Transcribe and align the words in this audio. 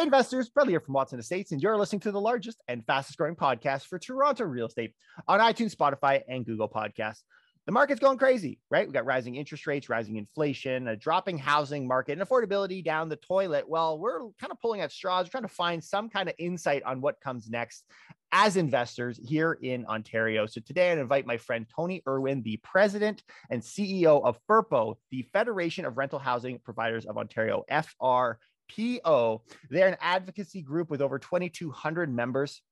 Hey, 0.00 0.04
investors, 0.04 0.48
Bradley 0.48 0.72
here 0.72 0.80
from 0.80 0.94
Watson 0.94 1.18
Estates, 1.18 1.52
and 1.52 1.62
you're 1.62 1.76
listening 1.76 2.00
to 2.00 2.10
the 2.10 2.18
largest 2.18 2.62
and 2.68 2.82
fastest 2.86 3.18
growing 3.18 3.36
podcast 3.36 3.84
for 3.84 3.98
Toronto 3.98 4.44
real 4.44 4.64
estate 4.64 4.94
on 5.28 5.40
iTunes, 5.40 5.76
Spotify, 5.76 6.22
and 6.26 6.46
Google 6.46 6.70
Podcasts. 6.70 7.20
The 7.66 7.72
market's 7.72 8.00
going 8.00 8.16
crazy, 8.16 8.58
right? 8.70 8.86
We 8.86 8.94
got 8.94 9.04
rising 9.04 9.34
interest 9.36 9.66
rates, 9.66 9.90
rising 9.90 10.16
inflation, 10.16 10.88
a 10.88 10.96
dropping 10.96 11.36
housing 11.36 11.86
market, 11.86 12.18
and 12.18 12.26
affordability 12.26 12.82
down 12.82 13.10
the 13.10 13.16
toilet. 13.16 13.68
Well, 13.68 13.98
we're 13.98 14.20
kind 14.40 14.50
of 14.50 14.58
pulling 14.62 14.80
at 14.80 14.90
straws, 14.90 15.28
trying 15.28 15.42
to 15.42 15.48
find 15.48 15.84
some 15.84 16.08
kind 16.08 16.30
of 16.30 16.34
insight 16.38 16.82
on 16.84 17.02
what 17.02 17.20
comes 17.20 17.50
next 17.50 17.84
as 18.32 18.56
investors 18.56 19.20
here 19.22 19.58
in 19.60 19.84
Ontario. 19.84 20.46
So 20.46 20.62
today 20.62 20.90
I 20.90 20.94
invite 20.94 21.26
my 21.26 21.36
friend 21.36 21.66
Tony 21.76 22.02
Irwin, 22.08 22.42
the 22.42 22.56
president 22.62 23.22
and 23.50 23.60
CEO 23.60 24.24
of 24.24 24.38
FRPO, 24.48 24.94
the 25.10 25.22
Federation 25.32 25.84
of 25.84 25.98
Rental 25.98 26.18
Housing 26.18 26.58
Providers 26.58 27.04
of 27.04 27.18
Ontario, 27.18 27.64
FR. 27.68 28.38
PO. 28.70 29.42
They're 29.68 29.88
an 29.88 29.96
advocacy 30.00 30.62
group 30.62 30.90
with 30.90 31.02
over 31.02 31.18
2,200 31.18 32.14
members. 32.14 32.62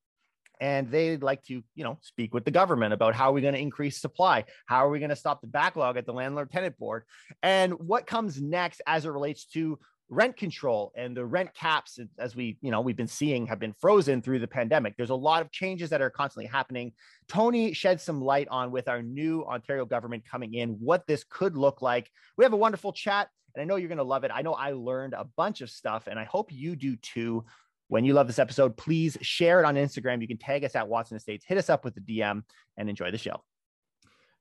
And 0.60 0.90
they'd 0.90 1.22
like 1.22 1.44
to, 1.44 1.62
you 1.76 1.84
know, 1.84 1.98
speak 2.02 2.34
with 2.34 2.44
the 2.44 2.50
government 2.50 2.92
about 2.92 3.14
how 3.14 3.30
are 3.30 3.32
we 3.32 3.40
going 3.40 3.54
to 3.54 3.60
increase 3.60 4.00
supply? 4.00 4.44
How 4.66 4.84
are 4.84 4.90
we 4.90 4.98
going 4.98 5.10
to 5.10 5.16
stop 5.16 5.40
the 5.40 5.46
backlog 5.46 5.96
at 5.96 6.04
the 6.04 6.12
landlord 6.12 6.50
tenant 6.50 6.76
board? 6.78 7.04
And 7.44 7.74
what 7.74 8.08
comes 8.08 8.40
next 8.40 8.82
as 8.84 9.04
it 9.04 9.10
relates 9.10 9.44
to 9.52 9.78
rent 10.10 10.36
control 10.36 10.92
and 10.96 11.16
the 11.16 11.24
rent 11.24 11.52
caps 11.54 11.98
as 12.18 12.34
we 12.34 12.56
you 12.62 12.70
know 12.70 12.80
we've 12.80 12.96
been 12.96 13.06
seeing 13.06 13.46
have 13.46 13.58
been 13.58 13.74
frozen 13.74 14.22
through 14.22 14.38
the 14.38 14.46
pandemic 14.46 14.96
there's 14.96 15.10
a 15.10 15.14
lot 15.14 15.42
of 15.42 15.52
changes 15.52 15.90
that 15.90 16.00
are 16.00 16.08
constantly 16.08 16.46
happening 16.46 16.92
tony 17.28 17.74
shed 17.74 18.00
some 18.00 18.22
light 18.22 18.48
on 18.50 18.70
with 18.70 18.88
our 18.88 19.02
new 19.02 19.44
ontario 19.44 19.84
government 19.84 20.24
coming 20.24 20.54
in 20.54 20.70
what 20.80 21.06
this 21.06 21.24
could 21.28 21.58
look 21.58 21.82
like 21.82 22.10
we 22.38 22.44
have 22.44 22.54
a 22.54 22.56
wonderful 22.56 22.90
chat 22.90 23.28
and 23.54 23.62
I 23.62 23.64
know 23.64 23.76
you're 23.76 23.88
going 23.88 23.98
to 23.98 24.04
love 24.04 24.24
it. 24.24 24.30
I 24.32 24.42
know 24.42 24.54
I 24.54 24.72
learned 24.72 25.14
a 25.14 25.24
bunch 25.36 25.60
of 25.60 25.70
stuff, 25.70 26.06
and 26.06 26.18
I 26.18 26.24
hope 26.24 26.52
you 26.52 26.76
do 26.76 26.96
too. 26.96 27.44
When 27.88 28.04
you 28.04 28.12
love 28.12 28.26
this 28.26 28.38
episode, 28.38 28.76
please 28.76 29.16
share 29.22 29.60
it 29.60 29.64
on 29.64 29.76
Instagram. 29.76 30.20
You 30.20 30.28
can 30.28 30.36
tag 30.36 30.64
us 30.64 30.76
at 30.76 30.86
Watson 30.86 31.16
Estates, 31.16 31.44
hit 31.44 31.56
us 31.58 31.70
up 31.70 31.84
with 31.84 31.94
the 31.94 32.00
DM, 32.00 32.42
and 32.76 32.88
enjoy 32.88 33.10
the 33.10 33.18
show. 33.18 33.42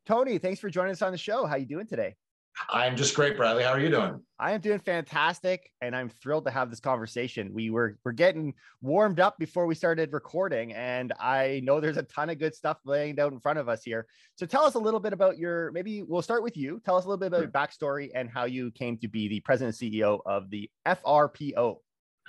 Tony, 0.06 0.38
thanks 0.38 0.60
for 0.60 0.70
joining 0.70 0.92
us 0.92 1.02
on 1.02 1.12
the 1.12 1.18
show. 1.18 1.46
How 1.46 1.56
you 1.56 1.66
doing 1.66 1.88
today? 1.88 2.16
I'm 2.70 2.96
just 2.96 3.16
great, 3.16 3.38
Bradley. 3.38 3.64
How 3.64 3.72
are 3.72 3.80
you 3.80 3.90
doing? 3.90 4.22
I 4.40 4.52
am 4.52 4.62
doing 4.62 4.80
fantastic, 4.80 5.72
and 5.82 5.96
I'm 5.96 6.10
thrilled 6.10 6.46
to 6.46 6.52
have 6.52 6.70
this 6.70 6.80
conversation. 6.80 7.52
We 7.54 7.70
were 7.70 7.98
we're 8.04 8.12
getting 8.12 8.54
warmed 8.82 9.20
up 9.20 9.38
before 9.40 9.66
we 9.66 9.76
started 9.76 10.14
recording, 10.14 10.74
and 10.74 11.14
I 11.20 11.62
know 11.64 11.80
there's 11.80 11.98
a 11.98 12.04
ton 12.04 12.30
of 12.30 12.38
good 12.38 12.54
stuff 12.54 12.78
laying 12.86 13.20
out 13.20 13.34
in 13.34 13.40
front 13.40 13.60
of 13.60 13.68
us 13.70 13.84
here. 13.84 14.06
So 14.36 14.46
tell 14.46 14.64
us 14.64 14.76
a 14.76 14.80
little 14.80 15.00
bit 15.00 15.14
about 15.14 15.38
your. 15.38 15.72
Maybe 15.72 16.04
we'll 16.04 16.22
start 16.22 16.44
with 16.44 16.58
you. 16.58 16.82
Tell 16.86 16.98
us 16.98 17.06
a 17.06 17.08
little 17.08 17.20
bit 17.20 17.28
about 17.28 17.42
your 17.42 17.52
backstory 17.52 18.10
and 18.14 18.30
how 18.30 18.46
you 18.46 18.72
came 18.72 18.98
to 18.98 19.08
be 19.08 19.28
the 19.28 19.40
president 19.40 19.80
and 19.82 19.94
CEO 19.94 20.20
of 20.26 20.50
the 20.50 20.70
FRPO. 20.86 21.78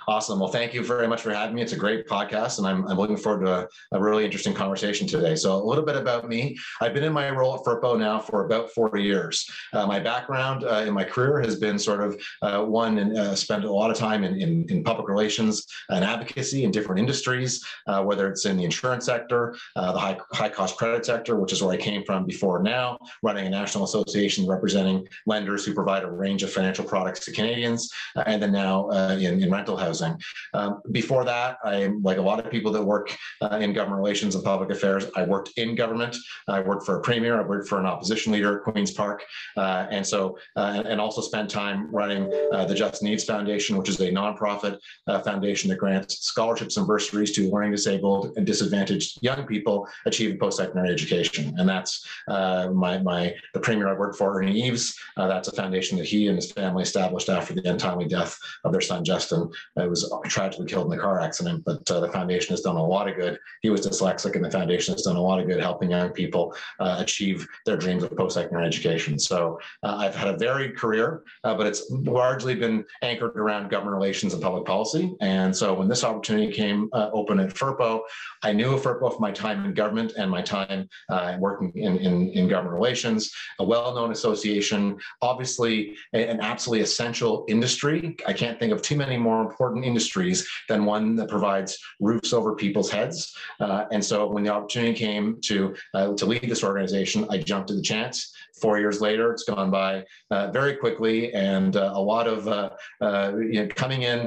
Awesome. 0.07 0.39
Well, 0.39 0.49
thank 0.49 0.73
you 0.73 0.83
very 0.83 1.07
much 1.07 1.21
for 1.21 1.31
having 1.33 1.55
me. 1.55 1.61
It's 1.61 1.73
a 1.73 1.77
great 1.77 2.07
podcast, 2.07 2.57
and 2.57 2.65
I'm, 2.65 2.87
I'm 2.87 2.97
looking 2.97 3.17
forward 3.17 3.45
to 3.45 3.53
a, 3.53 3.67
a, 3.91 4.01
really 4.01 4.23
interesting 4.23 4.53
conversation 4.53 5.05
today. 5.05 5.35
So, 5.35 5.55
a 5.55 5.63
little 5.63 5.83
bit 5.83 5.95
about 5.95 6.27
me. 6.27 6.57
I've 6.81 6.93
been 6.93 7.03
in 7.03 7.13
my 7.13 7.29
role 7.29 7.55
at 7.55 7.61
FRPO 7.61 7.99
now 7.99 8.19
for 8.19 8.45
about 8.45 8.71
four 8.71 8.97
years. 8.97 9.47
Uh, 9.73 9.85
my 9.85 9.99
background 9.99 10.63
uh, 10.63 10.83
in 10.87 10.93
my 10.93 11.03
career 11.03 11.41
has 11.41 11.57
been 11.57 11.77
sort 11.77 12.01
of 12.01 12.19
uh, 12.41 12.63
one 12.63 12.97
and 12.97 13.17
uh, 13.17 13.35
spent 13.35 13.65
a 13.65 13.71
lot 13.71 13.91
of 13.91 13.97
time 13.97 14.23
in, 14.23 14.41
in, 14.41 14.65
in, 14.69 14.83
public 14.83 15.07
relations 15.07 15.67
and 15.89 16.03
advocacy 16.03 16.63
in 16.63 16.71
different 16.71 16.99
industries, 16.99 17.63
uh, 17.87 18.01
whether 18.01 18.29
it's 18.29 18.45
in 18.45 18.57
the 18.57 18.63
insurance 18.63 19.05
sector, 19.05 19.55
uh, 19.75 19.91
the 19.91 19.99
high, 19.99 20.17
high 20.31 20.49
cost 20.49 20.77
credit 20.77 21.05
sector, 21.05 21.35
which 21.35 21.51
is 21.51 21.61
where 21.61 21.73
I 21.73 21.77
came 21.77 22.03
from 22.03 22.25
before 22.25 22.63
now, 22.63 22.97
running 23.21 23.45
a 23.45 23.49
national 23.49 23.83
association 23.83 24.47
representing 24.47 25.07
lenders 25.27 25.65
who 25.65 25.73
provide 25.73 26.03
a 26.03 26.09
range 26.09 26.41
of 26.41 26.51
financial 26.51 26.85
products 26.85 27.19
to 27.25 27.31
Canadians, 27.31 27.91
and 28.25 28.41
then 28.41 28.51
now 28.51 28.89
in, 28.89 29.43
in 29.43 29.51
rental 29.51 29.77
housing 29.77 29.88
housing. 29.89 30.19
Um, 30.53 30.81
before 30.91 31.25
that, 31.25 31.57
I, 31.63 31.75
am 31.75 32.01
like 32.03 32.17
a 32.17 32.21
lot 32.21 32.43
of 32.43 32.51
people 32.51 32.71
that 32.71 32.83
work 32.83 33.15
uh, 33.41 33.59
in 33.61 33.73
government 33.73 34.01
relations 34.01 34.35
and 34.35 34.43
public 34.43 34.69
affairs, 34.69 35.05
I 35.15 35.23
worked 35.23 35.51
in 35.57 35.75
government. 35.75 36.15
I 36.47 36.59
worked 36.61 36.85
for 36.85 36.99
a 36.99 37.01
premier. 37.01 37.39
I 37.39 37.43
worked 37.43 37.67
for 37.67 37.79
an 37.79 37.85
opposition 37.85 38.31
leader 38.33 38.57
at 38.57 38.63
Queen's 38.63 38.91
Park, 38.91 39.23
uh, 39.57 39.87
and 39.89 40.05
so 40.05 40.37
uh, 40.55 40.83
and 40.85 41.01
also 41.01 41.21
spent 41.21 41.49
time 41.49 41.89
running 41.91 42.31
uh, 42.53 42.65
the 42.65 42.75
Justin 42.75 43.07
Eves 43.07 43.23
Foundation, 43.23 43.77
which 43.77 43.89
is 43.89 43.99
a 43.99 44.11
nonprofit 44.11 44.77
uh, 45.07 45.19
foundation 45.21 45.69
that 45.69 45.77
grants 45.77 46.19
scholarships 46.19 46.77
and 46.77 46.85
bursaries 46.85 47.31
to 47.31 47.49
learning 47.49 47.71
disabled 47.71 48.33
and 48.37 48.45
disadvantaged 48.45 49.19
young 49.21 49.45
people 49.45 49.87
achieving 50.05 50.37
post-secondary 50.37 50.89
education. 50.89 51.53
And 51.57 51.67
that's 51.67 52.05
my 52.27 52.99
my 52.99 53.33
the 53.53 53.59
premier 53.59 53.87
I 53.87 53.93
worked 53.93 54.17
for, 54.17 54.37
Ernie 54.37 54.61
Eves. 54.67 54.95
that's 55.17 55.47
a 55.47 55.55
foundation 55.55 55.97
that 55.97 56.07
he 56.07 56.27
and 56.27 56.35
his 56.35 56.51
family 56.51 56.83
established 56.83 57.29
after 57.29 57.53
the 57.53 57.67
untimely 57.69 58.05
death 58.05 58.37
of 58.63 58.71
their 58.71 58.81
son 58.81 59.03
Justin 59.03 59.49
it 59.79 59.89
was 59.89 60.11
tragically 60.25 60.65
killed 60.65 60.85
in 60.85 60.91
the 60.91 61.01
car 61.01 61.19
accident, 61.19 61.63
but 61.65 61.89
uh, 61.91 61.99
the 61.99 62.09
foundation 62.09 62.53
has 62.53 62.61
done 62.61 62.75
a 62.75 62.85
lot 62.85 63.07
of 63.07 63.15
good. 63.15 63.39
He 63.61 63.69
was 63.69 63.85
dyslexic, 63.85 64.35
and 64.35 64.43
the 64.43 64.51
foundation 64.51 64.93
has 64.93 65.03
done 65.03 65.15
a 65.15 65.21
lot 65.21 65.39
of 65.39 65.47
good 65.47 65.59
helping 65.59 65.91
young 65.91 66.09
people 66.09 66.55
uh, 66.79 66.97
achieve 66.99 67.47
their 67.65 67.77
dreams 67.77 68.03
of 68.03 68.15
post-secondary 68.15 68.65
education. 68.65 69.19
So 69.19 69.59
uh, 69.83 69.95
I've 69.97 70.15
had 70.15 70.27
a 70.27 70.37
varied 70.37 70.75
career, 70.75 71.23
uh, 71.43 71.55
but 71.55 71.67
it's 71.67 71.89
largely 71.89 72.55
been 72.55 72.85
anchored 73.01 73.37
around 73.37 73.69
government 73.69 73.95
relations 73.95 74.33
and 74.33 74.41
public 74.41 74.65
policy. 74.65 75.15
And 75.21 75.55
so 75.55 75.73
when 75.73 75.87
this 75.87 76.03
opportunity 76.03 76.51
came 76.51 76.89
uh, 76.93 77.09
open 77.13 77.39
at 77.39 77.53
FRPO, 77.53 78.01
I 78.43 78.53
knew 78.53 78.73
of 78.73 78.81
FRPO 78.81 79.13
from 79.13 79.21
my 79.21 79.31
time 79.31 79.65
in 79.65 79.73
government 79.73 80.13
and 80.17 80.29
my 80.29 80.41
time 80.41 80.89
uh, 81.09 81.35
working 81.39 81.71
in, 81.75 81.97
in, 81.97 82.29
in 82.29 82.47
government 82.47 82.75
relations, 82.75 83.31
a 83.59 83.63
well-known 83.63 84.11
association, 84.11 84.97
obviously 85.21 85.95
an 86.13 86.39
absolutely 86.41 86.83
essential 86.83 87.45
industry. 87.47 88.17
I 88.25 88.33
can't 88.33 88.59
think 88.59 88.73
of 88.73 88.81
too 88.81 88.95
many 88.95 89.17
more 89.17 89.41
important 89.41 89.68
important 89.69 89.85
industries 89.85 90.47
than 90.67 90.85
one 90.85 91.15
that 91.15 91.29
provides 91.29 91.77
roofs 91.99 92.33
over 92.33 92.55
people's 92.55 92.89
heads. 92.89 93.35
Uh, 93.59 93.85
and 93.91 94.03
so 94.03 94.27
when 94.27 94.43
the 94.43 94.49
opportunity 94.49 94.93
came 94.93 95.39
to 95.41 95.75
uh, 95.93 96.13
to 96.15 96.25
lead 96.25 96.49
this 96.49 96.63
organization, 96.63 97.25
I 97.29 97.37
jumped 97.37 97.69
at 97.69 97.77
the 97.77 97.83
chance. 97.83 98.33
Four 98.61 98.79
years 98.79 98.99
later, 98.99 99.31
it's 99.31 99.43
gone 99.43 99.71
by 99.71 100.03
uh, 100.31 100.51
very 100.51 100.75
quickly, 100.75 101.33
and 101.33 101.77
uh, 101.77 101.91
a 101.93 102.01
lot 102.01 102.27
of 102.27 102.47
uh, 102.47 102.71
uh, 102.99 103.31
you 103.37 103.61
know, 103.61 103.67
coming 103.73 104.01
in, 104.01 104.19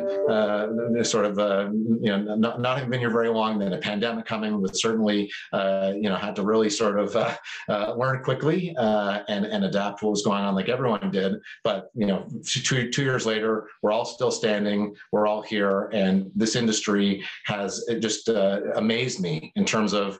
sort 1.04 1.26
of 1.26 1.36
you 2.00 2.10
know 2.10 2.36
not, 2.36 2.60
not 2.60 2.76
having 2.76 2.91
been 2.91 3.00
here 3.00 3.10
very 3.10 3.28
long. 3.28 3.59
Then 3.59 3.72
a 3.74 3.78
pandemic 3.78 4.24
coming, 4.24 4.62
with 4.62 4.74
certainly 4.76 5.30
you 5.53 6.09
know 6.09 6.16
had 6.16 6.36
to 6.36 6.42
really 6.42 6.70
sort 6.70 6.98
of 6.98 7.09
learn 7.98 8.22
quickly 8.22 8.74
and 8.78 9.44
and 9.44 9.64
adapt 9.64 10.03
what 10.03 10.10
was 10.10 10.22
going 10.22 10.42
on, 10.42 10.54
like 10.54 10.69
everyone 10.69 11.10
did. 11.10 11.32
But 11.62 11.91
you 11.94 12.06
know, 12.06 12.26
two 12.44 12.91
two 12.91 13.03
years 13.03 13.26
later, 13.26 13.69
we're 13.82 13.92
all 13.92 14.06
still 14.06 14.30
standing. 14.30 14.94
We're 15.10 15.26
all 15.26 15.31
here, 15.41 15.88
and 15.93 16.31
this 16.34 16.56
industry 16.56 17.25
has 17.47 17.84
just 18.00 18.28
amazed 18.28 19.20
me 19.20 19.53
in 19.56 19.65
terms 19.65 19.94
of 19.94 20.19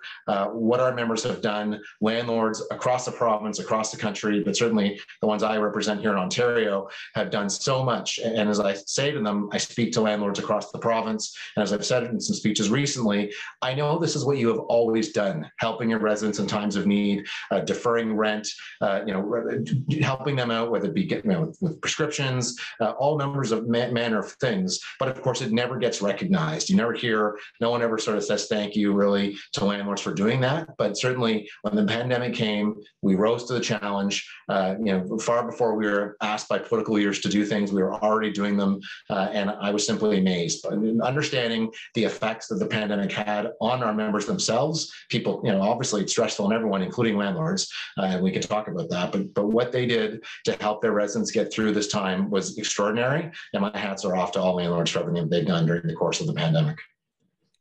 what 0.52 0.80
our 0.80 0.94
members 0.94 1.22
have 1.24 1.42
done. 1.42 1.80
Landlords 2.00 2.62
across 2.70 3.04
the 3.04 3.12
province, 3.12 3.58
across 3.58 3.90
the 3.90 3.98
country, 3.98 4.42
but 4.42 4.56
certainly 4.56 4.98
the 5.20 5.26
ones 5.26 5.42
I 5.42 5.58
represent 5.58 6.00
here 6.00 6.12
in 6.12 6.18
Ontario 6.18 6.88
have 7.14 7.30
done 7.30 7.50
so 7.50 7.82
much. 7.84 8.18
And 8.18 8.48
as 8.48 8.60
I 8.60 8.74
say 8.74 9.10
to 9.10 9.20
them, 9.20 9.48
I 9.52 9.58
speak 9.58 9.92
to 9.92 10.00
landlords 10.00 10.38
across 10.38 10.70
the 10.70 10.78
province. 10.78 11.36
And 11.56 11.62
as 11.62 11.72
I've 11.72 11.84
said 11.84 12.04
in 12.04 12.20
some 12.20 12.36
speeches 12.36 12.70
recently, 12.70 13.32
I 13.60 13.74
know 13.74 13.98
this 13.98 14.16
is 14.16 14.24
what 14.24 14.38
you 14.38 14.48
have 14.48 14.60
always 14.60 15.12
done, 15.12 15.50
helping 15.58 15.90
your 15.90 15.98
residents 15.98 16.38
in 16.38 16.46
times 16.46 16.76
of 16.76 16.86
need, 16.86 17.26
uh, 17.50 17.60
deferring 17.60 18.14
rent, 18.14 18.48
uh, 18.80 19.00
you 19.06 19.12
know, 19.12 19.64
helping 20.00 20.36
them 20.36 20.50
out, 20.50 20.70
whether 20.70 20.86
it 20.86 20.94
be 20.94 21.02
you 21.02 21.22
know, 21.24 21.52
with, 21.60 21.80
prescriptions, 21.80 22.58
uh, 22.80 22.90
all 22.92 23.18
numbers 23.18 23.52
of 23.52 23.68
ma- 23.68 23.90
manner 23.90 24.20
of 24.20 24.32
things. 24.32 24.80
But 24.98 25.08
of 25.08 25.22
course, 25.22 25.41
it 25.41 25.53
never 25.53 25.78
gets 25.78 26.03
recognized. 26.03 26.69
You 26.69 26.76
never 26.76 26.92
hear, 26.92 27.38
no 27.60 27.70
one 27.70 27.82
ever 27.82 27.98
sort 27.98 28.16
of 28.16 28.25
says 28.25 28.47
thank 28.47 28.76
you 28.76 28.92
really 28.92 29.36
to 29.54 29.64
landlords 29.64 30.03
for 30.03 30.14
doing 30.14 30.41
that. 30.41 30.69
But 30.78 30.97
certainly 30.97 31.48
when 31.62 31.76
the 31.76 31.84
pandemic 31.84 32.34
came, 32.34 32.76
we 33.02 33.14
rose 33.14 33.44
to 33.44 33.54
the 33.54 33.60
challenge. 33.60 34.28
Uh, 34.48 34.75
you 34.78 34.92
know, 34.92 35.19
far 35.19 35.44
before 35.44 35.75
we 35.76 35.86
were 35.86 36.16
asked 36.20 36.48
by 36.48 36.58
political 36.58 36.94
leaders 36.94 37.20
to 37.20 37.28
do 37.28 37.44
things, 37.44 37.72
we 37.72 37.82
were 37.82 37.94
already 37.94 38.31
doing 38.31 38.56
them, 38.56 38.81
uh, 39.11 39.28
and 39.32 39.50
I 39.50 39.70
was 39.70 39.87
simply 39.87 40.19
amazed. 40.19 40.62
But 40.62 40.75
understanding 41.05 41.70
the 41.94 42.05
effects 42.05 42.49
that 42.49 42.56
the 42.56 42.66
pandemic 42.66 43.12
had 43.12 43.52
on 43.61 43.82
our 43.82 43.94
members 43.94 44.26
themselves, 44.26 44.93
people, 45.08 45.40
you 45.44 45.52
know, 45.52 45.62
obviously 45.62 46.02
it's 46.02 46.12
stressful 46.12 46.46
on 46.46 46.52
everyone, 46.52 46.82
including 46.82 47.16
landlords, 47.16 47.72
uh, 47.99 48.02
and 48.02 48.22
we 48.22 48.31
can 48.31 48.43
talk 48.43 48.69
about 48.69 48.90
that. 48.90 49.12
But 49.12 49.32
but 49.34 49.46
what 49.46 49.72
they 49.72 49.87
did 49.87 50.22
to 50.44 50.56
help 50.61 50.82
their 50.82 50.93
residents 50.93 51.31
get 51.31 51.52
through 51.52 51.72
this 51.72 51.88
time 51.88 52.31
was 52.31 52.58
extraordinary, 52.58 53.31
and 53.52 53.62
my 53.62 53.76
hats 53.78 54.05
are 54.05 54.16
off 54.16 54.32
to 54.32 54.40
all 54.40 54.56
landlords 54.56 54.81
for 54.90 55.00
everything 55.00 55.29
they've 55.29 55.46
done 55.46 55.67
during 55.67 55.87
the 55.87 55.94
course 55.94 56.20
of 56.20 56.26
the 56.26 56.34
pandemic. 56.34 56.79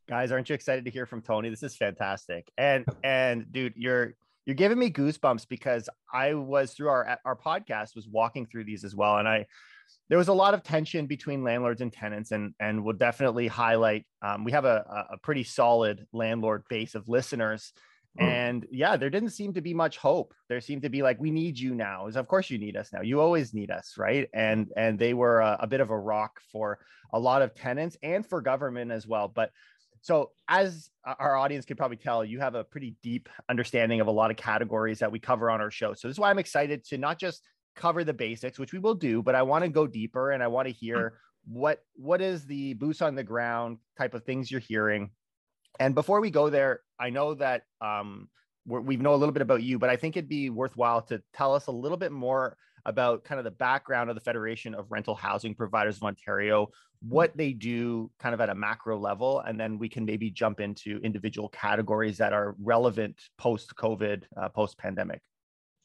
Guys 0.08 0.32
aren't 0.32 0.48
you 0.48 0.54
excited 0.54 0.84
to 0.84 0.90
hear 0.90 1.06
from 1.06 1.22
tony? 1.22 1.48
This 1.48 1.62
is 1.62 1.76
fantastic. 1.76 2.50
And 2.58 2.84
and 3.04 3.50
dude 3.52 3.74
you're 3.76 4.14
you're 4.44 4.56
giving 4.56 4.78
me 4.78 4.90
goosebumps 4.90 5.46
because 5.48 5.88
I 6.12 6.34
was 6.34 6.72
through 6.72 6.88
our 6.88 7.18
our 7.24 7.36
podcast 7.36 7.94
was 7.94 8.08
walking 8.08 8.46
through 8.46 8.64
these 8.64 8.84
as 8.84 8.94
well, 8.94 9.18
and 9.18 9.28
I 9.28 9.46
there 10.08 10.18
was 10.18 10.28
a 10.28 10.32
lot 10.32 10.54
of 10.54 10.62
tension 10.62 11.06
between 11.06 11.44
landlords 11.44 11.80
and 11.80 11.92
tenants, 11.92 12.32
and 12.32 12.54
and 12.60 12.84
will 12.84 12.92
definitely 12.92 13.46
highlight. 13.46 14.04
Um, 14.20 14.44
we 14.44 14.52
have 14.52 14.64
a 14.64 15.06
a 15.10 15.16
pretty 15.18 15.44
solid 15.44 16.06
landlord 16.12 16.64
base 16.68 16.94
of 16.94 17.08
listeners, 17.08 17.72
Mm. 18.20 18.24
And 18.24 18.66
yeah, 18.70 18.96
there 18.96 19.10
didn't 19.10 19.30
seem 19.30 19.54
to 19.54 19.60
be 19.60 19.72
much 19.72 19.96
hope. 19.96 20.34
There 20.48 20.60
seemed 20.60 20.82
to 20.82 20.90
be 20.90 21.02
like, 21.02 21.18
we 21.18 21.30
need 21.30 21.58
you 21.58 21.74
now. 21.74 22.06
Is 22.06 22.16
of 22.16 22.28
course 22.28 22.50
you 22.50 22.58
need 22.58 22.76
us 22.76 22.92
now. 22.92 23.00
You 23.00 23.20
always 23.20 23.54
need 23.54 23.70
us, 23.70 23.94
right? 23.96 24.28
And 24.34 24.70
and 24.76 24.98
they 24.98 25.14
were 25.14 25.40
a, 25.40 25.58
a 25.60 25.66
bit 25.66 25.80
of 25.80 25.90
a 25.90 25.98
rock 25.98 26.40
for 26.52 26.78
a 27.12 27.18
lot 27.18 27.42
of 27.42 27.54
tenants 27.54 27.96
and 28.02 28.26
for 28.26 28.40
government 28.42 28.90
as 28.90 29.06
well. 29.06 29.28
But 29.28 29.50
so 30.02 30.32
as 30.48 30.90
our 31.06 31.36
audience 31.36 31.64
can 31.64 31.76
probably 31.76 31.96
tell, 31.96 32.24
you 32.24 32.40
have 32.40 32.54
a 32.54 32.64
pretty 32.64 32.96
deep 33.02 33.28
understanding 33.48 34.00
of 34.00 34.08
a 34.08 34.10
lot 34.10 34.30
of 34.30 34.36
categories 34.36 34.98
that 34.98 35.12
we 35.12 35.18
cover 35.18 35.50
on 35.50 35.60
our 35.60 35.70
show. 35.70 35.94
So 35.94 36.08
this 36.08 36.16
is 36.16 36.20
why 36.20 36.30
I'm 36.30 36.40
excited 36.40 36.84
to 36.86 36.98
not 36.98 37.18
just 37.18 37.42
cover 37.76 38.04
the 38.04 38.12
basics, 38.12 38.58
which 38.58 38.72
we 38.72 38.78
will 38.78 38.94
do, 38.94 39.22
but 39.22 39.34
I 39.34 39.42
want 39.42 39.64
to 39.64 39.70
go 39.70 39.86
deeper 39.86 40.32
and 40.32 40.42
I 40.42 40.48
want 40.48 40.66
to 40.68 40.74
hear 40.74 41.14
what 41.44 41.80
what 41.94 42.20
is 42.20 42.44
the 42.46 42.74
boots 42.74 43.02
on 43.02 43.14
the 43.14 43.24
ground 43.24 43.78
type 43.98 44.14
of 44.14 44.24
things 44.24 44.50
you're 44.50 44.60
hearing 44.60 45.10
and 45.78 45.94
before 45.94 46.20
we 46.20 46.30
go 46.30 46.50
there, 46.50 46.80
I 46.98 47.10
know 47.10 47.34
that 47.34 47.62
um, 47.80 48.28
we 48.66 48.96
know 48.96 49.14
a 49.14 49.16
little 49.16 49.32
bit 49.32 49.42
about 49.42 49.62
you, 49.62 49.78
but 49.78 49.90
I 49.90 49.96
think 49.96 50.16
it'd 50.16 50.28
be 50.28 50.50
worthwhile 50.50 51.02
to 51.02 51.22
tell 51.32 51.54
us 51.54 51.66
a 51.66 51.72
little 51.72 51.96
bit 51.96 52.12
more 52.12 52.56
about 52.84 53.24
kind 53.24 53.38
of 53.38 53.44
the 53.44 53.50
background 53.50 54.10
of 54.10 54.16
the 54.16 54.20
Federation 54.20 54.74
of 54.74 54.90
Rental 54.90 55.14
Housing 55.14 55.54
Providers 55.54 55.96
of 55.96 56.02
Ontario, 56.02 56.68
what 57.00 57.36
they 57.36 57.52
do 57.52 58.10
kind 58.18 58.34
of 58.34 58.40
at 58.40 58.48
a 58.48 58.54
macro 58.54 58.98
level, 58.98 59.40
and 59.40 59.58
then 59.58 59.78
we 59.78 59.88
can 59.88 60.04
maybe 60.04 60.30
jump 60.30 60.60
into 60.60 60.98
individual 61.02 61.48
categories 61.48 62.18
that 62.18 62.32
are 62.32 62.54
relevant 62.62 63.20
post 63.38 63.74
COVID, 63.76 64.24
uh, 64.36 64.48
post 64.48 64.78
pandemic. 64.78 65.20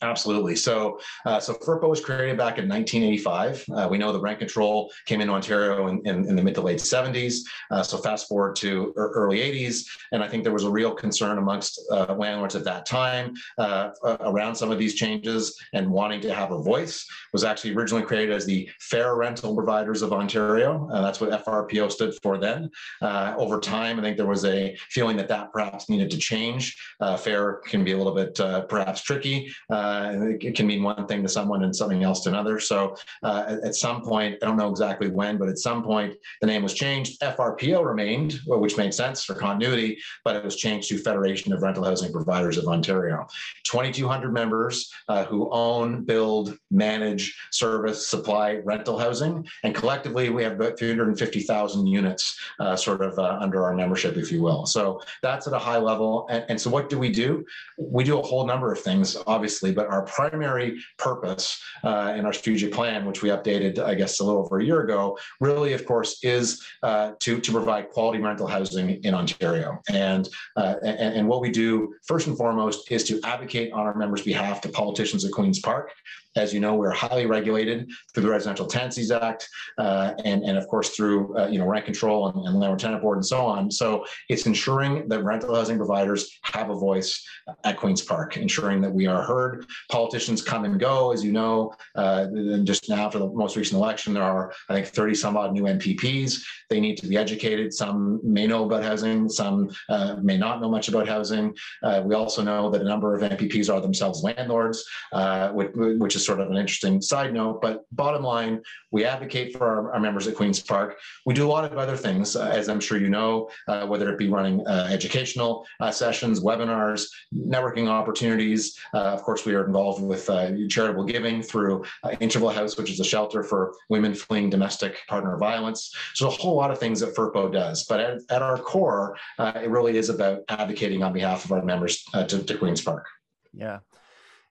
Absolutely. 0.04 0.56
So, 0.56 1.00
uh, 1.26 1.40
so 1.40 1.56
FRPO 1.56 1.90
was 1.90 2.02
created 2.02 2.38
back 2.38 2.60
in 2.60 2.70
1985. 2.70 3.66
Uh, 3.74 3.88
we 3.90 3.98
know 3.98 4.12
the 4.12 4.20
rent 4.20 4.38
control 4.38 4.92
came 5.08 5.22
into 5.22 5.34
Ontario 5.34 5.88
in, 5.88 6.06
in, 6.06 6.30
in 6.30 6.36
the 6.36 6.44
mid 6.44 6.54
to 6.56 6.62
late 6.62 6.78
70s. 6.78 7.40
Uh, 7.72 7.82
so 7.82 7.98
fast 7.98 8.28
forward 8.28 8.56
to 8.58 8.94
early 8.96 9.40
80s, 9.40 9.88
and 10.12 10.24
I 10.24 10.28
think 10.28 10.44
there 10.44 10.54
was 10.54 10.66
a 10.66 10.70
real 10.70 10.94
concern 10.94 11.40
amongst 11.40 11.82
uh, 11.92 12.14
landlords 12.16 12.56
at 12.56 12.64
that 12.66 12.86
time 12.86 13.34
uh, 13.58 13.90
around 14.20 14.56
some 14.56 14.70
of 14.70 14.78
these 14.78 14.94
changes 14.94 15.60
and 15.74 15.90
wanting 15.90 16.22
to 16.22 16.34
have 16.34 16.52
a 16.52 16.62
voice. 16.62 17.02
It 17.02 17.34
Was 17.34 17.44
actually 17.44 17.74
originally 17.74 18.04
created 18.04 18.36
as 18.36 18.46
the 18.46 18.70
Fair 18.80 19.16
Rental 19.16 19.56
Providers 19.56 20.04
of 20.04 20.14
Ontario. 20.14 20.88
that's 20.92 21.20
what 21.20 21.32
FRPO 21.44 21.92
stood 21.92 22.14
for 22.22 22.38
then. 22.38 22.70
Uh, 23.02 23.34
over 23.36 23.60
time, 23.60 24.00
I 24.00 24.04
think 24.04 24.16
there 24.16 24.28
was 24.28 24.46
a 24.46 24.78
feeling 24.92 25.18
that 25.18 25.28
that 25.30 25.52
perhaps 25.52 25.90
needed 25.90 26.12
to 26.12 26.18
change. 26.18 26.78
fair 27.18 27.62
can 27.66 27.84
be 27.84 27.94
a 27.94 27.98
little 27.98 28.14
bit 28.14 28.36
perhaps 28.70 29.02
tricky. 29.02 29.52
Uh, 29.88 30.36
it 30.42 30.56
can 30.56 30.68
mean 30.68 30.84
one 30.84 31.08
thing 31.08 31.22
to 31.24 31.30
someone 31.30 31.64
and 31.64 31.74
something 31.74 32.04
else 32.04 32.22
to 32.24 32.30
another. 32.30 32.60
So 32.60 32.96
uh, 33.24 33.46
at, 33.48 33.64
at, 33.64 33.76
some 33.76 34.02
point, 34.02 34.38
I 34.42 34.46
don't 34.46 34.58
know 34.58 34.70
exactly 34.70 35.10
when, 35.10 35.38
but 35.38 35.48
at 35.48 35.60
some 35.60 35.82
point 35.82 36.16
the 36.42 36.48
name 36.48 36.62
was 36.62 36.74
changed. 36.74 37.22
FRPO 37.22 37.86
remained, 37.86 38.40
which 38.46 38.78
made 38.78 38.94
sense 38.94 39.24
for 39.24 39.34
continuity, 39.34 39.98
but 40.26 40.36
it 40.36 40.44
was 40.44 40.58
changed 40.58 40.90
to 40.90 40.98
Federation 40.98 41.54
of 41.54 41.62
Rental 41.62 41.86
Housing 41.86 42.12
Providers 42.12 42.58
of 42.58 42.68
Ontario. 42.68 43.26
2,200 43.64 44.34
members 44.34 44.92
uh, 45.08 45.24
who 45.24 45.50
own, 45.52 46.04
build, 46.04 46.58
manage, 46.70 47.38
service, 47.52 48.08
supply 48.08 48.58
rental 48.66 49.00
housing, 49.00 49.48
and 49.64 49.74
collectively 49.74 50.30
we 50.30 50.44
have 50.44 50.54
about 50.54 50.78
350,000 50.78 51.88
units 51.88 52.38
uh, 52.60 52.76
sort 52.76 53.02
of 53.02 53.18
uh, 53.18 53.38
under 53.40 53.64
our 53.64 53.74
membership, 53.74 54.18
if 54.18 54.32
you 54.32 54.42
will. 54.42 54.66
So 54.66 55.02
that's 55.22 55.48
at 55.48 55.54
a 55.54 55.60
high 55.60 55.78
level. 55.78 56.28
And, 56.30 56.44
and 56.50 56.62
so 56.62 56.70
what 56.70 56.90
do 56.90 57.00
we 57.00 57.10
do? 57.10 57.46
We 57.78 58.04
do 58.04 58.20
a 58.20 58.22
whole 58.22 58.46
number 58.46 58.72
of 58.72 58.80
things, 58.80 59.16
obviously 59.28 59.77
but 59.78 59.88
our 59.88 60.02
primary 60.02 60.78
purpose 60.98 61.62
uh, 61.84 62.14
in 62.18 62.26
our 62.26 62.34
strategic 62.34 62.74
plan, 62.74 63.06
which 63.06 63.22
we 63.22 63.30
updated, 63.30 63.80
I 63.80 63.94
guess, 63.94 64.20
a 64.20 64.24
little 64.26 64.42
over 64.42 64.60
a 64.60 64.66
year 64.66 64.82
ago, 64.82 65.18
really, 65.40 65.72
of 65.74 65.86
course, 65.86 66.18
is 66.24 66.66
uh, 66.84 67.12
to, 67.20 67.40
to 67.40 67.52
provide 67.52 67.92
quality 67.92 68.20
rental 68.20 68.48
housing 68.48 69.02
in 69.04 69.14
Ontario. 69.14 69.80
And, 69.90 70.28
uh, 70.58 70.76
and, 70.84 71.14
and 71.18 71.28
what 71.28 71.42
we 71.42 71.52
do, 71.52 71.94
first 72.06 72.28
and 72.28 72.36
foremost, 72.36 72.92
is 72.92 73.04
to 73.06 73.22
advocate 73.24 73.72
on 73.72 73.86
our 73.86 73.96
members' 73.96 74.24
behalf 74.24 74.60
to 74.62 74.70
politicians 74.70 75.24
at 75.24 75.32
Queen's 75.32 75.60
Park 75.60 75.92
as 76.36 76.54
you 76.54 76.60
know, 76.60 76.76
we're 76.76 76.92
highly 76.92 77.26
regulated 77.26 77.90
through 78.14 78.24
the 78.24 78.30
Residential 78.30 78.66
Tenancies 78.66 79.12
Act, 79.12 79.48
uh, 79.78 80.14
and, 80.24 80.44
and 80.44 80.58
of 80.58 80.68
course 80.68 80.90
through 80.90 81.38
uh, 81.38 81.48
you 81.48 81.58
know 81.58 81.66
rent 81.66 81.86
control 81.86 82.28
and, 82.28 82.46
and 82.46 82.60
landlord 82.60 82.80
tenant 82.80 83.02
board 83.02 83.18
and 83.18 83.26
so 83.26 83.46
on. 83.46 83.72
So 83.72 84.06
it's 84.30 84.46
ensuring 84.46 85.08
that 85.10 85.24
rental 85.24 85.56
housing 85.56 85.78
providers 85.78 86.40
have 86.44 86.70
a 86.70 86.76
voice 86.76 87.24
at 87.64 87.78
Queens 87.78 88.02
Park, 88.02 88.38
ensuring 88.38 88.82
that 88.82 88.92
we 88.92 89.08
are 89.08 89.24
heard. 89.24 89.66
Politicians 89.90 90.42
come 90.42 90.66
and 90.66 90.80
go, 90.80 91.12
as 91.12 91.24
you 91.24 91.32
know. 91.32 91.74
Uh, 91.96 92.28
just 92.64 92.90
now, 92.90 93.10
for 93.10 93.20
the 93.20 93.28
most 93.28 93.56
recent 93.56 93.80
election, 93.82 94.14
there 94.14 94.24
are 94.24 94.54
I 94.70 94.76
think 94.76 94.88
30 94.88 95.16
some 95.16 95.38
odd 95.38 95.54
new 95.54 95.64
MPPs. 95.64 96.44
They 96.70 96.80
need 96.80 96.98
to 96.98 97.08
be 97.08 97.18
educated. 97.18 97.74
Some 97.74 98.20
may 98.24 98.48
know 98.48 98.66
about 98.66 98.84
housing, 98.84 99.30
some 99.30 99.70
uh, 99.90 100.18
may 100.22 100.38
not 100.38 100.62
know 100.62 100.70
much 100.70 100.90
about 100.90 101.08
housing. 101.08 101.56
Uh, 101.82 102.02
we 102.06 102.16
also 102.16 102.44
know 102.44 102.70
that 102.70 102.82
a 102.82 102.86
number 102.86 103.16
of 103.16 103.22
MPPs 103.32 103.74
are 103.74 103.82
themselves 103.82 104.24
landlords, 104.24 104.84
uh, 105.14 105.50
which, 105.50 105.72
which 105.74 106.16
is 106.16 106.27
sort 106.28 106.42
of 106.42 106.52
an 106.52 106.58
interesting 106.58 107.02
side 107.02 107.34
note. 107.34 107.62
But 107.62 107.86
bottom 107.94 108.22
line, 108.22 108.62
we 108.92 109.06
advocate 109.06 109.58
for 109.58 109.66
our, 109.66 109.94
our 109.94 110.00
members 110.00 110.28
at 110.28 110.36
Queen's 110.36 110.60
Park. 110.60 111.00
We 111.26 111.34
do 111.34 111.48
a 111.48 111.50
lot 111.50 111.64
of 111.64 111.78
other 111.78 111.98
things, 111.98 112.36
uh, 112.36 112.50
as 112.50 112.68
I'm 112.70 112.82
sure 112.82 113.00
you 113.00 113.10
know, 113.10 113.50
uh, 113.68 113.88
whether 113.88 114.12
it 114.12 114.20
be 114.20 114.30
running 114.30 114.66
uh, 114.68 114.90
educational 114.92 115.66
uh, 115.80 115.90
sessions, 115.90 116.42
webinars, 116.42 117.08
networking 117.34 117.88
opportunities. 117.88 118.78
Uh, 118.94 119.16
of 119.16 119.24
course, 119.24 119.46
we 119.46 119.56
are 119.56 119.66
involved 119.66 120.04
with 120.04 120.30
charitable 120.70 121.06
giving 121.06 121.42
through 121.42 121.86
Interval 122.20 122.50
House, 122.50 122.78
which 122.78 122.92
is 122.92 123.00
a 123.00 123.06
shelter 123.06 123.42
for 123.42 123.74
women 123.90 124.14
fleeing 124.14 124.50
domestic 124.50 124.98
partner 125.08 125.38
violence. 125.38 125.96
So 126.14 126.28
a 126.28 126.32
whole 126.32 126.56
lot 126.56 126.72
of 126.72 126.78
things 126.78 127.00
that 127.00 127.16
FRPO 127.16 127.54
does. 127.54 127.86
But 127.86 128.00
at, 128.02 128.20
at 128.30 128.42
our 128.42 128.58
core, 128.58 129.18
it 129.40 129.70
really 129.70 129.98
is 129.98 130.10
about 130.10 130.42
advocating 130.50 131.04
on 131.04 131.14
behalf 131.14 131.46
of 131.46 131.54
our 131.54 131.64
members 131.64 132.04
to, 132.14 132.44
to 132.44 132.58
Queen's 132.58 132.82
Park. 132.82 133.06
Yeah 133.54 133.80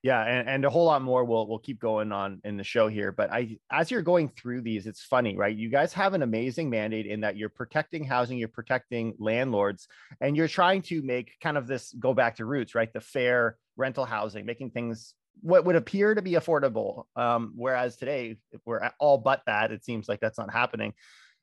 yeah 0.07 0.23
and, 0.23 0.47
and 0.47 0.63
a 0.63 0.69
whole 0.69 0.85
lot 0.85 1.01
more 1.01 1.25
we'll 1.25 1.45
we'll 1.49 1.59
keep 1.59 1.81
going 1.81 2.13
on 2.13 2.39
in 2.45 2.55
the 2.55 2.63
show 2.63 2.87
here 2.87 3.11
but 3.11 3.29
i 3.29 3.57
as 3.69 3.91
you're 3.91 4.01
going 4.01 4.29
through 4.29 4.61
these 4.61 4.87
it's 4.87 5.03
funny 5.03 5.35
right 5.35 5.57
you 5.57 5.67
guys 5.67 5.91
have 5.91 6.13
an 6.13 6.21
amazing 6.21 6.69
mandate 6.69 7.05
in 7.05 7.19
that 7.19 7.35
you're 7.35 7.49
protecting 7.49 8.05
housing 8.05 8.37
you're 8.37 8.47
protecting 8.47 9.13
landlords 9.19 9.89
and 10.21 10.37
you're 10.37 10.47
trying 10.47 10.81
to 10.81 11.01
make 11.01 11.33
kind 11.43 11.57
of 11.57 11.67
this 11.67 11.93
go 11.99 12.13
back 12.13 12.37
to 12.37 12.45
roots 12.45 12.73
right 12.73 12.93
the 12.93 13.01
fair 13.01 13.57
rental 13.75 14.05
housing 14.05 14.45
making 14.45 14.69
things 14.69 15.13
what 15.41 15.65
would 15.65 15.75
appear 15.75 16.15
to 16.15 16.21
be 16.21 16.31
affordable 16.31 17.03
um, 17.17 17.51
whereas 17.57 17.97
today 17.97 18.37
we're 18.65 18.89
all 18.99 19.17
but 19.17 19.41
that 19.45 19.73
it 19.73 19.83
seems 19.83 20.07
like 20.07 20.21
that's 20.21 20.37
not 20.37 20.53
happening 20.53 20.93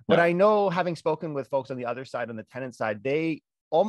but 0.08 0.19
i 0.19 0.32
know 0.32 0.70
having 0.70 0.96
spoken 0.96 1.34
with 1.34 1.49
folks 1.49 1.70
on 1.70 1.76
the 1.76 1.84
other 1.84 2.06
side 2.06 2.31
on 2.31 2.37
the 2.37 2.43
tenant 2.44 2.75
side 2.75 3.05
they 3.05 3.43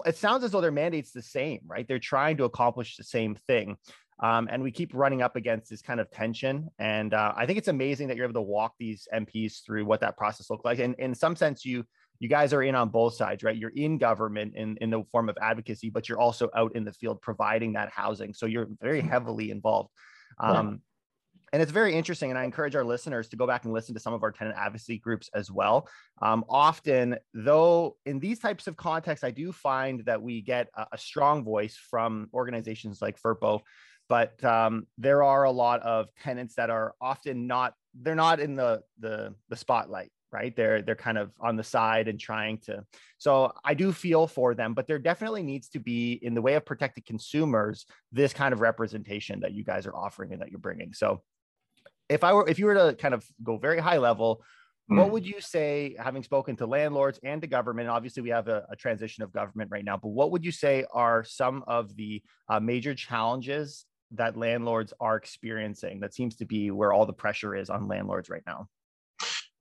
it 0.06 0.18
sounds 0.18 0.44
as 0.44 0.52
though 0.52 0.62
their 0.62 0.72
mandate's 0.72 1.12
the 1.12 1.22
same, 1.22 1.60
right? 1.68 1.88
They're 1.88 2.00
trying 2.00 2.38
to 2.38 2.46
accomplish 2.46 2.98
the 2.98 3.04
same 3.04 3.36
thing. 3.48 3.78
Um, 4.22 4.48
and 4.50 4.64
we 4.64 4.72
keep 4.72 4.92
running 4.94 5.22
up 5.22 5.36
against 5.36 5.70
this 5.70 5.82
kind 5.82 6.00
of 6.00 6.10
tension. 6.10 6.70
And 6.80 7.14
uh, 7.14 7.34
I 7.36 7.46
think 7.46 7.58
it's 7.58 7.68
amazing 7.68 8.08
that 8.08 8.18
you're 8.18 8.26
able 8.26 8.36
to 8.36 8.42
walk 8.42 8.74
these 8.80 9.08
MPs 9.14 9.66
through 9.66 9.86
what 9.86 10.00
that 10.02 10.18
process 10.18 10.50
looks 10.50 10.64
like. 10.64 10.80
And 10.80 10.96
in 11.00 11.14
some 11.14 11.36
sense, 11.36 11.66
you 11.66 11.84
you 12.20 12.30
guys 12.30 12.54
are 12.54 12.64
in 12.64 12.76
on 12.76 12.88
both 12.90 13.14
sides, 13.16 13.44
right? 13.44 13.58
You're 13.58 13.74
in 13.76 13.98
government 13.98 14.54
in, 14.56 14.78
in 14.80 14.90
the 14.90 15.04
form 15.12 15.28
of 15.28 15.38
advocacy, 15.42 15.90
but 15.90 16.08
you're 16.08 16.20
also 16.20 16.50
out 16.56 16.74
in 16.74 16.86
the 16.86 16.94
field 16.94 17.22
providing 17.22 17.74
that 17.74 17.90
housing. 17.90 18.34
So 18.34 18.46
you're 18.46 18.70
very 18.82 19.02
heavily 19.02 19.52
involved. 19.52 19.90
Um, 20.40 20.82
And 21.54 21.62
it's 21.62 21.72
very 21.72 21.94
interesting. 21.94 22.32
And 22.32 22.40
I 22.40 22.44
encourage 22.44 22.76
our 22.76 22.84
listeners 22.84 23.30
to 23.30 23.38
go 23.38 23.48
back 23.48 23.64
and 23.64 23.74
listen 23.74 23.94
to 23.96 24.02
some 24.02 24.14
of 24.14 24.24
our 24.24 24.32
tenant 24.32 24.58
advocacy 24.58 24.98
groups 24.98 25.30
as 25.34 25.50
well. 25.50 25.88
Um, 26.22 26.44
often, 26.50 27.18
though, 27.34 27.98
in 28.06 28.20
these 28.20 28.40
types 28.40 28.68
of 28.68 28.76
contexts, 28.76 29.24
I 29.24 29.32
do 29.32 29.52
find 29.52 30.04
that 30.06 30.22
we 30.22 30.42
get 30.42 30.68
a, 30.76 30.86
a 30.94 30.98
strong 30.98 31.46
voice 31.46 31.78
from 31.90 32.30
organizations 32.34 33.02
like 33.02 33.22
FRPO 33.22 33.62
but 34.08 34.44
um, 34.44 34.86
there 34.98 35.24
are 35.24 35.44
a 35.44 35.52
lot 35.52 35.82
of 35.82 36.08
tenants 36.22 36.56
that 36.56 36.70
are 36.70 36.94
often 37.02 37.48
not 37.48 37.74
they're 38.02 38.16
not 38.16 38.40
in 38.40 38.56
the 38.56 38.82
the 39.00 39.34
the 39.50 39.56
spotlight 39.56 40.12
right 40.32 40.56
they're 40.56 40.82
they're 40.82 40.96
kind 40.96 41.18
of 41.18 41.32
on 41.40 41.56
the 41.56 41.64
side 41.64 42.08
and 42.08 42.20
trying 42.20 42.58
to 42.58 42.84
so 43.18 43.52
i 43.64 43.74
do 43.74 43.94
feel 43.94 44.28
for 44.28 44.54
them 44.54 44.74
but 44.74 44.86
there 44.86 45.00
definitely 45.00 45.44
needs 45.44 45.70
to 45.70 45.80
be 45.80 46.20
in 46.22 46.34
the 46.34 46.42
way 46.42 46.56
of 46.56 46.66
protected 46.66 47.06
consumers 47.06 47.86
this 48.12 48.34
kind 48.34 48.54
of 48.54 48.60
representation 48.60 49.40
that 49.40 49.54
you 49.54 49.64
guys 49.64 49.86
are 49.86 49.96
offering 49.96 50.34
and 50.34 50.42
that 50.42 50.50
you're 50.50 50.60
bringing 50.60 50.94
so 50.94 51.22
if 52.10 52.24
i 52.24 52.34
were 52.34 52.48
if 52.50 52.60
you 52.60 52.66
were 52.66 52.74
to 52.74 52.96
kind 52.96 53.14
of 53.14 53.26
go 53.44 53.58
very 53.58 53.80
high 53.80 53.98
level 53.98 54.44
Mm. 54.92 54.98
What 54.98 55.12
would 55.12 55.26
you 55.26 55.42
say, 55.42 55.96
having 55.98 56.22
spoken 56.22 56.56
to 56.58 56.68
landlords 56.68 57.20
and 57.24 57.42
to 57.42 57.48
government? 57.48 57.90
Obviously, 57.90 58.22
we 58.22 58.30
have 58.30 58.48
a, 58.48 58.68
a, 58.70 58.76
transition 58.76 59.24
of 59.24 59.34
government 59.34 59.72
right 59.72 59.84
now, 59.84 59.98
but 59.98 60.10
what 60.10 60.32
would 60.32 60.46
you 60.46 60.52
say 60.52 60.86
are 60.94 61.24
some 61.24 61.64
of 61.66 61.96
the 61.96 62.22
uh, 62.50 62.60
major 62.60 62.94
challenges 62.94 63.86
that 64.12 64.38
landlords 64.38 64.94
are 65.00 65.16
experiencing. 65.16 66.00
That 66.00 66.14
seems 66.14 66.36
to 66.38 66.46
be 66.46 66.72
where 66.72 66.94
all 66.94 67.06
the 67.06 67.14
pressure 67.14 67.56
is 67.56 67.70
on 67.70 67.88
landlords 67.88 68.30
right 68.30 68.44
now 68.46 68.68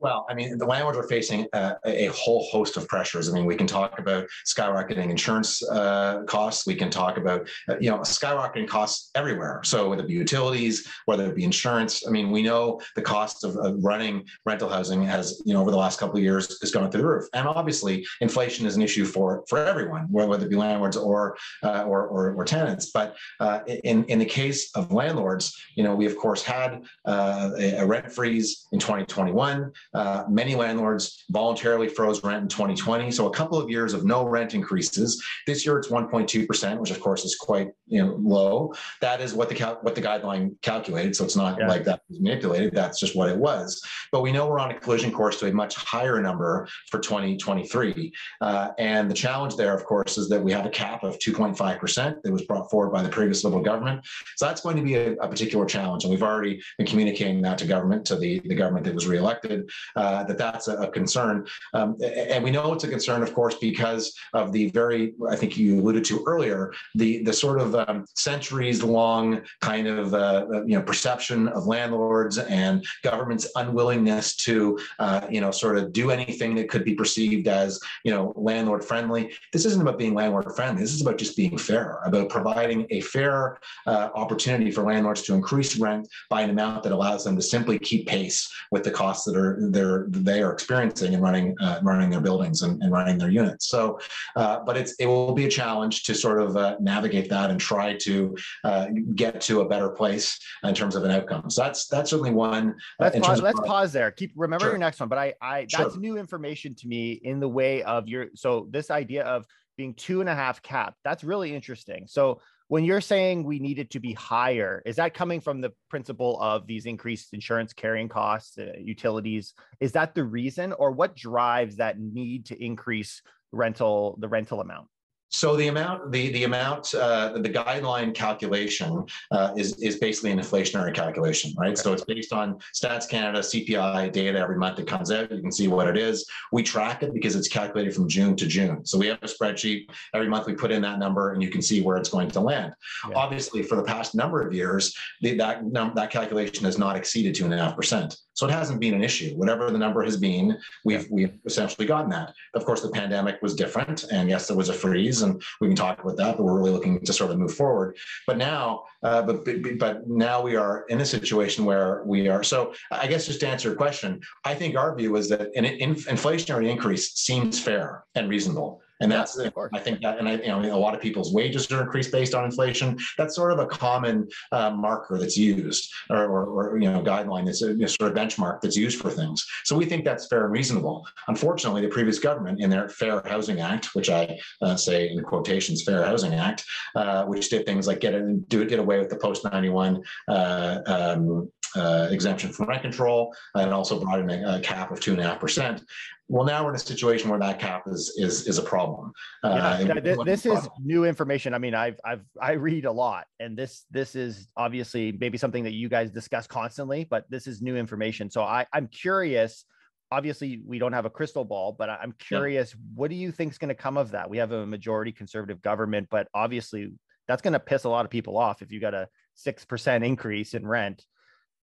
Well, 0.00 0.26
I 0.28 0.34
mean, 0.34 0.58
the 0.58 0.66
landlords 0.66 0.98
are 0.98 1.08
facing 1.08 1.46
uh, 1.52 1.74
a 1.84 2.06
whole 2.08 2.44
host 2.50 2.76
of 2.76 2.86
pressures. 2.88 3.28
I 3.28 3.32
mean, 3.32 3.46
we 3.46 3.56
can 3.56 3.66
talk 3.66 3.98
about 3.98 4.26
skyrocketing 4.46 5.08
insurance 5.08 5.62
uh, 5.70 6.24
costs. 6.24 6.66
We 6.66 6.74
can 6.74 6.90
talk 6.90 7.16
about, 7.16 7.48
uh, 7.68 7.76
you 7.80 7.90
know, 7.90 7.98
skyrocketing 7.98 8.68
costs 8.68 9.10
everywhere. 9.14 9.60
So 9.64 9.88
whether 9.88 10.02
it 10.02 10.08
be 10.08 10.14
utilities, 10.14 10.86
whether 11.06 11.26
it 11.26 11.36
be 11.36 11.44
insurance. 11.44 12.06
I 12.06 12.10
mean, 12.10 12.30
we 12.30 12.42
know 12.42 12.80
the 12.96 13.02
cost 13.02 13.44
of, 13.44 13.56
of 13.56 13.82
running 13.82 14.26
rental 14.44 14.68
housing 14.68 15.02
has, 15.04 15.40
you 15.44 15.54
know, 15.54 15.60
over 15.60 15.70
the 15.70 15.76
last 15.76 16.00
couple 16.00 16.16
of 16.16 16.22
years 16.22 16.58
has 16.60 16.70
gone 16.70 16.90
through 16.90 17.02
the 17.02 17.08
roof. 17.08 17.28
And 17.32 17.46
obviously, 17.46 18.04
inflation 18.20 18.66
is 18.66 18.76
an 18.76 18.82
issue 18.82 19.04
for 19.04 19.44
for 19.48 19.58
everyone, 19.58 20.10
whether 20.10 20.44
it 20.44 20.50
be 20.50 20.56
landlords 20.56 20.96
or 20.96 21.36
uh, 21.62 21.84
or, 21.84 22.06
or, 22.08 22.34
or, 22.34 22.44
tenants. 22.44 22.90
But 22.90 23.16
uh, 23.40 23.60
in 23.66 24.04
in 24.04 24.18
the 24.18 24.26
case 24.26 24.70
of 24.74 24.92
landlords, 24.92 25.56
you 25.76 25.84
know, 25.84 25.94
we 25.94 26.06
of 26.06 26.16
course 26.16 26.42
had 26.42 26.82
uh, 27.06 27.50
a, 27.58 27.76
a 27.76 27.86
rent 27.86 28.12
freeze 28.12 28.66
in 28.72 28.78
2021. 28.78 29.72
Uh, 29.94 30.24
many 30.28 30.56
landlords 30.56 31.24
voluntarily 31.30 31.88
froze 31.88 32.22
rent 32.24 32.42
in 32.42 32.48
2020, 32.48 33.12
so 33.12 33.26
a 33.26 33.30
couple 33.30 33.58
of 33.58 33.70
years 33.70 33.94
of 33.94 34.04
no 34.04 34.26
rent 34.26 34.52
increases. 34.52 35.22
This 35.46 35.64
year 35.64 35.78
it's 35.78 35.88
1.2 35.88 36.46
percent, 36.46 36.80
which 36.80 36.90
of 36.90 37.00
course 37.00 37.24
is 37.24 37.36
quite 37.36 37.68
you 37.86 38.04
know 38.04 38.16
low. 38.20 38.74
That 39.00 39.20
is 39.20 39.34
what 39.34 39.48
the 39.48 39.54
cal- 39.54 39.78
what 39.82 39.94
the 39.94 40.02
guideline 40.02 40.60
calculated, 40.62 41.14
so 41.14 41.24
it's 41.24 41.36
not 41.36 41.58
yeah. 41.58 41.68
like 41.68 41.84
that 41.84 42.02
was 42.08 42.20
manipulated. 42.20 42.74
That's 42.74 42.98
just 42.98 43.14
what 43.14 43.28
it 43.28 43.36
was. 43.36 43.80
But 44.10 44.22
we 44.22 44.32
know 44.32 44.48
we're 44.48 44.58
on 44.58 44.72
a 44.72 44.80
collision 44.80 45.12
course 45.12 45.38
to 45.40 45.46
a 45.46 45.52
much 45.52 45.76
higher 45.76 46.20
number 46.20 46.68
for 46.90 46.98
2023, 46.98 48.12
uh, 48.40 48.70
and 48.78 49.08
the 49.08 49.14
challenge 49.14 49.56
there, 49.56 49.74
of 49.74 49.84
course, 49.84 50.18
is 50.18 50.28
that 50.28 50.42
we 50.42 50.50
have 50.50 50.66
a 50.66 50.70
cap 50.70 51.04
of 51.04 51.18
2.5 51.20 51.78
percent 51.78 52.22
that 52.24 52.32
was 52.32 52.42
brought 52.42 52.68
forward 52.68 52.90
by 52.90 53.02
the 53.02 53.08
previous 53.08 53.44
Liberal 53.44 53.62
government. 53.62 54.04
So 54.36 54.46
that's 54.46 54.60
going 54.60 54.76
to 54.76 54.82
be 54.82 54.94
a, 54.94 55.12
a 55.14 55.28
particular 55.28 55.66
challenge, 55.66 56.02
and 56.02 56.10
we've 56.10 56.22
already 56.22 56.60
been 56.78 56.86
communicating 56.86 57.42
that 57.42 57.58
to 57.58 57.66
government, 57.66 58.04
to 58.06 58.16
the 58.16 58.40
the 58.40 58.56
government 58.56 58.84
that 58.86 58.94
was 58.94 59.06
reelected 59.06 59.70
uh, 59.96 60.24
that 60.24 60.38
that's 60.38 60.68
a, 60.68 60.76
a 60.76 60.90
concern. 60.90 61.46
Um, 61.72 61.96
and 62.02 62.42
we 62.42 62.50
know 62.50 62.72
it's 62.72 62.84
a 62.84 62.88
concern, 62.88 63.22
of 63.22 63.34
course, 63.34 63.56
because 63.60 64.14
of 64.32 64.52
the 64.52 64.70
very, 64.70 65.14
I 65.28 65.36
think 65.36 65.56
you 65.56 65.80
alluded 65.80 66.04
to 66.06 66.24
earlier, 66.26 66.72
the 66.94 67.22
the 67.22 67.32
sort 67.32 67.60
of 67.60 67.74
um, 67.74 68.04
centuries 68.14 68.82
long 68.82 69.42
kind 69.60 69.86
of 69.86 70.14
uh, 70.14 70.46
uh, 70.52 70.62
you 70.64 70.76
know 70.76 70.82
perception 70.82 71.48
of 71.48 71.66
landlords 71.66 72.38
and 72.38 72.84
government's 73.02 73.50
unwillingness 73.56 74.36
to 74.36 74.78
uh, 74.98 75.26
you 75.30 75.40
know 75.40 75.50
sort 75.50 75.76
of 75.78 75.92
do 75.92 76.10
anything 76.10 76.54
that 76.54 76.68
could 76.68 76.84
be 76.84 76.94
perceived 76.94 77.48
as 77.48 77.80
you 78.04 78.12
know 78.12 78.32
landlord 78.36 78.84
friendly. 78.84 79.32
This 79.52 79.64
isn't 79.64 79.82
about 79.82 79.98
being 79.98 80.14
landlord 80.14 80.54
friendly. 80.54 80.82
This 80.82 80.94
is 80.94 81.02
about 81.02 81.18
just 81.18 81.36
being 81.36 81.58
fair, 81.58 82.00
about 82.04 82.28
providing 82.28 82.86
a 82.90 83.00
fair 83.00 83.58
uh, 83.86 84.10
opportunity 84.14 84.70
for 84.70 84.82
landlords 84.82 85.22
to 85.22 85.34
increase 85.34 85.76
rent 85.76 86.08
by 86.30 86.42
an 86.42 86.50
amount 86.50 86.82
that 86.82 86.92
allows 86.92 87.24
them 87.24 87.36
to 87.36 87.42
simply 87.42 87.78
keep 87.78 88.06
pace 88.06 88.52
with 88.70 88.84
the 88.84 88.90
costs 88.90 89.24
that 89.24 89.36
are 89.36 89.58
they're 89.70 90.06
they 90.08 90.42
are 90.42 90.52
experiencing 90.52 91.14
and 91.14 91.22
running 91.22 91.56
uh, 91.60 91.80
running 91.82 92.10
their 92.10 92.20
buildings 92.20 92.62
and, 92.62 92.82
and, 92.82 92.92
running 92.92 93.18
their 93.18 93.30
units. 93.30 93.68
So, 93.68 93.98
uh, 94.36 94.60
but 94.64 94.76
it's 94.76 94.94
it 94.94 95.06
will 95.06 95.32
be 95.32 95.46
a 95.46 95.50
challenge 95.50 96.04
to 96.04 96.14
sort 96.14 96.40
of 96.40 96.56
uh, 96.56 96.76
navigate 96.80 97.28
that 97.30 97.50
and 97.50 97.60
try 97.60 97.96
to 97.98 98.36
uh, 98.64 98.86
get 99.14 99.40
to 99.42 99.60
a 99.60 99.68
better 99.68 99.88
place 99.88 100.38
in 100.62 100.74
terms 100.74 100.96
of 100.96 101.04
an 101.04 101.10
outcome. 101.10 101.50
So 101.50 101.62
that's 101.62 101.86
that's 101.86 102.10
certainly 102.10 102.32
one. 102.32 102.74
Uh, 103.00 103.10
let's 103.12 103.18
pause, 103.18 103.42
let's 103.42 103.60
pause 103.60 103.92
there. 103.92 104.10
Keep 104.10 104.32
remember 104.36 104.64
sure. 104.64 104.72
your 104.72 104.78
next 104.78 105.00
one, 105.00 105.08
but 105.08 105.18
I 105.18 105.34
I 105.40 105.66
that's 105.70 105.94
sure. 105.94 106.00
new 106.00 106.16
information 106.16 106.74
to 106.74 106.88
me 106.88 107.12
in 107.12 107.40
the 107.40 107.48
way 107.48 107.82
of 107.82 108.08
your 108.08 108.26
so 108.34 108.68
this 108.70 108.90
idea 108.90 109.24
of 109.24 109.46
being 109.76 109.94
two 109.94 110.20
and 110.20 110.28
a 110.28 110.34
half 110.34 110.62
cap 110.62 110.94
that's 111.02 111.24
really 111.24 111.52
interesting 111.52 112.04
so 112.06 112.40
when 112.68 112.84
you're 112.84 113.00
saying 113.00 113.44
we 113.44 113.58
need 113.58 113.78
it 113.78 113.90
to 113.90 114.00
be 114.00 114.12
higher, 114.14 114.82
is 114.86 114.96
that 114.96 115.14
coming 115.14 115.40
from 115.40 115.60
the 115.60 115.72
principle 115.90 116.40
of 116.40 116.66
these 116.66 116.86
increased 116.86 117.34
insurance 117.34 117.72
carrying 117.72 118.08
costs, 118.08 118.56
uh, 118.58 118.72
utilities? 118.78 119.52
Is 119.80 119.92
that 119.92 120.14
the 120.14 120.24
reason, 120.24 120.72
or 120.72 120.90
what 120.90 121.14
drives 121.14 121.76
that 121.76 122.00
need 122.00 122.46
to 122.46 122.64
increase 122.64 123.22
rental 123.52 124.16
the 124.20 124.28
rental 124.28 124.60
amount? 124.60 124.88
So 125.30 125.56
the 125.56 125.68
amount, 125.68 126.12
the 126.12 126.30
the 126.30 126.44
amount, 126.44 126.94
uh, 126.94 127.32
the 127.32 127.50
guideline 127.50 128.14
calculation 128.14 129.04
uh, 129.32 129.52
is 129.56 129.78
is 129.80 129.96
basically 129.98 130.30
an 130.30 130.38
inflationary 130.38 130.94
calculation, 130.94 131.52
right? 131.58 131.72
Okay. 131.72 131.76
So 131.76 131.92
it's 131.92 132.04
based 132.04 132.32
on 132.32 132.58
Stats 132.74 133.08
Canada 133.08 133.40
CPI 133.40 134.12
data 134.12 134.38
every 134.38 134.56
month 134.56 134.78
it 134.78 134.86
comes 134.86 135.10
out. 135.10 135.32
You 135.32 135.40
can 135.40 135.52
see 135.52 135.66
what 135.66 135.88
it 135.88 135.96
is. 135.96 136.24
We 136.52 136.62
track 136.62 137.02
it 137.02 137.12
because 137.12 137.34
it's 137.34 137.48
calculated 137.48 137.94
from 137.94 138.08
June 138.08 138.36
to 138.36 138.46
June. 138.46 138.84
So 138.86 138.96
we 138.96 139.08
have 139.08 139.18
a 139.22 139.26
spreadsheet 139.26 139.90
every 140.14 140.28
month. 140.28 140.46
We 140.46 140.54
put 140.54 140.70
in 140.70 140.82
that 140.82 140.98
number, 140.98 141.32
and 141.32 141.42
you 141.42 141.50
can 141.50 141.62
see 141.62 141.82
where 141.82 141.96
it's 141.96 142.08
going 142.08 142.30
to 142.30 142.40
land. 142.40 142.72
Yeah. 143.08 143.16
Obviously, 143.16 143.62
for 143.62 143.76
the 143.76 143.84
past 143.84 144.14
number 144.14 144.46
of 144.46 144.54
years, 144.54 144.96
the, 145.20 145.34
that 145.34 145.62
that 145.96 146.10
calculation 146.10 146.64
has 146.64 146.78
not 146.78 146.96
exceeded 146.96 147.34
two 147.34 147.44
and 147.44 147.54
a 147.54 147.58
half 147.58 147.76
percent. 147.76 148.16
So 148.34 148.46
it 148.46 148.52
hasn't 148.52 148.80
been 148.80 148.94
an 148.94 149.02
issue. 149.02 149.34
Whatever 149.36 149.70
the 149.70 149.78
number 149.78 150.02
has 150.02 150.16
been, 150.16 150.58
we've 150.84 151.08
we've 151.10 151.38
essentially 151.46 151.86
gotten 151.86 152.10
that. 152.10 152.34
Of 152.54 152.64
course, 152.64 152.80
the 152.82 152.90
pandemic 152.90 153.40
was 153.42 153.54
different, 153.54 154.04
and 154.12 154.28
yes, 154.28 154.48
there 154.48 154.56
was 154.56 154.68
a 154.68 154.74
freeze, 154.74 155.22
and 155.22 155.42
we 155.60 155.68
can 155.68 155.76
talk 155.76 156.02
about 156.02 156.16
that. 156.16 156.36
But 156.36 156.42
we're 156.42 156.58
really 156.58 156.72
looking 156.72 157.00
to 157.04 157.12
sort 157.12 157.30
of 157.30 157.38
move 157.38 157.54
forward. 157.54 157.96
But 158.26 158.36
now, 158.36 158.84
uh, 159.02 159.22
but 159.22 159.46
but 159.78 160.08
now 160.08 160.42
we 160.42 160.56
are 160.56 160.84
in 160.88 161.00
a 161.00 161.06
situation 161.06 161.64
where 161.64 162.02
we 162.04 162.28
are. 162.28 162.42
So 162.42 162.74
I 162.90 163.06
guess 163.06 163.26
just 163.26 163.40
to 163.40 163.48
answer 163.48 163.68
your 163.68 163.76
question, 163.76 164.20
I 164.44 164.54
think 164.54 164.76
our 164.76 164.94
view 164.94 165.16
is 165.16 165.28
that 165.28 165.50
an 165.54 165.64
inflationary 165.64 166.68
increase 166.68 167.12
seems 167.14 167.60
fair 167.60 168.04
and 168.14 168.28
reasonable. 168.28 168.80
And 169.00 169.10
that's, 169.10 169.36
yeah, 169.38 169.50
I 169.72 169.80
think 169.80 170.00
that, 170.02 170.18
and 170.18 170.28
I, 170.28 170.34
you 170.34 170.48
know, 170.48 170.60
a 170.60 170.76
lot 170.76 170.94
of 170.94 171.00
people's 171.00 171.32
wages 171.32 171.70
are 171.72 171.82
increased 171.82 172.12
based 172.12 172.34
on 172.34 172.44
inflation. 172.44 172.98
That's 173.18 173.34
sort 173.34 173.52
of 173.52 173.58
a 173.58 173.66
common 173.66 174.28
uh, 174.52 174.70
marker 174.70 175.18
that's 175.18 175.36
used, 175.36 175.92
or, 176.10 176.24
or, 176.24 176.44
or, 176.46 176.78
you 176.78 176.90
know, 176.90 177.02
guideline 177.02 177.46
that's 177.46 177.62
a 177.62 177.68
you 177.68 177.78
know, 177.78 177.86
sort 177.86 178.12
of 178.12 178.16
benchmark 178.16 178.60
that's 178.60 178.76
used 178.76 179.00
for 179.00 179.10
things. 179.10 179.44
So 179.64 179.76
we 179.76 179.84
think 179.84 180.04
that's 180.04 180.28
fair 180.28 180.44
and 180.44 180.52
reasonable. 180.52 181.04
Unfortunately, 181.26 181.82
the 181.82 181.88
previous 181.88 182.18
government, 182.18 182.60
in 182.60 182.70
their 182.70 182.88
Fair 182.88 183.20
Housing 183.26 183.60
Act, 183.60 183.94
which 183.94 184.10
I 184.10 184.38
uh, 184.62 184.76
say 184.76 185.08
in 185.08 185.22
quotations, 185.22 185.82
Fair 185.82 186.04
Housing 186.04 186.34
Act, 186.34 186.64
uh, 186.94 187.24
which 187.24 187.50
did 187.50 187.66
things 187.66 187.86
like 187.86 188.00
get 188.00 188.14
it, 188.14 188.48
do 188.48 188.62
it, 188.62 188.68
get 188.68 188.78
away 188.78 188.98
with 189.00 189.10
the 189.10 189.16
post 189.16 189.44
ninety 189.44 189.70
one 189.70 190.02
uh, 190.28 190.78
um, 190.86 191.50
uh, 191.76 192.08
exemption 192.10 192.52
from 192.52 192.66
rent 192.66 192.82
control, 192.82 193.34
and 193.54 193.72
also 193.72 194.00
brought 194.00 194.20
in 194.20 194.30
a, 194.30 194.56
a 194.56 194.60
cap 194.60 194.90
of 194.90 195.00
two 195.00 195.12
and 195.12 195.20
a 195.20 195.24
half 195.24 195.40
percent. 195.40 195.82
Well, 196.28 196.44
now 196.44 196.64
we're 196.64 196.70
in 196.70 196.76
a 196.76 196.78
situation 196.78 197.28
where 197.28 197.38
that 197.38 197.58
cap 197.58 197.84
is 197.86 198.14
is 198.16 198.46
is 198.46 198.58
a 198.58 198.62
problem. 198.62 199.12
Uh, 199.42 199.84
yeah, 199.86 200.00
this, 200.00 200.18
this 200.24 200.46
is 200.46 200.68
new 200.82 201.04
information. 201.04 201.52
I 201.54 201.58
mean, 201.58 201.74
I've 201.74 201.98
I've 202.04 202.24
I 202.40 202.52
read 202.52 202.84
a 202.84 202.92
lot, 202.92 203.26
and 203.40 203.56
this 203.56 203.84
this 203.90 204.14
is 204.14 204.48
obviously 204.56 205.12
maybe 205.12 205.36
something 205.38 205.64
that 205.64 205.74
you 205.74 205.88
guys 205.88 206.10
discuss 206.10 206.46
constantly, 206.46 207.04
but 207.04 207.24
this 207.28 207.46
is 207.46 207.60
new 207.60 207.76
information. 207.76 208.30
So 208.30 208.42
I 208.42 208.66
I'm 208.72 208.88
curious. 208.88 209.64
Obviously, 210.10 210.62
we 210.64 210.78
don't 210.78 210.92
have 210.92 211.06
a 211.06 211.10
crystal 211.10 211.44
ball, 211.44 211.74
but 211.76 211.90
I'm 211.90 212.12
curious. 212.12 212.72
Yeah. 212.72 212.80
What 212.94 213.10
do 213.10 213.16
you 213.16 213.32
think 213.32 213.52
is 213.52 213.58
going 213.58 213.68
to 213.70 213.74
come 213.74 213.96
of 213.96 214.12
that? 214.12 214.30
We 214.30 214.38
have 214.38 214.52
a 214.52 214.64
majority 214.64 215.10
conservative 215.10 215.60
government, 215.60 216.08
but 216.08 216.28
obviously 216.32 216.92
that's 217.26 217.42
going 217.42 217.54
to 217.54 217.58
piss 217.58 217.84
a 217.84 217.88
lot 217.88 218.04
of 218.04 218.10
people 218.10 218.36
off 218.36 218.62
if 218.62 218.70
you 218.70 218.80
got 218.80 218.94
a 218.94 219.08
six 219.34 219.64
percent 219.64 220.04
increase 220.04 220.54
in 220.54 220.66
rent. 220.66 221.04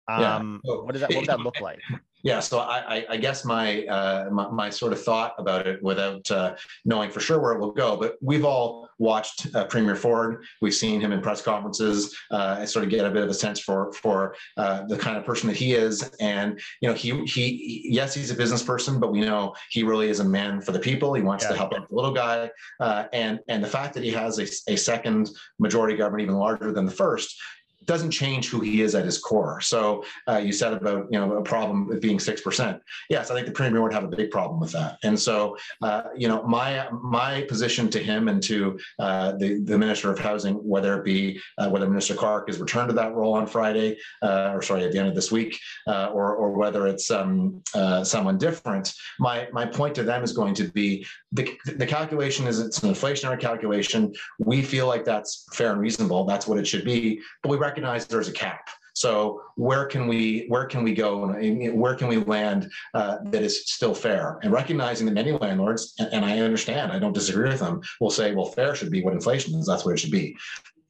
Um, 0.07 0.61
yeah. 0.63 0.73
what 0.75 0.91
does 0.93 1.01
that 1.01 1.09
what 1.09 1.19
does 1.19 1.27
that 1.27 1.39
look 1.39 1.59
like? 1.61 1.79
Yeah, 2.23 2.39
so 2.39 2.59
I, 2.59 3.05
I 3.09 3.17
guess 3.17 3.43
my, 3.45 3.85
uh, 3.85 4.29
my, 4.31 4.49
my 4.51 4.69
sort 4.69 4.93
of 4.93 5.03
thought 5.03 5.33
about 5.39 5.65
it, 5.65 5.81
without 5.81 6.29
uh, 6.29 6.55
knowing 6.85 7.09
for 7.09 7.19
sure 7.19 7.39
where 7.39 7.53
it 7.53 7.59
will 7.59 7.71
go, 7.71 7.97
but 7.97 8.17
we've 8.21 8.45
all 8.45 8.89
watched 8.99 9.47
uh, 9.55 9.65
Premier 9.65 9.95
Ford. 9.95 10.43
We've 10.61 10.73
seen 10.73 11.01
him 11.01 11.11
in 11.11 11.21
press 11.21 11.41
conferences, 11.41 12.15
uh, 12.29 12.57
and 12.59 12.69
sort 12.69 12.85
of 12.85 12.91
get 12.91 13.05
a 13.05 13.09
bit 13.09 13.23
of 13.23 13.29
a 13.29 13.33
sense 13.33 13.59
for 13.59 13.91
for 13.93 14.35
uh, 14.57 14.83
the 14.85 14.97
kind 14.97 15.17
of 15.17 15.25
person 15.25 15.47
that 15.47 15.57
he 15.57 15.73
is. 15.73 16.03
And 16.19 16.59
you 16.81 16.89
know, 16.89 16.93
he 16.93 17.25
he 17.25 17.87
yes, 17.89 18.13
he's 18.13 18.29
a 18.29 18.35
business 18.35 18.61
person, 18.61 18.99
but 18.99 19.11
we 19.11 19.21
know 19.21 19.55
he 19.71 19.81
really 19.83 20.09
is 20.09 20.19
a 20.19 20.25
man 20.25 20.61
for 20.61 20.71
the 20.71 20.79
people. 20.79 21.13
He 21.15 21.23
wants 21.23 21.43
yeah. 21.43 21.51
to 21.51 21.57
help 21.57 21.73
out 21.73 21.89
the 21.89 21.95
little 21.95 22.13
guy, 22.13 22.51
uh, 22.79 23.05
and 23.13 23.39
and 23.47 23.63
the 23.63 23.67
fact 23.67 23.95
that 23.95 24.03
he 24.03 24.11
has 24.11 24.37
a, 24.37 24.71
a 24.71 24.75
second 24.75 25.31
majority 25.57 25.97
government, 25.97 26.23
even 26.23 26.35
larger 26.35 26.71
than 26.71 26.85
the 26.85 26.91
first, 26.91 27.35
doesn't 27.85 28.11
change 28.11 28.49
who 28.49 28.59
he 28.59 28.81
is 28.81 28.95
at 28.95 29.05
his 29.05 29.17
core. 29.17 29.59
So 29.61 30.03
uh, 30.27 30.37
you 30.37 30.51
said 30.51 30.73
about 30.73 31.07
you 31.11 31.19
know 31.19 31.37
a 31.37 31.41
problem 31.41 31.87
with 31.87 32.01
being 32.01 32.19
six 32.19 32.41
percent. 32.41 32.81
Yes, 33.09 33.31
I 33.31 33.35
think 33.35 33.47
the 33.47 33.53
premier 33.53 33.81
would 33.81 33.93
have 33.93 34.03
a 34.03 34.07
big 34.07 34.29
problem 34.31 34.59
with 34.59 34.71
that. 34.73 34.97
And 35.03 35.19
so 35.19 35.57
uh, 35.81 36.03
you 36.15 36.27
know 36.27 36.43
my 36.43 36.87
my 36.91 37.41
position 37.43 37.89
to 37.89 37.99
him 37.99 38.27
and 38.27 38.41
to 38.43 38.79
uh, 38.99 39.33
the 39.33 39.59
the 39.59 39.77
minister 39.77 40.11
of 40.11 40.19
housing, 40.19 40.55
whether 40.55 40.97
it 40.99 41.05
be 41.05 41.39
uh, 41.57 41.69
whether 41.69 41.87
Minister 41.87 42.13
Clark 42.13 42.49
is 42.49 42.59
returned 42.59 42.89
to 42.89 42.95
that 42.95 43.13
role 43.13 43.33
on 43.33 43.47
Friday 43.47 43.97
uh, 44.21 44.51
or 44.53 44.61
sorry 44.61 44.83
at 44.83 44.91
the 44.91 44.99
end 44.99 45.07
of 45.07 45.15
this 45.15 45.31
week, 45.31 45.59
uh, 45.87 46.07
or 46.07 46.35
or 46.35 46.51
whether 46.51 46.87
it's 46.87 47.09
um, 47.09 47.61
someone 48.03 48.37
different. 48.37 48.93
My 49.19 49.47
my 49.51 49.65
point 49.65 49.95
to 49.95 50.03
them 50.03 50.23
is 50.23 50.33
going 50.33 50.53
to 50.55 50.65
be 50.65 51.05
the 51.31 51.57
the 51.77 51.87
calculation 51.87 52.47
is 52.47 52.59
it's 52.59 52.83
an 52.83 52.93
inflationary 52.93 53.39
calculation. 53.39 54.13
We 54.39 54.61
feel 54.61 54.87
like 54.87 55.05
that's 55.05 55.47
fair 55.53 55.71
and 55.71 55.81
reasonable. 55.81 56.25
That's 56.25 56.47
what 56.47 56.57
it 56.57 56.67
should 56.67 56.85
be, 56.85 57.21
but 57.41 57.49
we 57.49 57.57
recognize 57.71 58.05
there's 58.05 58.27
a 58.27 58.33
cap. 58.33 58.67
So 58.93 59.41
where 59.55 59.85
can 59.85 60.05
we 60.05 60.45
where 60.49 60.65
can 60.65 60.83
we 60.83 60.93
go 60.93 61.23
and 61.23 61.79
where 61.79 61.95
can 61.95 62.09
we 62.09 62.17
land 62.17 62.69
uh, 62.93 63.19
that 63.31 63.41
is 63.41 63.71
still 63.71 63.95
fair? 63.95 64.37
And 64.43 64.51
recognizing 64.51 65.05
that 65.07 65.13
many 65.13 65.31
landlords, 65.31 65.93
and, 65.97 66.09
and 66.15 66.25
I 66.25 66.39
understand, 66.39 66.91
I 66.91 66.99
don't 66.99 67.13
disagree 67.13 67.49
with 67.49 67.61
them, 67.61 67.81
will 68.01 68.09
say, 68.11 68.35
well, 68.35 68.51
fair 68.57 68.75
should 68.75 68.91
be 68.91 69.01
what 69.01 69.13
inflation 69.13 69.57
is. 69.57 69.65
That's 69.65 69.85
what 69.85 69.93
it 69.93 69.99
should 69.99 70.11
be 70.11 70.35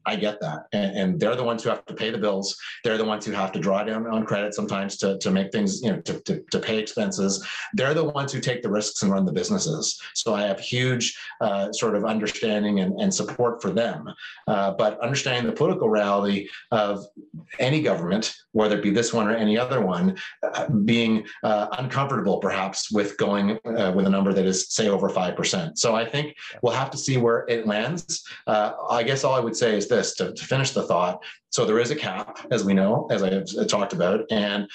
I 0.05 0.15
get 0.15 0.39
that. 0.41 0.65
And, 0.73 0.97
and, 0.97 1.19
they're 1.19 1.35
the 1.35 1.43
ones 1.43 1.63
who 1.63 1.69
have 1.69 1.85
to 1.85 1.93
pay 1.93 2.09
the 2.09 2.17
bills. 2.17 2.57
They're 2.83 2.97
the 2.97 3.05
ones 3.05 3.25
who 3.25 3.31
have 3.33 3.51
to 3.51 3.59
draw 3.59 3.83
down 3.83 4.07
on 4.07 4.25
credit 4.25 4.53
sometimes 4.53 4.97
to, 4.97 5.17
to 5.19 5.29
make 5.29 5.51
things, 5.51 5.81
you 5.83 5.91
know, 5.91 6.01
to, 6.01 6.19
to, 6.21 6.43
to 6.51 6.59
pay 6.59 6.79
expenses. 6.79 7.45
They're 7.73 7.93
the 7.93 8.05
ones 8.05 8.33
who 8.33 8.39
take 8.39 8.63
the 8.63 8.69
risks 8.69 9.03
and 9.03 9.11
run 9.11 9.25
the 9.25 9.31
businesses. 9.31 10.01
So 10.15 10.33
I 10.33 10.43
have 10.43 10.59
huge 10.59 11.17
uh, 11.41 11.71
sort 11.73 11.95
of 11.95 12.05
understanding 12.05 12.79
and, 12.79 12.99
and 12.99 13.13
support 13.13 13.61
for 13.61 13.71
them. 13.71 14.09
Uh, 14.47 14.71
but 14.71 14.99
understanding 15.01 15.45
the 15.45 15.55
political 15.55 15.89
reality 15.89 16.47
of 16.71 17.05
any 17.59 17.81
government, 17.81 18.33
whether 18.53 18.77
it 18.77 18.83
be 18.83 18.89
this 18.91 19.13
one 19.13 19.27
or 19.27 19.35
any 19.35 19.57
other 19.57 19.81
one, 19.81 20.17
uh, 20.43 20.67
being 20.85 21.25
uh, 21.43 21.67
uncomfortable 21.77 22.39
perhaps 22.39 22.91
with 22.91 23.17
going 23.17 23.59
uh, 23.65 23.91
with 23.95 24.07
a 24.07 24.09
number 24.09 24.33
that 24.33 24.45
is, 24.45 24.67
say, 24.69 24.89
over 24.89 25.09
5%. 25.09 25.77
So 25.77 25.95
I 25.95 26.05
think 26.05 26.35
we'll 26.61 26.73
have 26.73 26.91
to 26.91 26.97
see 26.97 27.17
where 27.17 27.45
it 27.47 27.67
lands. 27.67 28.23
Uh, 28.47 28.73
I 28.89 29.03
guess 29.03 29.23
all 29.23 29.33
I 29.33 29.39
would 29.39 29.55
say 29.55 29.77
is 29.77 29.87
this 29.91 30.15
to, 30.15 30.33
to 30.33 30.43
finish 30.43 30.71
the 30.71 30.83
thought. 30.83 31.23
So 31.51 31.65
there 31.65 31.79
is 31.79 31.91
a 31.91 31.95
cap, 31.95 32.39
as 32.49 32.63
we 32.63 32.73
know, 32.73 33.07
as 33.11 33.21
I 33.21 33.29
have 33.31 33.67
talked 33.67 33.93
about, 33.93 34.19
and 34.31 34.67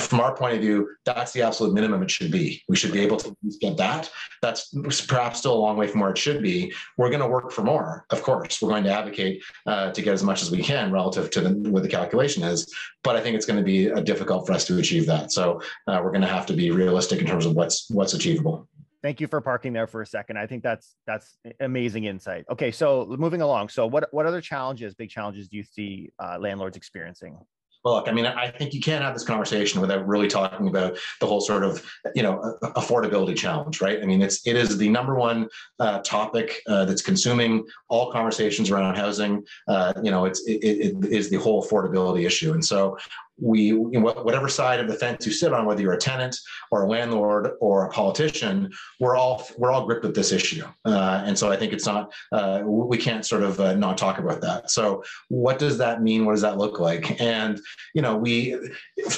from 0.00 0.20
our 0.20 0.34
point 0.34 0.54
of 0.54 0.60
view, 0.60 0.88
that's 1.04 1.32
the 1.32 1.42
absolute 1.42 1.74
minimum 1.74 2.02
it 2.02 2.10
should 2.10 2.30
be. 2.30 2.62
We 2.68 2.76
should 2.76 2.92
be 2.92 3.00
able 3.00 3.18
to 3.18 3.36
get 3.60 3.76
that. 3.76 4.10
That's 4.42 4.72
perhaps 5.06 5.40
still 5.40 5.54
a 5.54 5.58
long 5.58 5.76
way 5.76 5.86
from 5.86 6.00
where 6.00 6.10
it 6.10 6.18
should 6.18 6.42
be. 6.42 6.72
We're 6.96 7.10
going 7.10 7.20
to 7.20 7.28
work 7.28 7.52
for 7.52 7.62
more, 7.62 8.06
of 8.10 8.22
course. 8.22 8.62
We're 8.62 8.70
going 8.70 8.84
to 8.84 8.90
advocate 8.90 9.42
uh, 9.66 9.90
to 9.92 10.02
get 10.02 10.14
as 10.14 10.22
much 10.22 10.42
as 10.42 10.50
we 10.50 10.62
can 10.62 10.90
relative 10.90 11.30
to 11.30 11.40
the, 11.40 11.70
what 11.70 11.82
the 11.82 11.88
calculation 11.88 12.42
is. 12.42 12.72
But 13.02 13.16
I 13.16 13.20
think 13.20 13.36
it's 13.36 13.46
going 13.46 13.58
to 13.58 13.64
be 13.64 13.90
uh, 13.90 14.00
difficult 14.00 14.46
for 14.46 14.52
us 14.52 14.64
to 14.66 14.78
achieve 14.78 15.06
that. 15.06 15.32
So 15.32 15.60
uh, 15.86 16.00
we're 16.02 16.12
going 16.12 16.22
to 16.22 16.28
have 16.28 16.46
to 16.46 16.54
be 16.54 16.70
realistic 16.70 17.20
in 17.20 17.26
terms 17.26 17.46
of 17.46 17.54
what's 17.54 17.90
what's 17.90 18.14
achievable. 18.14 18.68
Thank 19.02 19.20
you 19.20 19.26
for 19.26 19.40
parking 19.40 19.72
there 19.72 19.86
for 19.86 20.02
a 20.02 20.06
second. 20.06 20.38
I 20.38 20.46
think 20.46 20.62
that's 20.62 20.94
that's 21.06 21.38
amazing 21.60 22.04
insight. 22.04 22.44
Okay, 22.50 22.70
so 22.70 23.06
moving 23.18 23.40
along. 23.40 23.70
So 23.70 23.86
what 23.86 24.08
what 24.12 24.26
other 24.26 24.42
challenges, 24.42 24.94
big 24.94 25.08
challenges, 25.08 25.48
do 25.48 25.56
you 25.56 25.64
see 25.64 26.10
uh, 26.18 26.38
landlords 26.38 26.76
experiencing? 26.76 27.38
Well, 27.82 27.94
look, 27.94 28.08
I 28.08 28.12
mean, 28.12 28.26
I 28.26 28.50
think 28.50 28.74
you 28.74 28.80
can't 28.80 29.02
have 29.02 29.14
this 29.14 29.24
conversation 29.24 29.80
without 29.80 30.06
really 30.06 30.28
talking 30.28 30.68
about 30.68 30.98
the 31.18 31.26
whole 31.26 31.40
sort 31.40 31.64
of, 31.64 31.82
you 32.14 32.22
know, 32.22 32.58
affordability 32.62 33.34
challenge, 33.34 33.80
right? 33.80 34.02
I 34.02 34.04
mean, 34.04 34.20
it's 34.20 34.46
it 34.46 34.54
is 34.54 34.76
the 34.76 34.88
number 34.88 35.14
one 35.14 35.48
uh, 35.78 36.00
topic 36.00 36.60
uh, 36.68 36.84
that's 36.84 37.00
consuming 37.00 37.64
all 37.88 38.12
conversations 38.12 38.70
around 38.70 38.96
housing. 38.96 39.42
Uh, 39.66 39.94
you 40.02 40.10
know, 40.10 40.26
it's 40.26 40.46
it, 40.46 40.58
it 40.62 41.06
is 41.06 41.30
the 41.30 41.36
whole 41.36 41.64
affordability 41.64 42.26
issue, 42.26 42.52
and 42.52 42.62
so 42.62 42.98
we, 43.40 43.70
whatever 43.72 44.48
side 44.48 44.80
of 44.80 44.88
the 44.88 44.94
fence 44.94 45.26
you 45.26 45.32
sit 45.32 45.52
on, 45.52 45.66
whether 45.66 45.82
you're 45.82 45.92
a 45.92 45.98
tenant 45.98 46.36
or 46.70 46.82
a 46.82 46.88
landlord 46.88 47.52
or 47.60 47.86
a 47.86 47.90
politician, 47.90 48.70
we're 48.98 49.16
all 49.16 49.46
we're 49.56 49.70
all 49.70 49.86
gripped 49.86 50.04
with 50.04 50.14
this 50.14 50.32
issue, 50.32 50.64
uh, 50.84 51.22
and 51.24 51.38
so 51.38 51.50
I 51.50 51.56
think 51.56 51.72
it's 51.72 51.86
not 51.86 52.12
uh, 52.32 52.62
we 52.64 52.98
can't 52.98 53.24
sort 53.24 53.42
of 53.42 53.58
uh, 53.60 53.74
not 53.74 53.98
talk 53.98 54.18
about 54.18 54.40
that. 54.42 54.70
So, 54.70 55.02
what 55.28 55.58
does 55.58 55.78
that 55.78 56.02
mean? 56.02 56.24
What 56.24 56.32
does 56.32 56.42
that 56.42 56.58
look 56.58 56.80
like? 56.80 57.20
And 57.20 57.60
you 57.94 58.02
know, 58.02 58.16
we 58.16 58.54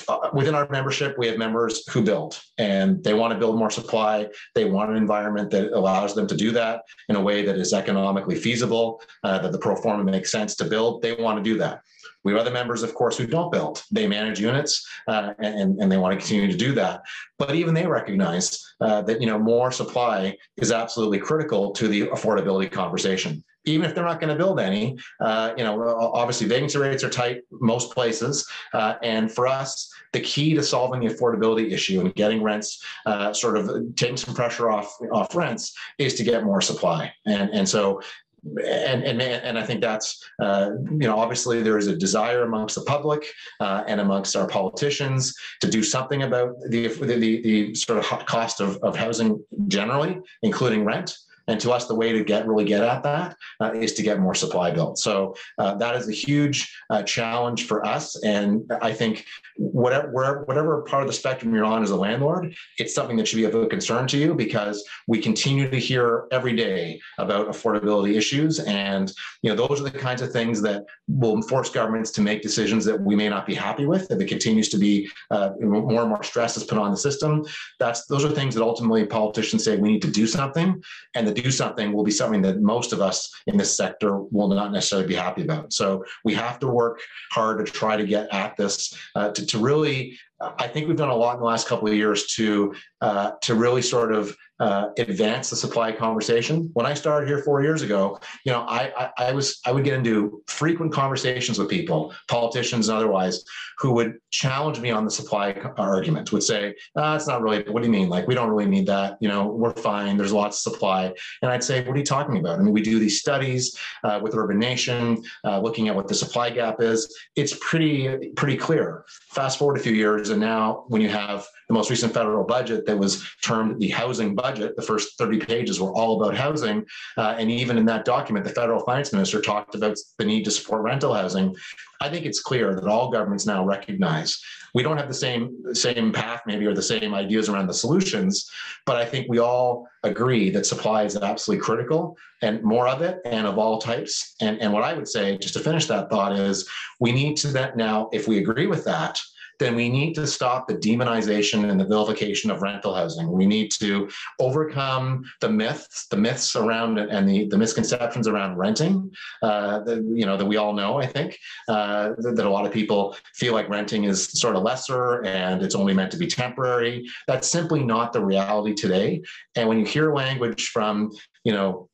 uh, 0.09 0.31
within 0.33 0.55
our 0.55 0.69
membership, 0.71 1.19
we 1.19 1.27
have 1.27 1.39
members 1.39 1.89
who 1.91 2.03
build, 2.03 2.41
and 2.59 3.03
they 3.05 3.15
want 3.15 3.33
to 3.33 3.39
build 3.39 3.59
more 3.59 3.71
supply. 3.71 4.29
They 4.55 4.65
want 4.65 4.91
an 4.91 4.97
environment 4.97 5.51
that 5.51 5.73
allows 5.73 6.15
them 6.15 6.27
to 6.27 6.37
do 6.37 6.51
that 6.53 6.83
in 7.09 7.17
a 7.17 7.21
way 7.21 7.45
that 7.45 7.57
is 7.57 7.73
economically 7.73 8.37
feasible, 8.37 9.03
uh, 9.25 9.39
that 9.39 9.53
the 9.53 9.59
pro 9.59 9.77
forma 9.77 10.05
makes 10.05 10.31
sense 10.31 10.55
to 10.57 10.65
build. 10.65 11.03
They 11.03 11.15
want 11.15 11.39
to 11.39 11.43
do 11.43 11.59
that. 11.59 11.83
We 12.25 12.33
have 12.33 12.41
other 12.41 12.51
members, 12.51 12.83
of 12.83 12.95
course, 12.95 13.17
who 13.17 13.27
don't 13.27 13.53
build. 13.53 13.83
They 13.91 14.07
manage 14.07 14.41
units 14.41 14.87
uh, 15.09 15.35
and, 15.39 15.81
and 15.81 15.91
they 15.91 15.97
want 15.97 16.13
to 16.15 16.19
continue 16.19 16.51
to 16.51 16.57
do 16.57 16.73
that. 16.75 17.03
But 17.39 17.55
even 17.55 17.75
they 17.75 17.87
recognize 17.87 18.63
uh, 18.81 19.03
that 19.03 19.21
you 19.21 19.27
know 19.27 19.39
more 19.39 19.73
supply 19.73 20.37
is 20.57 20.73
absolutely 20.73 21.19
critical 21.19 21.73
to 21.73 21.89
the 21.89 22.09
affordability 22.09 22.71
conversation. 22.71 23.43
Even 23.65 23.89
if 23.89 23.95
they're 23.95 24.05
not 24.05 24.19
going 24.21 24.29
to 24.29 24.37
build 24.37 24.59
any, 24.59 24.99
uh, 25.21 25.53
you 25.57 25.63
know, 25.63 25.81
obviously 26.13 26.49
vacancy 26.49 26.79
rates 26.79 27.05
are 27.05 27.11
tight 27.11 27.43
most 27.61 27.93
places, 27.93 28.49
uh, 28.75 28.95
and 29.05 29.31
for 29.31 29.47
us, 29.47 29.89
the 30.13 30.21
key 30.21 30.55
to 30.55 30.63
solving 30.63 31.01
the 31.01 31.15
affordability 31.15 31.71
issue 31.71 32.01
and 32.01 32.15
getting 32.15 32.43
rents 32.43 32.85
uh, 33.07 33.33
sort 33.33 33.57
of 33.57 33.95
taking 33.95 34.17
some 34.17 34.35
pressure 34.35 34.71
off 34.71 34.97
off 35.13 35.35
rents 35.35 35.75
is 35.99 36.15
to 36.15 36.25
get 36.25 36.45
more 36.45 36.61
supply. 36.61 37.13
And 37.27 37.51
and 37.51 37.69
so 37.69 38.01
and 38.45 39.05
and 39.05 39.23
and 39.23 39.59
I 39.59 39.65
think 39.65 39.81
that's 39.81 40.23
uh, 40.41 40.71
you 40.91 41.07
know 41.07 41.19
obviously 41.19 41.63
there 41.63 41.79
is 41.79 41.87
a 41.87 41.97
desire 41.97 42.43
amongst 42.43 42.75
the 42.75 42.83
public 42.83 43.25
uh, 43.61 43.85
and 43.87 44.01
amongst 44.01 44.35
our 44.35 44.47
politicians 44.47 45.35
to 45.61 45.69
do 45.69 45.83
something 45.83 46.23
about 46.25 46.55
the 46.69 46.89
the, 46.89 47.41
the 47.43 47.75
sort 47.75 47.99
of 47.99 48.27
cost 48.27 48.61
of, 48.61 48.77
of 48.83 48.97
housing 48.97 49.43
generally, 49.69 50.19
including 50.43 50.85
rent. 50.85 51.17
And 51.49 51.61
to 51.61 51.73
us, 51.73 51.87
the 51.87 51.95
way 51.95 52.13
to 52.13 52.25
get 52.25 52.47
really 52.47 52.65
get 52.65 52.83
at 52.83 53.03
that 53.03 53.37
uh, 53.61 53.73
is 53.73 53.95
to 53.95 54.03
get 54.03 54.21
more 54.21 54.35
supply 54.35 54.71
built. 54.71 54.99
So 54.99 55.35
uh, 55.59 55.75
that 55.77 55.97
is 55.97 56.09
a 56.09 56.13
huge 56.13 56.73
uh, 56.91 57.03
challenge 57.03 57.67
for 57.67 57.85
us. 57.85 58.23
And 58.23 58.71
I 58.81 58.93
think 58.93 59.27
whatever 59.57 60.45
whatever 60.45 60.83
part 60.83 61.03
of 61.03 61.09
the 61.09 61.13
spectrum 61.13 61.55
you're 61.55 61.65
on 61.65 61.83
as 61.83 61.91
a 61.91 61.97
landlord, 61.97 62.55
it's 62.79 62.95
something 62.95 63.17
that 63.17 63.29
should 63.29 63.37
be 63.37 63.45
of 63.45 63.55
a 63.55 63.67
concern 63.67 64.07
to 64.09 64.19
you 64.19 64.35
because 64.35 64.85
we 65.07 65.19
continue 65.19 65.71
to 65.71 65.79
hear 65.79 66.27
every 66.31 66.55
day 66.55 67.01
about 67.19 67.49
affordability 67.49 68.17
issues, 68.17 68.61
and 68.61 69.13
you 69.43 69.51
know 69.51 69.57
those 69.57 69.81
are 69.81 69.85
the 69.85 69.91
kinds 69.91 70.23
of 70.23 70.33
things 70.33 70.63
that 70.63 70.85
will 71.09 71.41
force 71.43 71.71
governments 71.71 72.11
to 72.13 72.21
make 72.21 72.43
decisions 72.43 72.85
that 72.85 73.01
we 73.01 73.15
may 73.15 73.29
not 73.29 73.47
be 73.47 73.55
happy 73.55 73.87
with. 73.87 74.11
If 74.11 74.21
it 74.21 74.29
continues 74.29 74.69
to 74.71 74.79
be 74.79 75.09
uh, 75.31 75.51
more 75.61 76.01
and 76.01 76.09
more 76.09 76.23
stress 76.23 76.57
is 76.57 76.65
put 76.65 76.79
on 76.79 76.91
the 76.91 76.97
system, 76.97 77.45
that's 77.79 78.07
those 78.07 78.25
are 78.25 78.31
things 78.31 78.55
that 78.55 78.63
ultimately 78.63 79.05
politicians 79.07 79.65
say 79.65 79.77
we 79.77 79.93
need 79.93 80.03
to 80.03 80.11
do 80.11 80.27
something, 80.27 80.83
and 81.15 81.27
the 81.27 81.32
do 81.33 81.51
something 81.51 81.93
will 81.93 82.05
be 82.05 82.11
something 82.11 82.43
that 82.43 82.61
most 82.61 82.93
of 82.93 83.01
us 83.01 83.31
in 83.47 83.57
this 83.57 83.77
sector 83.77 84.19
will 84.19 84.49
not 84.49 84.73
necessarily 84.73 85.09
be 85.09 85.15
happy 85.15 85.43
about. 85.43 85.73
So 85.73 86.05
we 86.25 86.35
have 86.35 86.59
to 86.61 86.69
work 86.69 87.01
hard 87.31 87.65
to 87.65 87.73
try 87.73 87.97
to 87.97 88.05
get 88.05 88.33
at 88.33 88.57
this 88.57 88.97
uh, 89.15 89.31
to, 89.31 89.47
to 89.47 89.59
really 89.59 90.19
I 90.59 90.67
think 90.67 90.89
we've 90.89 90.97
done 90.97 91.09
a 91.09 91.15
lot 91.15 91.35
in 91.35 91.41
the 91.41 91.47
last 91.47 91.69
couple 91.69 91.89
of 91.89 91.95
years 91.95 92.27
to 92.35 92.75
uh, 93.01 93.33
to 93.43 93.55
really 93.55 93.83
sort 93.83 94.13
of 94.13 94.37
uh, 94.63 94.91
advance 94.99 95.51
the 95.51 95.57
supply 95.57 95.91
conversation. 95.91 96.71
When 96.75 96.87
I 96.87 96.95
started 96.95 97.27
here 97.27 97.39
four 97.39 97.65
years 97.65 97.83
ago, 97.83 98.21
you 98.45 98.53
know, 98.53 98.61
I, 98.61 98.93
I, 98.97 99.11
I 99.19 99.33
was 99.33 99.61
I 99.67 99.73
would 99.73 99.83
get 99.83 99.95
into 99.95 100.41
frequent 100.47 100.93
conversations 100.93 101.59
with 101.59 101.69
people, 101.69 102.15
politicians 102.29 102.89
and 102.89 102.97
otherwise, 102.97 103.43
who 103.79 103.93
would 103.95 104.19
challenge 104.31 104.79
me 104.79 104.93
on 104.93 105.05
the 105.05 105.11
supply 105.11 105.51
argument. 105.77 106.31
Would 106.31 106.45
say, 106.45 106.75
ah, 106.97 107.17
"It's 107.17 107.27
not 107.27 107.43
really. 107.43 107.65
What 107.73 107.83
do 107.83 107.87
you 107.89 107.93
mean? 107.93 108.09
Like 108.09 108.29
we 108.29 108.37
don't 108.37 108.51
really 108.51 108.71
need 108.71 108.87
that. 108.87 109.17
You 109.21 109.29
know, 109.29 109.49
we're 109.49 109.73
fine. 109.73 110.17
There's 110.17 110.33
lots 110.33 110.65
of 110.65 110.73
supply." 110.73 111.13
And 111.43 111.51
I'd 111.51 111.65
say, 111.65 111.83
"What 111.85 111.97
are 111.97 111.99
you 111.99 112.05
talking 112.05 112.37
about?" 112.39 112.61
I 112.61 112.63
mean, 112.63 112.73
we 112.73 112.83
do 112.83 113.01
these 113.01 113.19
studies 113.19 113.77
uh, 114.05 114.21
with 114.23 114.35
Urbanation, 114.35 115.25
uh, 115.45 115.59
looking 115.59 115.89
at 115.89 115.97
what 115.97 116.07
the 116.07 116.15
supply 116.15 116.51
gap 116.51 116.81
is. 116.81 117.13
It's 117.35 117.59
pretty 117.61 118.31
pretty 118.37 118.57
clear. 118.57 119.05
Fast 119.33 119.59
forward 119.59 119.79
a 119.79 119.81
few 119.81 119.95
years 119.95 120.29
and 120.29 120.39
now, 120.39 120.85
when 120.89 121.01
you 121.01 121.09
have 121.09 121.47
the 121.67 121.73
most 121.73 121.89
recent 121.89 122.13
federal 122.13 122.45
budget 122.45 122.85
that 122.85 122.99
was 122.99 123.27
termed 123.41 123.81
the 123.81 123.89
housing 123.89 124.35
budget, 124.35 124.77
the 124.77 124.83
first 124.83 125.17
30 125.17 125.39
pages 125.41 125.81
were 125.81 125.91
all 125.95 126.21
about 126.21 126.37
housing. 126.37 126.85
Uh, 127.17 127.35
and 127.39 127.51
even 127.51 127.79
in 127.79 127.87
that 127.87 128.05
document, 128.05 128.45
the 128.45 128.53
federal 128.53 128.85
finance 128.85 129.11
minister 129.11 129.41
talked 129.41 129.75
about 129.75 129.97
the 130.19 130.25
need 130.27 130.45
to 130.45 130.51
support 130.51 130.83
rental 130.83 131.15
housing. 131.15 131.57
I 132.03 132.09
think 132.09 132.27
it's 132.27 132.41
clear 132.41 132.75
that 132.75 132.85
all 132.85 133.13
governments 133.13 133.47
now 133.47 133.65
recognize 133.65 134.41
we 134.75 134.83
don't 134.83 134.97
have 134.97 135.09
the 135.09 135.15
same 135.15 135.75
same 135.75 136.13
path 136.13 136.41
maybe 136.47 136.67
or 136.67 136.75
the 136.75 136.83
same 136.83 137.15
ideas 137.15 137.49
around 137.49 137.69
the 137.69 137.75
solutions, 137.75 138.51
but 138.87 138.97
I 138.97 139.05
think 139.05 139.27
we 139.29 139.39
all 139.39 139.87
agree 140.03 140.51
that 140.51 140.67
supply 140.67 141.05
is 141.05 141.17
absolutely 141.17 141.63
critical 141.63 142.17
and 142.43 142.61
more 142.63 142.89
of 142.89 143.03
it 143.03 143.21
and 143.25 143.47
of 143.47 143.57
all 143.57 143.79
types. 143.79 144.35
And, 144.41 144.61
and 144.61 144.73
what 144.73 144.83
I 144.83 144.95
would 144.95 145.07
say, 145.07 145.39
just 145.39 145.55
to 145.55 145.61
finish 145.61 145.87
that 145.87 146.11
thought, 146.11 146.37
is 146.37 146.69
we 146.99 147.13
need 147.13 147.37
to 147.39 147.49
that 147.49 147.77
now, 147.77 148.09
if 148.13 148.27
we 148.27 148.39
agree 148.39 148.67
with 148.67 148.85
that, 148.85 149.21
then 149.59 149.75
we 149.75 149.89
need 149.89 150.15
to 150.15 150.27
stop 150.27 150.67
the 150.67 150.75
demonization 150.75 151.71
and 151.71 151.79
the 151.81 151.85
vilification 151.85 152.51
of 152.51 152.63
rental 152.63 152.95
housing. 152.95 153.31
We 153.31 153.47
need 153.47 153.71
to 153.73 154.09
overcome 154.41 155.25
the 155.41 155.49
myths, 155.49 156.07
the 156.11 156.17
myths 156.17 156.57
around 156.57 156.99
it 156.99 157.11
and 157.11 157.29
the, 157.29 157.47
the 157.47 157.59
misconceptions 157.59 158.27
around 158.29 158.57
renting, 158.57 159.11
uh, 159.43 159.81
that, 159.81 160.03
you 160.05 160.27
know, 160.27 160.37
that 160.37 160.47
we 160.47 160.57
all 160.57 160.73
know, 160.73 160.99
I 160.99 161.07
think, 161.07 161.39
uh, 161.69 162.11
that, 162.19 162.37
that 162.37 162.47
a 162.47 162.51
lot 162.51 162.67
of 162.67 162.73
people 162.73 163.17
feel 163.35 163.53
like 163.53 163.69
renting 163.69 164.05
is 164.05 164.29
sort 164.41 164.57
of 164.57 164.63
lesser 164.63 165.25
and 165.25 165.63
it's 165.63 165.75
only 165.75 165.95
meant 165.95 166.11
to 166.13 166.19
be 166.19 166.27
temporary. 166.27 167.09
That's 167.27 167.49
simply 167.49 167.83
not 167.83 168.13
the 168.13 168.25
reality 168.25 168.75
today. 168.75 169.23
And 169.57 169.69
when 169.69 169.79
you 169.79 169.85
hear 169.85 170.15
language 170.15 170.69
from, 170.69 171.11
you 171.45 171.53
know, 171.53 171.89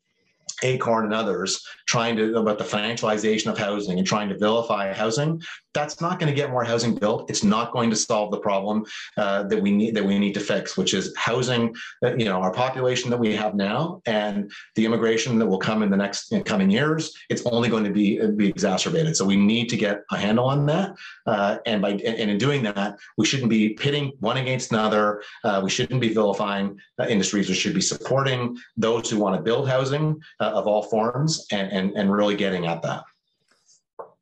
Acorn 0.62 1.04
and 1.04 1.14
others 1.14 1.64
trying 1.86 2.16
to 2.16 2.36
about 2.36 2.58
the 2.58 2.64
financialization 2.64 3.50
of 3.50 3.58
housing 3.58 3.98
and 3.98 4.06
trying 4.06 4.28
to 4.28 4.38
vilify 4.38 4.92
housing. 4.92 5.40
That's 5.74 6.00
not 6.00 6.18
going 6.18 6.28
to 6.28 6.34
get 6.34 6.50
more 6.50 6.64
housing 6.64 6.94
built. 6.94 7.30
It's 7.30 7.44
not 7.44 7.72
going 7.72 7.90
to 7.90 7.96
solve 7.96 8.30
the 8.30 8.38
problem 8.38 8.84
uh, 9.16 9.44
that 9.44 9.60
we 9.60 9.70
need 9.70 9.94
that 9.94 10.04
we 10.04 10.18
need 10.18 10.34
to 10.34 10.40
fix, 10.40 10.76
which 10.76 10.94
is 10.94 11.14
housing. 11.16 11.74
Uh, 12.04 12.14
you 12.16 12.24
know, 12.24 12.40
our 12.40 12.52
population 12.52 13.10
that 13.10 13.18
we 13.18 13.34
have 13.36 13.54
now 13.54 14.02
and 14.06 14.50
the 14.74 14.84
immigration 14.84 15.38
that 15.38 15.46
will 15.46 15.58
come 15.58 15.82
in 15.82 15.90
the 15.90 15.96
next 15.96 16.32
in 16.32 16.42
coming 16.42 16.70
years. 16.70 17.12
It's 17.30 17.44
only 17.46 17.68
going 17.68 17.84
to 17.84 17.90
be 17.90 18.18
be 18.36 18.48
exacerbated. 18.48 19.16
So 19.16 19.24
we 19.24 19.36
need 19.36 19.68
to 19.68 19.76
get 19.76 20.02
a 20.10 20.16
handle 20.16 20.46
on 20.46 20.66
that. 20.66 20.94
Uh, 21.26 21.58
and 21.66 21.80
by 21.80 21.90
and 21.90 22.30
in 22.30 22.38
doing 22.38 22.62
that, 22.64 22.98
we 23.16 23.26
shouldn't 23.26 23.50
be 23.50 23.70
pitting 23.70 24.12
one 24.20 24.38
against 24.38 24.72
another. 24.72 25.22
Uh, 25.44 25.60
we 25.62 25.70
shouldn't 25.70 26.00
be 26.00 26.12
vilifying 26.12 26.78
uh, 26.98 27.06
industries. 27.06 27.48
We 27.48 27.54
should 27.54 27.74
be 27.74 27.80
supporting 27.80 28.56
those 28.76 29.10
who 29.10 29.18
want 29.18 29.36
to 29.36 29.42
build 29.42 29.68
housing 29.68 30.20
uh, 30.40 30.47
of 30.52 30.66
all 30.66 30.82
forms 30.82 31.46
and, 31.52 31.70
and, 31.72 31.92
and 31.96 32.12
really 32.12 32.36
getting 32.36 32.66
at 32.66 32.82
that. 32.82 33.04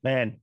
Man, 0.03 0.37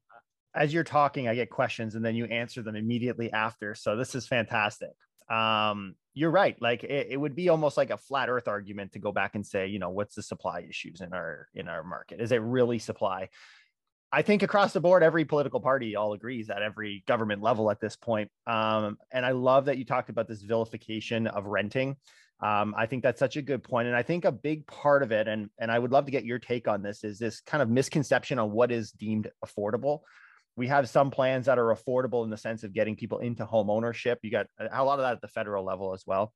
as 0.55 0.73
you're 0.73 0.83
talking, 0.83 1.27
I 1.27 1.35
get 1.35 1.49
questions 1.49 1.95
and 1.95 2.03
then 2.03 2.15
you 2.15 2.25
answer 2.25 2.61
them 2.61 2.75
immediately 2.75 3.31
after. 3.31 3.75
So 3.75 3.95
this 3.95 4.15
is 4.15 4.27
fantastic. 4.27 4.91
Um, 5.29 5.95
you're 6.13 6.31
right. 6.31 6.61
Like 6.61 6.83
it, 6.83 7.07
it, 7.11 7.17
would 7.17 7.35
be 7.35 7.49
almost 7.49 7.75
like 7.75 7.89
a 7.89 7.97
flat 7.97 8.29
earth 8.29 8.47
argument 8.47 8.91
to 8.93 8.99
go 8.99 9.11
back 9.11 9.35
and 9.35 9.45
say, 9.45 9.67
you 9.67 9.79
know, 9.79 9.89
what's 9.89 10.15
the 10.15 10.21
supply 10.21 10.65
issues 10.69 11.01
in 11.01 11.13
our 11.13 11.47
in 11.55 11.67
our 11.67 11.83
market? 11.83 12.21
Is 12.21 12.31
it 12.31 12.41
really 12.41 12.77
supply? 12.77 13.29
I 14.11 14.21
think 14.21 14.43
across 14.43 14.73
the 14.73 14.79
board, 14.79 15.01
every 15.01 15.25
political 15.25 15.59
party 15.59 15.95
all 15.95 16.13
agrees 16.13 16.51
at 16.51 16.61
every 16.61 17.03
government 17.07 17.41
level 17.41 17.71
at 17.71 17.79
this 17.79 17.95
point. 17.95 18.29
Um, 18.45 18.99
and 19.11 19.25
I 19.25 19.31
love 19.31 19.65
that 19.65 19.79
you 19.79 19.85
talked 19.85 20.11
about 20.11 20.27
this 20.27 20.43
vilification 20.43 21.25
of 21.25 21.47
renting. 21.47 21.95
Um, 22.43 22.75
I 22.77 22.87
think 22.87 23.03
that's 23.03 23.19
such 23.19 23.37
a 23.37 23.41
good 23.41 23.63
point, 23.63 23.87
and 23.87 23.95
I 23.95 24.03
think 24.03 24.25
a 24.25 24.31
big 24.31 24.67
part 24.67 25.01
of 25.01 25.11
it, 25.11 25.27
and 25.27 25.49
and 25.59 25.71
I 25.71 25.79
would 25.79 25.91
love 25.91 26.05
to 26.05 26.11
get 26.11 26.25
your 26.25 26.39
take 26.39 26.67
on 26.67 26.81
this, 26.83 27.03
is 27.03 27.17
this 27.17 27.39
kind 27.41 27.61
of 27.61 27.69
misconception 27.69 28.37
on 28.39 28.51
what 28.51 28.71
is 28.71 28.91
deemed 28.91 29.29
affordable 29.45 30.01
we 30.55 30.67
have 30.67 30.89
some 30.89 31.09
plans 31.09 31.47
that 31.47 31.57
are 31.57 31.73
affordable 31.73 32.23
in 32.23 32.29
the 32.29 32.37
sense 32.37 32.63
of 32.63 32.73
getting 32.73 32.95
people 32.95 33.19
into 33.19 33.45
home 33.45 33.69
ownership. 33.69 34.19
You 34.21 34.31
got 34.31 34.47
a 34.59 34.83
lot 34.83 34.99
of 34.99 35.03
that 35.03 35.13
at 35.13 35.21
the 35.21 35.27
federal 35.27 35.65
level 35.65 35.93
as 35.93 36.03
well. 36.05 36.33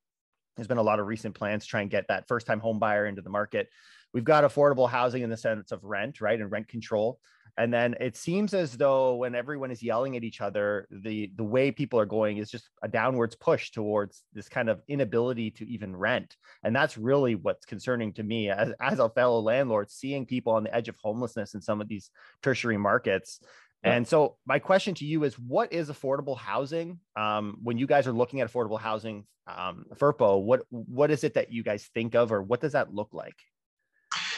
There's 0.55 0.67
been 0.67 0.79
a 0.79 0.83
lot 0.83 0.99
of 0.99 1.05
recent 1.05 1.35
plans 1.35 1.63
to 1.63 1.69
try 1.69 1.81
and 1.81 1.89
get 1.89 2.07
that 2.07 2.27
first 2.27 2.47
time 2.47 2.59
home 2.59 2.79
buyer 2.79 3.05
into 3.05 3.21
the 3.21 3.29
market. 3.29 3.69
We've 4.13 4.23
got 4.23 4.43
affordable 4.43 4.89
housing 4.89 5.21
in 5.21 5.29
the 5.29 5.37
sense 5.37 5.71
of 5.71 5.83
rent, 5.83 6.19
right? 6.19 6.39
And 6.39 6.51
rent 6.51 6.67
control. 6.67 7.19
And 7.57 7.73
then 7.73 7.95
it 7.99 8.15
seems 8.15 8.53
as 8.53 8.77
though 8.77 9.15
when 9.15 9.33
everyone 9.33 9.71
is 9.71 9.81
yelling 9.81 10.15
at 10.15 10.23
each 10.23 10.41
other, 10.41 10.87
the 10.91 11.31
the 11.35 11.43
way 11.43 11.71
people 11.71 11.99
are 11.99 12.05
going 12.05 12.37
is 12.37 12.51
just 12.51 12.69
a 12.83 12.87
downwards 12.87 13.35
push 13.35 13.71
towards 13.71 14.23
this 14.33 14.47
kind 14.47 14.69
of 14.69 14.81
inability 14.87 15.51
to 15.51 15.67
even 15.67 15.95
rent. 15.95 16.35
And 16.63 16.75
that's 16.75 16.97
really 16.97 17.35
what's 17.35 17.65
concerning 17.65 18.13
to 18.13 18.23
me 18.23 18.49
as, 18.49 18.73
as 18.79 18.99
a 18.99 19.09
fellow 19.09 19.39
landlord, 19.39 19.89
seeing 19.89 20.25
people 20.25 20.53
on 20.53 20.63
the 20.63 20.75
edge 20.75 20.87
of 20.87 20.95
homelessness 21.01 21.55
in 21.55 21.61
some 21.61 21.81
of 21.81 21.87
these 21.87 22.11
tertiary 22.43 22.77
markets 22.77 23.39
and 23.83 24.07
so 24.07 24.37
my 24.45 24.59
question 24.59 24.95
to 24.95 25.05
you 25.05 25.23
is 25.23 25.37
what 25.37 25.71
is 25.71 25.89
affordable 25.89 26.37
housing? 26.37 26.99
Um, 27.15 27.57
when 27.63 27.77
you 27.77 27.87
guys 27.87 28.07
are 28.07 28.11
looking 28.11 28.41
at 28.41 28.51
affordable 28.51 28.79
housing, 28.79 29.25
um, 29.47 29.85
FRPO, 29.93 30.43
what, 30.43 30.63
what 30.69 31.11
is 31.11 31.23
it 31.23 31.35
that 31.35 31.51
you 31.51 31.63
guys 31.63 31.89
think 31.93 32.15
of 32.15 32.31
or 32.31 32.41
what 32.41 32.59
does 32.59 32.73
that 32.73 32.93
look 32.93 33.13
like? 33.13 33.35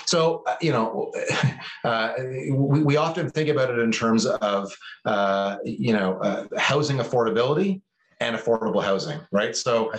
So, 0.10 0.42
uh, 0.48 0.56
you 0.60 0.72
know, 0.72 1.12
uh, 1.84 2.14
we, 2.18 2.82
we, 2.82 2.98
often 2.98 3.30
think 3.30 3.48
about 3.48 3.70
it 3.70 3.78
in 3.78 3.92
terms 3.92 4.26
of, 4.26 4.76
uh, 5.06 5.58
you 5.64 5.94
know, 5.94 6.18
uh, 6.22 6.48
housing 6.58 6.98
affordability 6.98 7.82
and 8.20 8.36
affordable 8.36 8.84
housing, 8.84 9.20
right? 9.32 9.56
So 9.56 9.94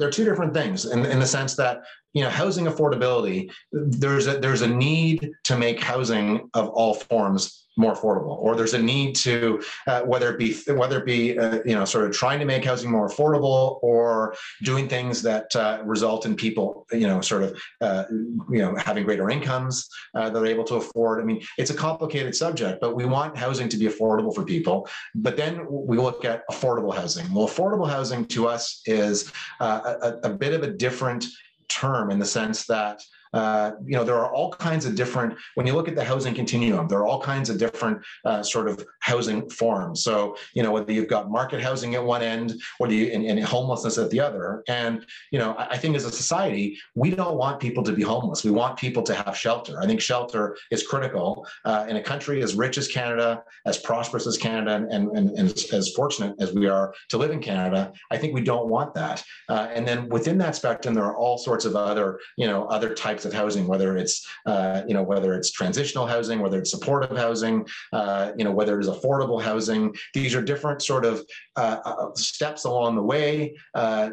they're 0.00 0.10
two 0.10 0.24
different 0.24 0.54
things 0.54 0.86
in, 0.86 1.06
in 1.06 1.20
the 1.20 1.26
sense 1.26 1.54
that 1.54 1.82
you 2.18 2.24
know 2.24 2.30
housing 2.30 2.66
affordability 2.66 3.48
there's 3.72 4.26
a 4.26 4.38
there's 4.40 4.62
a 4.62 4.66
need 4.66 5.30
to 5.44 5.56
make 5.56 5.78
housing 5.80 6.50
of 6.54 6.68
all 6.70 6.94
forms 6.94 7.68
more 7.78 7.94
affordable 7.94 8.36
or 8.38 8.56
there's 8.56 8.74
a 8.74 8.82
need 8.82 9.14
to 9.14 9.62
uh, 9.86 10.02
whether 10.02 10.34
it 10.34 10.38
be 10.38 10.52
whether 10.72 10.98
it 10.98 11.06
be 11.06 11.38
uh, 11.38 11.60
you 11.64 11.74
know 11.74 11.84
sort 11.84 12.04
of 12.04 12.12
trying 12.12 12.40
to 12.40 12.44
make 12.44 12.64
housing 12.64 12.90
more 12.90 13.08
affordable 13.08 13.78
or 13.82 14.34
doing 14.64 14.88
things 14.88 15.22
that 15.22 15.54
uh, 15.54 15.78
result 15.84 16.26
in 16.26 16.34
people 16.34 16.86
you 16.92 17.06
know 17.06 17.20
sort 17.20 17.44
of 17.44 17.56
uh, 17.80 18.04
you 18.10 18.58
know 18.58 18.74
having 18.76 19.04
greater 19.04 19.30
incomes 19.30 19.88
uh, 20.16 20.28
that 20.28 20.42
are 20.42 20.46
able 20.46 20.64
to 20.64 20.74
afford. 20.74 21.20
I 21.20 21.24
mean 21.24 21.40
it's 21.56 21.70
a 21.70 21.74
complicated 21.74 22.34
subject 22.34 22.80
but 22.80 22.96
we 22.96 23.04
want 23.04 23.36
housing 23.36 23.68
to 23.68 23.76
be 23.76 23.86
affordable 23.86 24.34
for 24.34 24.44
people. 24.44 24.88
But 25.14 25.36
then 25.36 25.64
we 25.70 25.98
look 25.98 26.24
at 26.24 26.42
affordable 26.50 26.94
housing. 26.94 27.32
Well 27.32 27.46
affordable 27.46 27.88
housing 27.88 28.26
to 28.26 28.48
us 28.48 28.82
is 28.86 29.32
uh, 29.60 29.94
a, 30.02 30.28
a 30.28 30.30
bit 30.30 30.52
of 30.52 30.64
a 30.64 30.70
different 30.70 31.24
term 31.68 32.10
in 32.10 32.18
the 32.18 32.24
sense 32.24 32.66
that 32.66 33.02
uh, 33.32 33.72
you 33.84 33.96
know, 33.96 34.04
there 34.04 34.16
are 34.16 34.32
all 34.32 34.52
kinds 34.52 34.84
of 34.84 34.94
different, 34.94 35.36
when 35.54 35.66
you 35.66 35.74
look 35.74 35.88
at 35.88 35.94
the 35.94 36.04
housing 36.04 36.34
continuum, 36.34 36.88
there 36.88 36.98
are 36.98 37.06
all 37.06 37.20
kinds 37.20 37.50
of 37.50 37.58
different 37.58 38.02
uh, 38.24 38.42
sort 38.42 38.68
of 38.68 38.84
housing 39.00 39.48
forms. 39.50 40.02
So, 40.02 40.36
you 40.54 40.62
know, 40.62 40.72
whether 40.72 40.92
you've 40.92 41.08
got 41.08 41.30
market 41.30 41.60
housing 41.60 41.94
at 41.94 42.04
one 42.04 42.22
end, 42.22 42.60
or 42.80 42.90
you, 42.90 43.06
and, 43.06 43.24
and 43.24 43.38
homelessness 43.40 43.98
at 43.98 44.10
the 44.10 44.20
other. 44.20 44.62
And, 44.68 45.04
you 45.30 45.38
know, 45.38 45.52
I, 45.52 45.68
I 45.70 45.76
think 45.78 45.96
as 45.96 46.04
a 46.04 46.12
society, 46.12 46.78
we 46.94 47.10
don't 47.10 47.36
want 47.36 47.60
people 47.60 47.82
to 47.84 47.92
be 47.92 48.02
homeless. 48.02 48.44
We 48.44 48.50
want 48.50 48.78
people 48.78 49.02
to 49.04 49.14
have 49.14 49.36
shelter. 49.36 49.80
I 49.80 49.86
think 49.86 50.00
shelter 50.00 50.56
is 50.70 50.86
critical 50.86 51.46
uh, 51.64 51.86
in 51.88 51.96
a 51.96 52.02
country 52.02 52.42
as 52.42 52.54
rich 52.54 52.78
as 52.78 52.88
Canada, 52.88 53.42
as 53.66 53.78
prosperous 53.78 54.26
as 54.26 54.36
Canada, 54.36 54.86
and, 54.90 55.08
and, 55.16 55.30
and 55.30 55.48
as, 55.50 55.72
as, 55.72 55.88
fortunate 55.98 56.34
as 56.38 56.52
we 56.52 56.68
are 56.68 56.94
to 57.08 57.16
live 57.16 57.30
in 57.30 57.40
Canada. 57.40 57.92
I 58.10 58.18
think 58.18 58.34
we 58.34 58.42
don't 58.42 58.68
want 58.68 58.94
that. 58.94 59.24
Uh, 59.48 59.68
and 59.72 59.86
then 59.88 60.08
within 60.08 60.38
that 60.38 60.54
spectrum, 60.54 60.94
there 60.94 61.04
are 61.04 61.16
all 61.16 61.38
sorts 61.38 61.64
of 61.64 61.74
other, 61.74 62.20
you 62.36 62.46
know, 62.46 62.66
other 62.66 62.94
types 62.94 63.17
types 63.18 63.24
of 63.24 63.32
housing, 63.32 63.66
whether 63.66 63.96
it's 63.96 64.26
uh, 64.46 64.82
you 64.86 64.94
know 64.94 65.02
whether 65.02 65.34
it's 65.34 65.50
transitional 65.50 66.06
housing, 66.06 66.40
whether 66.40 66.58
it's 66.60 66.70
supportive 66.70 67.16
housing, 67.16 67.66
uh, 67.92 68.30
you 68.36 68.44
know 68.44 68.52
whether 68.52 68.78
it's 68.78 68.88
affordable 68.88 69.42
housing. 69.42 69.94
These 70.14 70.34
are 70.34 70.42
different 70.42 70.82
sort 70.82 71.04
of 71.04 71.24
uh, 71.56 71.78
uh 71.84 72.14
steps 72.14 72.64
along 72.64 72.94
the 72.94 73.02
way 73.02 73.56
uh, 73.74 74.10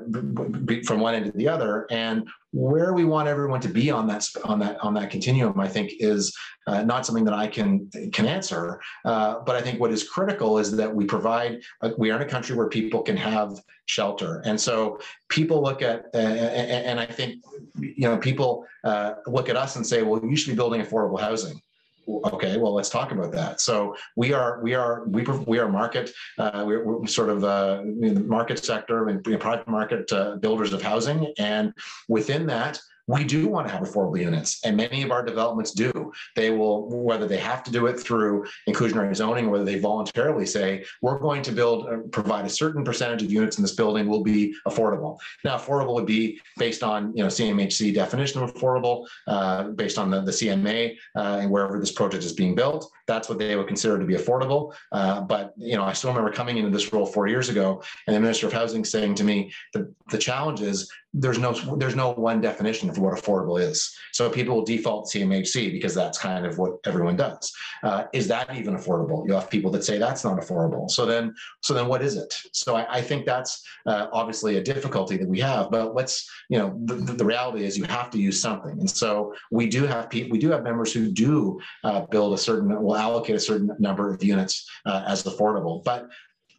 from 0.85 0.99
one 0.99 1.13
end 1.15 1.25
to 1.25 1.31
the 1.31 1.47
other, 1.47 1.85
and 1.91 2.27
where 2.51 2.93
we 2.93 3.03
want 3.03 3.27
everyone 3.27 3.59
to 3.59 3.67
be 3.67 3.91
on 3.91 4.07
that 4.07 4.27
on 4.45 4.59
that 4.59 4.79
on 4.79 4.93
that 4.93 5.09
continuum 5.09 5.59
i 5.59 5.67
think 5.67 5.91
is 5.99 6.33
uh, 6.67 6.81
not 6.83 7.05
something 7.05 7.25
that 7.25 7.33
i 7.33 7.47
can 7.47 7.89
can 8.11 8.25
answer. 8.25 8.81
Uh, 9.03 9.39
but 9.45 9.55
i 9.55 9.61
think 9.61 9.79
what 9.79 9.91
is 9.91 10.07
critical 10.07 10.57
is 10.57 10.75
that 10.75 10.93
we 10.93 11.05
provide 11.05 11.61
uh, 11.81 11.91
we 11.97 12.11
are 12.11 12.15
in 12.15 12.21
a 12.21 12.29
country 12.29 12.55
where 12.55 12.69
people 12.69 13.01
can 13.01 13.17
have 13.17 13.59
shelter. 13.87 14.41
And 14.45 14.59
so 14.59 14.99
people 15.29 15.61
look 15.61 15.81
at 15.81 16.05
uh, 16.13 16.17
and 16.17 16.99
i 16.99 17.05
think 17.05 17.43
you 17.77 18.07
know 18.07 18.17
people 18.17 18.65
uh, 18.83 19.13
look 19.27 19.49
at 19.49 19.55
us 19.55 19.75
and 19.75 19.85
say 19.85 20.01
well 20.01 20.21
you 20.23 20.35
should 20.35 20.51
be 20.51 20.55
building 20.55 20.81
affordable 20.81 21.19
housing 21.19 21.59
okay 22.07 22.57
well 22.57 22.73
let's 22.73 22.89
talk 22.89 23.11
about 23.11 23.31
that. 23.31 23.61
So 23.61 23.95
we 24.15 24.33
are 24.33 24.59
we 24.61 24.73
are 24.73 25.03
we, 25.05 25.23
we 25.23 25.59
are 25.59 25.69
market 25.69 26.11
uh, 26.37 26.63
we're, 26.65 26.83
we're, 26.83 27.07
sort 27.07 27.29
of 27.29 27.43
uh, 27.43 27.81
in 27.83 28.13
the 28.13 28.21
market 28.21 28.63
sector 28.63 29.09
and 29.09 29.23
private 29.23 29.67
market 29.67 30.11
uh, 30.11 30.35
builders 30.37 30.73
of 30.73 30.81
housing. 30.81 31.33
And 31.37 31.73
within 32.07 32.45
that 32.47 32.79
we 33.07 33.23
do 33.23 33.47
want 33.47 33.67
to 33.67 33.73
have 33.73 33.83
affordable 33.83 34.19
units 34.19 34.59
and 34.65 34.75
many 34.75 35.03
of 35.03 35.11
our 35.11 35.23
developments 35.23 35.71
do. 35.71 36.11
They 36.35 36.49
will 36.49 36.89
whether 36.89 37.27
they 37.27 37.37
have 37.37 37.63
to 37.63 37.71
do 37.71 37.85
it 37.87 37.99
through 37.99 38.45
inclusionary 38.67 39.15
zoning 39.15 39.45
or 39.45 39.49
whether 39.49 39.65
they 39.65 39.79
voluntarily 39.79 40.45
say 40.45 40.85
we're 41.01 41.19
going 41.19 41.41
to 41.43 41.51
build 41.51 41.87
uh, 41.87 41.97
provide 42.11 42.45
a 42.45 42.49
certain 42.49 42.83
percentage 42.83 43.21
of 43.21 43.31
units 43.31 43.57
in 43.57 43.61
this 43.61 43.75
building 43.75 44.07
will 44.07 44.23
be 44.23 44.55
affordable. 44.67 45.17
Now 45.43 45.57
affordable 45.57 45.93
would 45.95 46.05
be 46.05 46.39
based 46.57 46.83
on 46.83 47.15
you 47.15 47.23
know 47.23 47.29
cmhc 47.29 47.93
definition 47.93 48.41
of 48.41 48.53
affordable 48.53 49.05
uh, 49.27 49.63
based 49.69 49.97
on 49.97 50.09
the, 50.09 50.21
the 50.21 50.31
cma 50.31 50.95
uh, 51.15 51.39
and 51.41 51.51
wherever 51.51 51.79
this 51.79 51.91
project 51.91 52.23
is 52.23 52.33
being 52.33 52.55
built. 52.55 52.89
That's 53.07 53.29
what 53.29 53.37
they 53.37 53.55
would 53.55 53.67
consider 53.67 53.99
to 53.99 54.05
be 54.05 54.15
affordable 54.15 54.73
uh, 54.91 55.21
but 55.21 55.53
you 55.57 55.75
know 55.75 55.83
i 55.83 55.93
still 55.93 56.09
remember 56.09 56.31
coming 56.31 56.57
into 56.57 56.69
this 56.69 56.91
role 56.91 57.05
four 57.05 57.27
years 57.27 57.49
ago 57.49 57.81
and 58.07 58.15
the 58.15 58.19
minister 58.19 58.47
of 58.47 58.53
housing 58.53 58.83
saying 58.83 59.15
to 59.15 59.23
me 59.23 59.51
the, 59.73 59.93
the 60.09 60.17
challenge 60.17 60.61
is 60.61 60.89
there's 61.17 61.39
no 61.39 61.53
there's 61.77 61.95
no 61.95 62.11
one 62.11 62.41
definition 62.41 62.93
for 62.93 63.01
what 63.01 63.13
affordable 63.13 63.59
is. 63.59 63.95
So 64.11 64.29
people 64.29 64.55
will 64.55 64.65
default 64.65 65.09
to 65.11 65.19
CMHC 65.19 65.71
because 65.71 65.95
that's 65.95 66.17
kind 66.17 66.45
of 66.45 66.57
what 66.57 66.73
everyone 66.85 67.15
does. 67.15 67.53
Uh, 67.83 68.03
is 68.11 68.27
that 68.27 68.53
even 68.55 68.75
affordable? 68.75 69.25
You 69.25 69.33
have 69.33 69.49
people 69.49 69.71
that 69.71 69.85
say 69.85 69.97
that's 69.97 70.25
not 70.25 70.37
affordable. 70.37 70.91
So 70.91 71.05
then 71.05 71.33
so 71.61 71.73
then 71.73 71.87
what 71.87 72.01
is 72.01 72.17
it? 72.17 72.37
So 72.51 72.75
I, 72.75 72.97
I 72.97 73.01
think 73.01 73.25
that's 73.25 73.63
uh, 73.85 74.07
obviously 74.11 74.57
a 74.57 74.63
difficulty 74.63 75.15
that 75.17 75.27
we 75.27 75.39
have. 75.39 75.71
But 75.71 75.95
let's 75.95 76.29
you 76.49 76.57
know 76.57 76.77
the, 76.83 76.95
the, 76.95 77.25
reality 77.25 77.63
is 77.63 77.77
you 77.77 77.85
have 77.85 78.09
to 78.11 78.19
use 78.19 78.39
something. 78.39 78.77
And 78.79 78.89
so 78.89 79.33
we 79.51 79.67
do 79.67 79.85
have 79.85 80.09
people 80.09 80.31
we 80.31 80.39
do 80.39 80.51
have 80.51 80.63
members 80.63 80.91
who 80.91 81.09
do 81.09 81.59
uh, 81.85 82.01
build 82.01 82.33
a 82.33 82.37
certain 82.37 82.81
will 82.81 82.97
allocate 82.97 83.37
a 83.37 83.39
certain 83.39 83.71
number 83.79 84.13
of 84.13 84.21
units 84.21 84.69
uh, 84.85 85.05
as 85.07 85.23
affordable. 85.23 85.81
But 85.83 86.09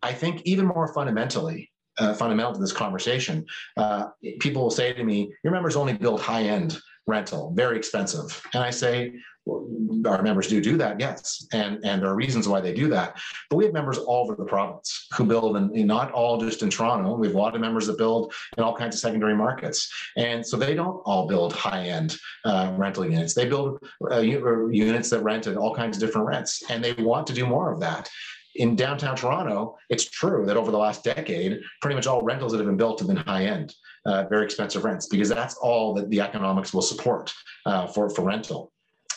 I 0.02 0.12
think 0.12 0.42
even 0.44 0.66
more 0.66 0.88
fundamentally, 0.94 1.70
uh, 1.98 2.14
fundamental 2.14 2.52
to 2.52 2.60
this 2.60 2.72
conversation. 2.72 3.44
Uh, 3.76 4.06
people 4.40 4.62
will 4.62 4.70
say 4.70 4.92
to 4.92 5.04
me, 5.04 5.32
"Your 5.44 5.52
members 5.52 5.76
only 5.76 5.92
build 5.92 6.20
high-end 6.20 6.78
rental, 7.06 7.52
very 7.54 7.76
expensive," 7.76 8.42
and 8.54 8.62
I 8.62 8.70
say, 8.70 9.14
well, 9.44 9.64
"Our 10.06 10.22
members 10.22 10.48
do 10.48 10.60
do 10.60 10.76
that, 10.78 10.98
yes, 10.98 11.46
and 11.52 11.78
and 11.84 12.02
there 12.02 12.10
are 12.10 12.16
reasons 12.16 12.48
why 12.48 12.60
they 12.60 12.74
do 12.74 12.88
that. 12.88 13.16
But 13.48 13.56
we 13.56 13.64
have 13.64 13.72
members 13.72 13.98
all 13.98 14.24
over 14.24 14.34
the 14.34 14.44
province 14.44 15.06
who 15.16 15.24
build, 15.24 15.56
and 15.56 15.72
not 15.86 16.10
all 16.10 16.38
just 16.38 16.62
in 16.62 16.70
Toronto. 16.70 17.16
We 17.16 17.28
have 17.28 17.36
a 17.36 17.38
lot 17.38 17.54
of 17.54 17.60
members 17.60 17.86
that 17.86 17.96
build 17.96 18.34
in 18.56 18.64
all 18.64 18.74
kinds 18.74 18.96
of 18.96 19.00
secondary 19.00 19.36
markets, 19.36 19.88
and 20.16 20.44
so 20.44 20.56
they 20.56 20.74
don't 20.74 21.00
all 21.04 21.28
build 21.28 21.52
high-end 21.52 22.16
uh, 22.44 22.74
rental 22.76 23.04
units. 23.04 23.34
They 23.34 23.48
build 23.48 23.78
uh, 24.10 24.18
units 24.18 25.10
that 25.10 25.22
rent 25.22 25.46
at 25.46 25.56
all 25.56 25.74
kinds 25.74 25.96
of 25.96 26.00
different 26.00 26.26
rents, 26.26 26.62
and 26.68 26.82
they 26.82 26.94
want 26.94 27.26
to 27.28 27.32
do 27.32 27.46
more 27.46 27.72
of 27.72 27.80
that 27.80 28.10
in 28.58 28.76
downtown 28.76 29.16
Toronto, 29.16 29.76
it's 29.90 30.04
true 30.04 30.44
that 30.46 30.56
over 30.56 30.70
the 30.70 30.78
last 30.78 31.04
decade, 31.04 31.60
pretty 31.80 31.94
much 31.94 32.06
all 32.06 32.22
rentals 32.22 32.52
that 32.52 32.58
have 32.58 32.66
been 32.66 32.76
built 32.76 32.98
have 33.00 33.08
been 33.08 33.16
high 33.16 33.44
end, 33.44 33.74
uh, 34.04 34.24
very 34.24 34.44
expensive 34.44 34.84
rents, 34.84 35.06
because 35.06 35.28
that's 35.28 35.56
all 35.56 35.94
that 35.94 36.10
the 36.10 36.20
economics 36.20 36.72
will 36.72 36.82
support 36.82 37.32
uh, 37.66 37.86
for, 37.86 38.10
for 38.10 38.22
rental. 38.22 38.72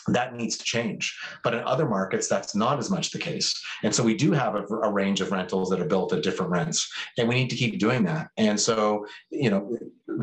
That 0.07 0.35
needs 0.35 0.57
to 0.57 0.63
change. 0.63 1.17
But 1.43 1.53
in 1.53 1.63
other 1.65 1.87
markets, 1.87 2.27
that's 2.27 2.55
not 2.55 2.79
as 2.79 2.89
much 2.89 3.11
the 3.11 3.19
case. 3.19 3.53
And 3.83 3.93
so 3.93 4.01
we 4.03 4.15
do 4.15 4.31
have 4.31 4.55
a, 4.55 4.63
a 4.63 4.91
range 4.91 5.21
of 5.21 5.31
rentals 5.31 5.69
that 5.69 5.79
are 5.79 5.85
built 5.85 6.13
at 6.13 6.23
different 6.23 6.51
rents, 6.51 6.91
and 7.17 7.27
we 7.27 7.35
need 7.35 7.49
to 7.49 7.55
keep 7.55 7.79
doing 7.79 8.03
that. 8.05 8.29
And 8.37 8.59
so, 8.59 9.05
you 9.29 9.49
know, 9.49 9.77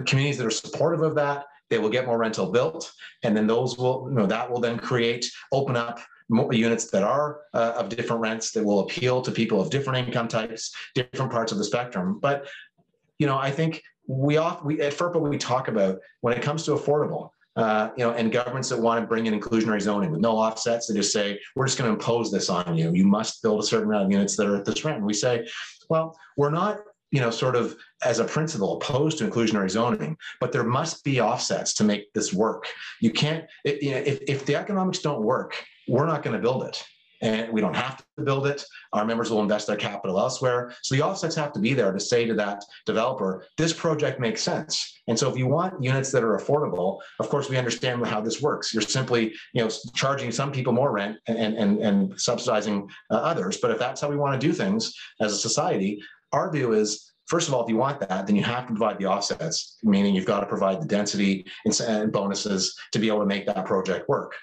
communities 0.07 0.39
that 0.39 0.47
are 0.47 0.51
supportive 0.51 1.03
of 1.03 1.15
that, 1.17 1.45
they 1.71 1.79
will 1.79 1.91
get 1.91 2.07
more 2.07 2.19
rental 2.19 2.51
built 2.53 2.93
and 3.25 3.37
then 3.37 3.47
those 3.47 3.77
will 3.77 4.07
you 4.09 4.15
know 4.15 4.27
that 4.27 4.51
will 4.51 4.61
then 4.61 4.79
create 4.79 5.29
open 5.53 5.77
up 5.77 5.99
units 6.29 6.91
that 6.91 7.03
are 7.03 7.41
uh, 7.55 7.75
of 7.77 7.89
different 7.89 8.21
rents 8.21 8.53
that 8.53 8.65
will 8.65 8.81
appeal 8.81 9.23
to 9.23 9.31
people 9.31 9.61
of 9.61 9.71
different 9.71 10.07
income 10.07 10.29
types, 10.29 10.75
different 10.95 11.31
parts 11.31 11.53
of 11.53 11.59
the 11.59 11.65
spectrum. 11.65 12.19
But 12.21 12.47
you 13.19 13.27
know, 13.27 13.39
I 13.39 13.51
think 13.51 13.83
we 14.07 14.37
off 14.37 14.65
we 14.65 14.81
at 14.81 14.93
FRPO 14.93 15.21
we 15.29 15.39
talk 15.39 15.69
about 15.69 15.99
when 16.21 16.35
it 16.35 16.43
comes 16.43 16.65
to 16.65 16.73
affordable. 16.73 17.31
Uh, 17.57 17.91
you 17.97 18.05
know, 18.05 18.13
and 18.13 18.31
governments 18.31 18.69
that 18.69 18.79
want 18.79 19.01
to 19.01 19.07
bring 19.07 19.25
in 19.25 19.41
inclusionary 19.41 19.81
zoning 19.81 20.11
with 20.11 20.21
no 20.21 20.37
offsets, 20.37 20.89
they 20.89 20.95
just 20.95 21.11
say, 21.11 21.41
we're 21.55 21.65
just 21.65 21.79
going 21.79 21.89
to 21.89 21.95
impose 21.95 22.31
this 22.31 22.51
on 22.51 22.77
you. 22.77 22.93
You 22.93 23.07
must 23.07 23.43
build 23.43 23.61
a 23.61 23.63
certain 23.63 23.89
amount 23.89 24.05
of 24.05 24.11
units 24.11 24.37
that 24.37 24.47
are 24.47 24.57
at 24.57 24.67
this 24.67 24.85
rent. 24.85 24.99
And 24.99 25.07
we 25.07 25.15
say, 25.15 25.49
well, 25.89 26.15
we're 26.37 26.51
not 26.51 26.81
you 27.11 27.21
know, 27.21 27.31
sort 27.31 27.57
of 27.57 27.77
as 28.05 28.19
a 28.19 28.25
principle 28.25 28.77
opposed 28.77 29.19
to 29.19 29.29
inclusionary 29.29 29.71
zoning, 29.71 30.17
but 30.41 30.53
there 30.53 30.65
must 30.65 31.05
be 31.05 31.21
offsets 31.21 31.73
to 31.75 31.85
make 31.85 32.13
this 32.13 32.33
work. 32.33 32.67
You 33.01 33.11
can't, 33.11 33.45
it, 33.65 33.83
you 33.83 33.93
know, 33.93 33.99
if, 33.99 34.21
if 34.29 34.45
the 34.45 34.57
economics 34.57 34.99
don't 34.99 35.23
work, 35.23 35.57
we're 35.89 36.07
not 36.07 36.23
going 36.23 36.37
to 36.37 36.43
build 36.43 36.65
it. 36.65 36.83
And 37.23 37.51
we 37.51 37.63
don't 37.63 37.75
have 37.75 37.97
to 38.19 38.25
build 38.25 38.47
it. 38.47 38.63
Our 38.93 39.07
members 39.07 39.31
will 39.31 39.41
invest 39.41 39.67
their 39.67 39.77
capital 39.77 40.19
elsewhere. 40.19 40.75
So 40.83 40.95
the 40.95 41.03
offsets 41.03 41.35
have 41.37 41.53
to 41.55 41.61
be 41.61 41.73
there 41.73 41.91
to 41.91 41.99
say 41.99 42.27
to 42.27 42.35
that 42.35 42.63
developer, 42.85 43.47
this 43.57 43.73
project 43.73 44.21
makes 44.21 44.43
sense. 44.43 45.01
And 45.09 45.19
so 45.19 45.31
if 45.31 45.39
you 45.39 45.47
want 45.47 45.83
units 45.83 46.13
that 46.13 46.23
are 46.23 46.37
affordable, 46.37 46.99
of 47.19 47.31
course, 47.31 47.49
we 47.49 47.57
understand 47.57 48.05
how 48.07 48.21
this 48.21 48.43
works. 48.43 48.75
You're 48.75 48.83
simply, 48.83 49.33
you 49.55 49.65
know, 49.65 49.71
charging 49.95 50.31
some 50.31 50.53
people 50.53 50.75
more 50.75 50.93
rent 50.93 51.17
and, 51.27 51.39
and, 51.39 51.79
and 51.79 52.21
subsidizing 52.21 52.87
uh, 53.11 53.15
others. 53.15 53.57
But 53.57 53.71
if 53.71 53.79
that's 53.79 54.03
how 54.03 54.11
we 54.11 54.17
want 54.17 54.39
to 54.39 54.47
do 54.47 54.53
things 54.53 54.93
as 55.21 55.33
a 55.33 55.39
society, 55.39 56.03
our 56.33 56.53
view 56.53 56.75
is 56.75 57.13
first 57.27 57.49
of 57.49 57.55
all, 57.55 57.63
if 57.63 57.69
you 57.69 57.77
want 57.77 58.01
that, 58.01 58.27
then 58.27 58.37
you 58.37 58.43
have 58.43 58.67
to 58.67 58.73
provide 58.73 58.99
the 58.99 59.07
offsets, 59.07 59.79
meaning 59.83 60.15
you've 60.15 60.27
got 60.27 60.41
to 60.41 60.47
provide 60.47 60.81
the 60.81 60.87
density 60.87 61.45
and 61.65 62.13
bonuses 62.13 62.79
to 62.93 62.99
be 62.99 63.09
able 63.09 63.21
to 63.21 63.27
make 63.27 63.47
that 63.47 63.67
project 63.67 64.09
work. 64.09 64.35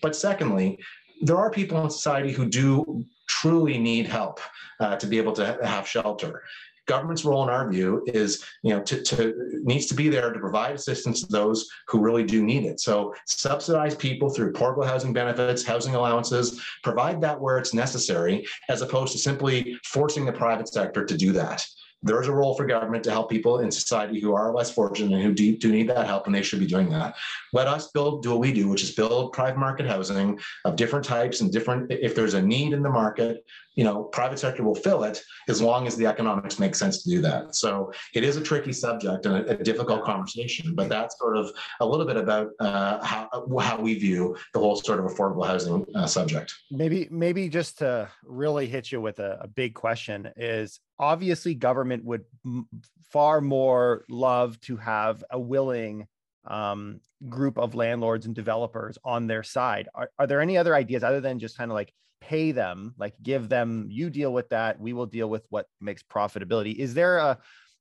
But 0.00 0.16
secondly, 0.16 0.78
there 1.20 1.36
are 1.36 1.50
people 1.50 1.82
in 1.84 1.90
society 1.90 2.32
who 2.32 2.46
do 2.46 3.04
truly 3.28 3.78
need 3.78 4.06
help 4.06 4.40
uh, 4.80 4.96
to 4.96 5.06
be 5.06 5.18
able 5.18 5.32
to 5.34 5.58
have 5.62 5.86
shelter. 5.86 6.42
Government's 6.86 7.24
role 7.24 7.42
in 7.44 7.50
our 7.50 7.70
view 7.70 8.02
is 8.08 8.44
you 8.62 8.74
know 8.74 8.82
to, 8.82 9.02
to, 9.02 9.60
needs 9.62 9.86
to 9.86 9.94
be 9.94 10.08
there 10.08 10.32
to 10.32 10.40
provide 10.40 10.74
assistance 10.74 11.20
to 11.20 11.30
those 11.30 11.68
who 11.86 12.00
really 12.00 12.24
do 12.24 12.42
need 12.42 12.64
it. 12.64 12.80
So 12.80 13.14
subsidize 13.26 13.94
people 13.94 14.30
through 14.30 14.52
portable 14.52 14.84
housing 14.84 15.12
benefits 15.12 15.62
housing 15.62 15.94
allowances 15.94 16.60
provide 16.82 17.20
that 17.20 17.40
where 17.40 17.58
it's 17.58 17.74
necessary 17.74 18.44
as 18.68 18.82
opposed 18.82 19.12
to 19.12 19.18
simply 19.18 19.78
forcing 19.84 20.24
the 20.24 20.32
private 20.32 20.68
sector 20.68 21.04
to 21.04 21.16
do 21.16 21.32
that 21.32 21.64
there's 22.02 22.28
a 22.28 22.32
role 22.32 22.54
for 22.54 22.64
government 22.64 23.04
to 23.04 23.10
help 23.10 23.28
people 23.28 23.60
in 23.60 23.70
society 23.70 24.20
who 24.20 24.34
are 24.34 24.54
less 24.54 24.70
fortunate 24.70 25.12
and 25.12 25.22
who 25.22 25.34
do, 25.34 25.56
do, 25.56 25.70
need 25.70 25.88
that 25.88 26.06
help, 26.06 26.26
and 26.26 26.34
they 26.34 26.42
should 26.42 26.58
be 26.58 26.66
doing 26.66 26.88
that. 26.90 27.14
Let 27.52 27.68
us 27.68 27.88
build, 27.88 28.22
do 28.22 28.30
what 28.30 28.40
we 28.40 28.52
do, 28.52 28.68
which 28.68 28.82
is 28.82 28.92
build 28.92 29.32
private 29.32 29.58
market 29.58 29.86
housing 29.86 30.38
of 30.64 30.76
different 30.76 31.04
types 31.04 31.40
and 31.40 31.52
different. 31.52 31.90
If 31.90 32.14
there's 32.14 32.34
a 32.34 32.42
need 32.42 32.72
in 32.72 32.82
the 32.82 32.88
market, 32.88 33.44
you 33.74 33.84
know, 33.84 34.04
private 34.04 34.38
sector 34.38 34.62
will 34.62 34.74
fill 34.74 35.04
it 35.04 35.22
as 35.48 35.62
long 35.62 35.86
as 35.86 35.96
the 35.96 36.06
economics 36.06 36.58
make 36.58 36.74
sense 36.74 37.02
to 37.02 37.10
do 37.10 37.20
that. 37.22 37.54
So 37.54 37.92
it 38.14 38.24
is 38.24 38.36
a 38.36 38.42
tricky 38.42 38.72
subject 38.72 39.26
and 39.26 39.36
a, 39.36 39.50
a 39.50 39.62
difficult 39.62 40.04
conversation, 40.04 40.74
but 40.74 40.88
that's 40.88 41.18
sort 41.18 41.36
of 41.36 41.52
a 41.80 41.86
little 41.86 42.06
bit 42.06 42.16
about 42.16 42.50
uh, 42.58 43.04
how 43.04 43.28
how 43.60 43.80
we 43.80 43.98
view 43.98 44.36
the 44.52 44.58
whole 44.58 44.76
sort 44.76 44.98
of 44.98 45.06
affordable 45.06 45.46
housing 45.46 45.86
uh, 45.94 46.06
subject. 46.06 46.52
Maybe 46.70 47.08
maybe 47.10 47.48
just 47.48 47.78
to 47.78 48.08
really 48.24 48.66
hit 48.66 48.90
you 48.90 49.00
with 49.00 49.18
a, 49.18 49.38
a 49.42 49.48
big 49.48 49.74
question 49.74 50.30
is 50.36 50.80
obviously 50.98 51.54
government 51.54 52.04
would 52.04 52.24
m- 52.44 52.68
far 53.10 53.40
more 53.40 54.04
love 54.08 54.60
to 54.62 54.76
have 54.76 55.24
a 55.30 55.38
willing 55.38 56.06
um, 56.44 57.00
group 57.28 57.58
of 57.58 57.74
landlords 57.74 58.26
and 58.26 58.34
developers 58.34 58.98
on 59.04 59.26
their 59.26 59.42
side. 59.42 59.88
Are, 59.94 60.10
are 60.18 60.26
there 60.26 60.40
any 60.40 60.56
other 60.56 60.74
ideas 60.74 61.02
other 61.02 61.20
than 61.20 61.38
just 61.38 61.56
kind 61.56 61.70
of 61.70 61.74
like 61.74 61.92
pay 62.20 62.52
them, 62.52 62.94
like 62.98 63.14
give 63.22 63.48
them, 63.48 63.88
you 63.90 64.10
deal 64.10 64.32
with 64.32 64.48
that, 64.50 64.80
we 64.80 64.92
will 64.92 65.06
deal 65.06 65.28
with 65.28 65.44
what 65.50 65.66
makes 65.80 66.02
profitability? 66.02 66.76
Is 66.76 66.94
there 66.94 67.18
a 67.18 67.38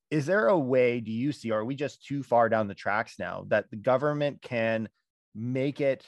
is 0.10 0.26
there 0.26 0.48
a 0.48 0.58
way 0.58 1.00
do 1.00 1.12
you 1.12 1.32
see, 1.32 1.52
or 1.52 1.60
are 1.60 1.66
we 1.66 1.76
just 1.76 2.04
too 2.04 2.24
far 2.24 2.50
down 2.50 2.68
the 2.68 2.74
tracks 2.74 3.20
now 3.20 3.46
that 3.50 3.70
the 3.70 3.76
government 3.76 4.42
can 4.42 4.90
make 5.36 5.82
it 5.82 6.04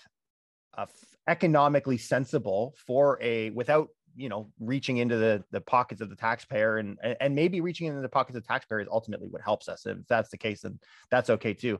economically 1.27 1.97
sensible 1.97 2.73
for 2.87 3.19
a 3.21 3.51
without 3.51 3.89
you 4.15 4.29
know 4.29 4.51
reaching 4.59 4.97
into 4.97 5.17
the 5.17 5.43
the 5.51 5.61
pockets 5.61 6.01
of 6.01 6.09
the 6.09 6.15
taxpayer 6.15 6.77
and 6.77 6.97
and 7.19 7.35
maybe 7.35 7.61
reaching 7.61 7.87
into 7.87 8.01
the 8.01 8.09
pockets 8.09 8.35
of 8.35 8.43
the 8.43 8.47
taxpayer 8.47 8.79
is 8.79 8.87
ultimately 8.91 9.27
what 9.27 9.41
helps 9.41 9.69
us 9.69 9.85
if 9.85 9.97
that's 10.09 10.29
the 10.29 10.37
case 10.37 10.61
then 10.61 10.79
that's 11.09 11.29
okay 11.29 11.53
too 11.53 11.79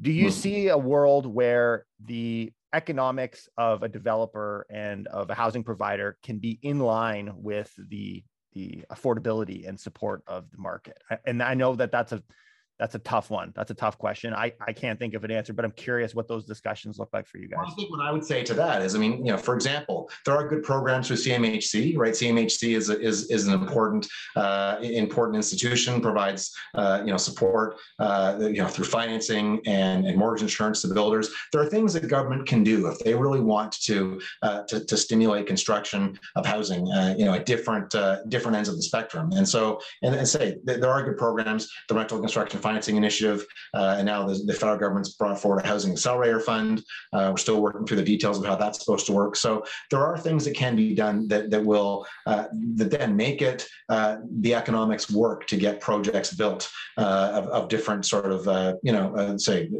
do 0.00 0.12
you 0.12 0.30
see 0.30 0.68
a 0.68 0.78
world 0.78 1.26
where 1.26 1.86
the 2.04 2.52
economics 2.74 3.48
of 3.56 3.82
a 3.82 3.88
developer 3.88 4.66
and 4.70 5.06
of 5.08 5.30
a 5.30 5.34
housing 5.34 5.64
provider 5.64 6.18
can 6.22 6.38
be 6.38 6.58
in 6.62 6.78
line 6.78 7.32
with 7.34 7.72
the 7.88 8.22
the 8.54 8.82
affordability 8.90 9.68
and 9.68 9.78
support 9.78 10.22
of 10.26 10.50
the 10.50 10.58
market? 10.58 10.98
And 11.26 11.42
i 11.42 11.54
know 11.54 11.74
that 11.76 11.92
that's 11.92 12.12
a 12.12 12.22
that's 12.78 12.94
a 12.94 13.00
tough 13.00 13.30
one. 13.30 13.52
That's 13.56 13.70
a 13.70 13.74
tough 13.74 13.98
question. 13.98 14.32
I, 14.32 14.52
I 14.66 14.72
can't 14.72 14.98
think 14.98 15.14
of 15.14 15.24
an 15.24 15.30
answer, 15.30 15.52
but 15.52 15.64
I'm 15.64 15.72
curious 15.72 16.14
what 16.14 16.28
those 16.28 16.44
discussions 16.44 16.98
look 16.98 17.10
like 17.12 17.26
for 17.26 17.38
you 17.38 17.48
guys. 17.48 17.58
Well, 17.58 17.72
I 17.72 17.74
think 17.74 17.90
what 17.90 18.00
I 18.00 18.12
would 18.12 18.24
say 18.24 18.44
to 18.44 18.54
that 18.54 18.82
is, 18.82 18.94
I 18.94 18.98
mean, 18.98 19.24
you 19.24 19.32
know, 19.32 19.38
for 19.38 19.54
example, 19.54 20.08
there 20.24 20.34
are 20.36 20.46
good 20.46 20.62
programs 20.62 21.10
with 21.10 21.24
CMHC, 21.24 21.96
right? 21.96 22.12
CMHC 22.12 22.76
is 22.76 22.90
a, 22.90 23.00
is 23.00 23.30
is 23.30 23.46
an 23.48 23.54
important 23.54 24.06
uh, 24.36 24.78
important 24.80 25.36
institution, 25.36 26.00
provides 26.00 26.54
uh, 26.74 27.02
you 27.04 27.10
know 27.10 27.16
support 27.16 27.76
uh, 27.98 28.36
you 28.40 28.62
know 28.62 28.68
through 28.68 28.84
financing 28.84 29.60
and, 29.66 30.06
and 30.06 30.16
mortgage 30.16 30.42
insurance 30.42 30.82
to 30.82 30.88
builders. 30.88 31.30
There 31.52 31.60
are 31.60 31.66
things 31.66 31.92
that 31.94 32.06
government 32.08 32.46
can 32.46 32.62
do 32.62 32.86
if 32.86 32.98
they 33.00 33.14
really 33.14 33.40
want 33.40 33.72
to 33.82 34.20
uh, 34.42 34.62
to, 34.64 34.84
to, 34.84 34.96
stimulate 34.96 35.46
construction 35.46 36.18
of 36.36 36.44
housing, 36.44 36.90
uh, 36.92 37.14
you 37.18 37.24
know, 37.24 37.34
at 37.34 37.46
different 37.46 37.94
uh, 37.94 38.24
different 38.28 38.56
ends 38.56 38.68
of 38.68 38.76
the 38.76 38.82
spectrum. 38.82 39.32
And 39.32 39.48
so, 39.48 39.80
and, 40.02 40.14
and 40.14 40.28
say 40.28 40.58
there 40.64 40.90
are 40.90 41.02
good 41.02 41.16
programs. 41.16 41.70
The 41.88 41.94
rental 41.94 42.20
construction 42.20 42.60
financing 42.68 42.96
initiative, 42.96 43.46
uh, 43.72 43.94
and 43.98 44.04
now 44.04 44.26
the, 44.26 44.34
the, 44.44 44.52
federal 44.52 44.78
government's 44.78 45.10
brought 45.14 45.40
forward 45.40 45.64
a 45.64 45.66
housing 45.66 45.92
accelerator 45.92 46.40
fund. 46.40 46.82
Uh, 47.14 47.28
we're 47.30 47.44
still 47.46 47.62
working 47.62 47.86
through 47.86 47.96
the 47.96 48.10
details 48.14 48.38
of 48.38 48.44
how 48.44 48.56
that's 48.56 48.78
supposed 48.80 49.06
to 49.06 49.12
work. 49.12 49.36
So 49.36 49.64
there 49.90 50.04
are 50.04 50.18
things 50.18 50.44
that 50.44 50.54
can 50.54 50.76
be 50.76 50.94
done 50.94 51.28
that 51.28 51.50
that 51.50 51.64
will 51.64 52.06
uh, 52.26 52.44
that 52.74 52.90
then 52.90 53.16
make 53.16 53.40
it 53.40 53.66
uh, 53.88 54.16
the 54.44 54.54
economics 54.54 55.10
work 55.10 55.46
to 55.46 55.56
get 55.56 55.80
projects 55.80 56.34
built 56.34 56.70
uh, 56.98 57.30
of, 57.38 57.44
of, 57.56 57.68
different 57.68 58.04
sort 58.04 58.30
of 58.36 58.42
you 58.82 58.92
know 58.92 59.36
say 59.38 59.70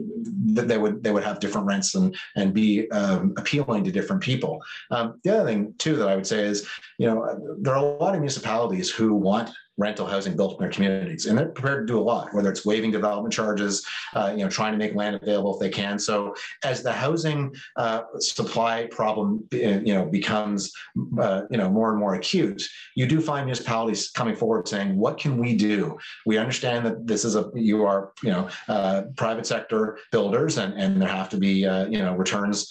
that 0.57 0.67
they 0.69 0.79
would 0.79 1.03
they 1.03 1.13
would 1.15 1.25
have 1.25 1.41
different 1.41 1.67
rents 1.67 1.95
and 1.95 2.17
and 2.37 2.55
be 2.55 2.91
um, 2.91 3.35
appealing 3.37 3.85
to 3.85 3.93
different 3.93 4.23
people. 4.23 4.63
Um, 4.91 5.21
the 5.25 5.31
other 5.35 5.47
thing 5.51 5.75
too 5.79 5.97
that 5.97 6.09
I 6.09 6.17
would 6.17 6.27
say 6.27 6.41
is 6.53 6.67
you 6.99 7.07
know 7.07 7.17
there 7.61 7.75
are 7.75 7.85
a 7.85 7.97
lot 8.05 8.15
of 8.15 8.21
municipalities 8.21 8.89
who 8.91 9.09
want 9.15 9.51
rental 9.79 10.07
housing 10.07 10.37
built 10.37 10.55
in 10.55 10.59
their 10.59 10.71
communities, 10.71 11.27
and 11.27 11.39
they're 11.39 11.47
prepared 11.47 11.87
to 11.87 11.93
do 11.93 11.99
a 11.99 12.03
lot. 12.03 12.35
Whether 12.35 12.51
it's 12.51 12.67
waiving 12.67 12.91
development 12.91 13.33
charges, 13.33 13.87
uh, 14.15 14.35
you 14.37 14.45
know, 14.45 14.51
trying 14.51 14.73
to 14.73 14.79
make 14.79 14.95
land 14.95 15.17
available 15.17 15.55
if 15.55 15.61
they 15.61 15.71
can. 15.71 15.99
So 15.99 16.35
as 16.65 16.83
the 16.83 16.93
housing 16.93 17.55
uh, 17.77 18.03
supply 18.19 18.89
problem, 18.91 19.45
uh, 19.55 19.57
you 19.57 19.95
know, 19.95 20.05
becomes 20.05 20.73
uh, 21.19 21.43
you 21.51 21.57
know 21.57 21.71
more 21.71 21.91
and 21.91 21.99
more 21.99 22.15
acute, 22.15 22.63
you 22.97 23.07
do 23.07 23.21
find 23.21 23.47
municipalities 23.47 24.11
coming 24.11 24.35
forward 24.35 24.69
saying, 24.69 24.97
"What 24.97 25.17
can 25.19 25.39
we 25.39 25.57
do? 25.57 25.97
We 26.27 26.37
understand 26.37 26.85
that 26.87 27.07
this 27.07 27.25
is 27.25 27.37
a 27.37 27.51
you 27.55 27.85
are 27.85 28.13
you 28.23 28.31
know 28.31 28.49
uh, 28.69 29.03
private 29.17 29.47
sector 29.47 29.99
builders, 30.11 30.59
and 30.59 30.75
and 30.75 31.01
there 31.01 31.09
have 31.09 31.29
to 31.31 31.37
be 31.37 31.65
uh, 31.65 31.87
you 31.87 31.99
know 31.99 32.15
returns 32.15 32.71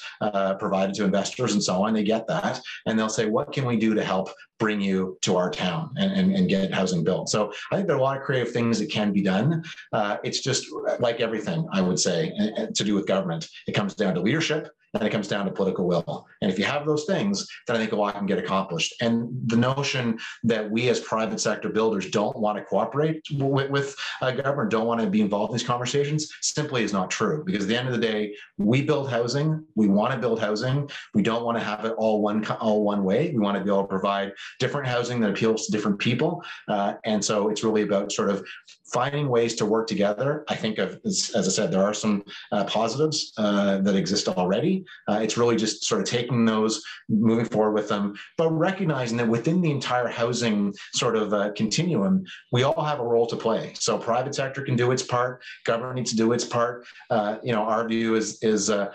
provided 0.59 0.93
to 0.95 1.05
investors 1.05 1.53
and 1.53 1.63
so 1.63 1.83
on. 1.83 1.93
They 1.93 2.03
get 2.03 2.27
that, 2.27 2.59
and 2.85 2.99
they'll 2.99 3.09
say, 3.09 3.27
"What 3.27 3.53
can 3.53 3.65
we 3.65 3.77
do 3.77 3.93
to 3.93 4.03
help 4.03 4.29
bring 4.59 4.81
you 4.81 5.17
to 5.21 5.35
our 5.35 5.49
town 5.49 5.93
and, 5.97 6.11
and, 6.11 6.35
and 6.35 6.49
get 6.49 6.73
housing 6.73 7.03
built. 7.03 7.29
So 7.29 7.51
I 7.71 7.75
think 7.75 7.87
there 7.87 7.95
are 7.95 7.99
a 7.99 8.03
lot 8.03 8.17
of 8.17 8.23
creative 8.23 8.51
things 8.51 8.79
that 8.79 8.89
can 8.89 9.13
be 9.13 9.21
done. 9.21 9.63
Uh, 9.93 10.17
it's 10.23 10.41
just 10.41 10.67
like 10.99 11.19
everything, 11.19 11.67
I 11.71 11.81
would 11.81 11.99
say, 11.99 12.31
to 12.73 12.83
do 12.83 12.95
with 12.95 13.05
government. 13.05 13.47
It 13.67 13.73
comes 13.73 13.93
down 13.93 14.15
to 14.15 14.21
leadership 14.21 14.69
and 14.93 15.03
it 15.03 15.11
comes 15.11 15.27
down 15.27 15.45
to 15.45 15.51
political 15.51 15.85
will. 15.85 16.25
And 16.41 16.51
if 16.51 16.57
you 16.57 16.65
have 16.65 16.85
those 16.85 17.05
things, 17.05 17.47
then 17.65 17.75
I 17.75 17.79
think 17.79 17.91
a 17.91 17.95
lot 17.95 18.15
can 18.15 18.25
get 18.25 18.37
accomplished. 18.37 18.95
And 19.01 19.29
the 19.47 19.57
notion 19.57 20.17
that 20.43 20.69
we 20.69 20.89
as 20.89 20.99
private 20.99 21.39
sector 21.39 21.69
builders 21.69 22.09
don't 22.09 22.37
want 22.37 22.57
to 22.57 22.63
cooperate 22.63 23.21
with, 23.31 23.69
with 23.69 23.95
government, 24.21 24.71
don't 24.71 24.87
want 24.87 25.01
to 25.01 25.07
be 25.07 25.21
involved 25.21 25.51
in 25.51 25.57
these 25.57 25.67
conversations, 25.67 26.29
simply 26.41 26.83
is 26.83 26.93
not 26.93 27.11
true. 27.11 27.43
Because 27.45 27.63
at 27.63 27.69
the 27.69 27.77
end 27.77 27.87
of 27.87 27.93
the 27.93 27.99
day, 27.99 28.35
we 28.57 28.81
build 28.81 29.09
housing. 29.09 29.63
We 29.75 29.87
want 29.87 30.13
to 30.13 30.19
build 30.19 30.39
housing. 30.39 30.89
We 31.13 31.21
don't 31.21 31.43
want 31.43 31.57
to 31.57 31.63
have 31.63 31.85
it 31.85 31.93
all 31.97 32.21
one 32.21 32.45
all 32.45 32.83
one 32.83 33.03
way. 33.03 33.31
We 33.31 33.39
want 33.39 33.57
to 33.57 33.63
be 33.63 33.69
able 33.69 33.83
to 33.83 33.87
provide 33.87 34.31
different 34.59 34.87
housing 34.87 35.19
that 35.21 35.31
appeals 35.31 35.65
to 35.65 35.71
different 35.71 35.99
people. 35.99 36.43
Uh, 36.67 36.93
and 37.05 37.23
so 37.23 37.49
it's 37.49 37.63
really 37.63 37.81
about 37.81 38.11
sort 38.11 38.29
of 38.29 38.45
finding 38.91 39.27
ways 39.27 39.55
to 39.55 39.65
work 39.65 39.87
together. 39.87 40.45
I 40.47 40.55
think, 40.55 40.77
of, 40.77 40.99
as, 41.05 41.31
as 41.35 41.47
I 41.47 41.51
said, 41.51 41.71
there 41.71 41.83
are 41.83 41.93
some 41.93 42.23
uh, 42.51 42.63
positives 42.65 43.33
uh, 43.37 43.79
that 43.79 43.95
exist 43.95 44.27
already. 44.29 44.85
Uh, 45.07 45.19
it's 45.21 45.37
really 45.37 45.55
just 45.55 45.83
sort 45.83 46.01
of 46.01 46.07
taking 46.07 46.45
those, 46.45 46.83
moving 47.09 47.45
forward 47.45 47.73
with 47.73 47.89
them, 47.89 48.15
but 48.37 48.49
recognizing 48.51 49.17
that 49.17 49.27
within 49.27 49.61
the 49.61 49.71
entire 49.71 50.07
housing 50.07 50.73
sort 50.93 51.15
of 51.15 51.33
uh, 51.33 51.51
continuum, 51.53 52.23
we 52.51 52.63
all 52.63 52.83
have 52.83 52.99
a 52.99 53.03
role 53.03 53.27
to 53.27 53.35
play. 53.35 53.73
So 53.75 53.97
private 53.97 54.35
sector 54.35 54.61
can 54.61 54.75
do 54.75 54.91
its 54.91 55.03
part, 55.03 55.43
government 55.65 55.95
needs 55.95 56.11
to 56.11 56.17
do 56.17 56.31
its 56.31 56.45
part. 56.45 56.85
Uh, 57.09 57.37
you 57.43 57.51
know, 57.51 57.63
our 57.63 57.87
view 57.87 58.15
is 58.15 58.41
is 58.41 58.69
uh, 58.69 58.91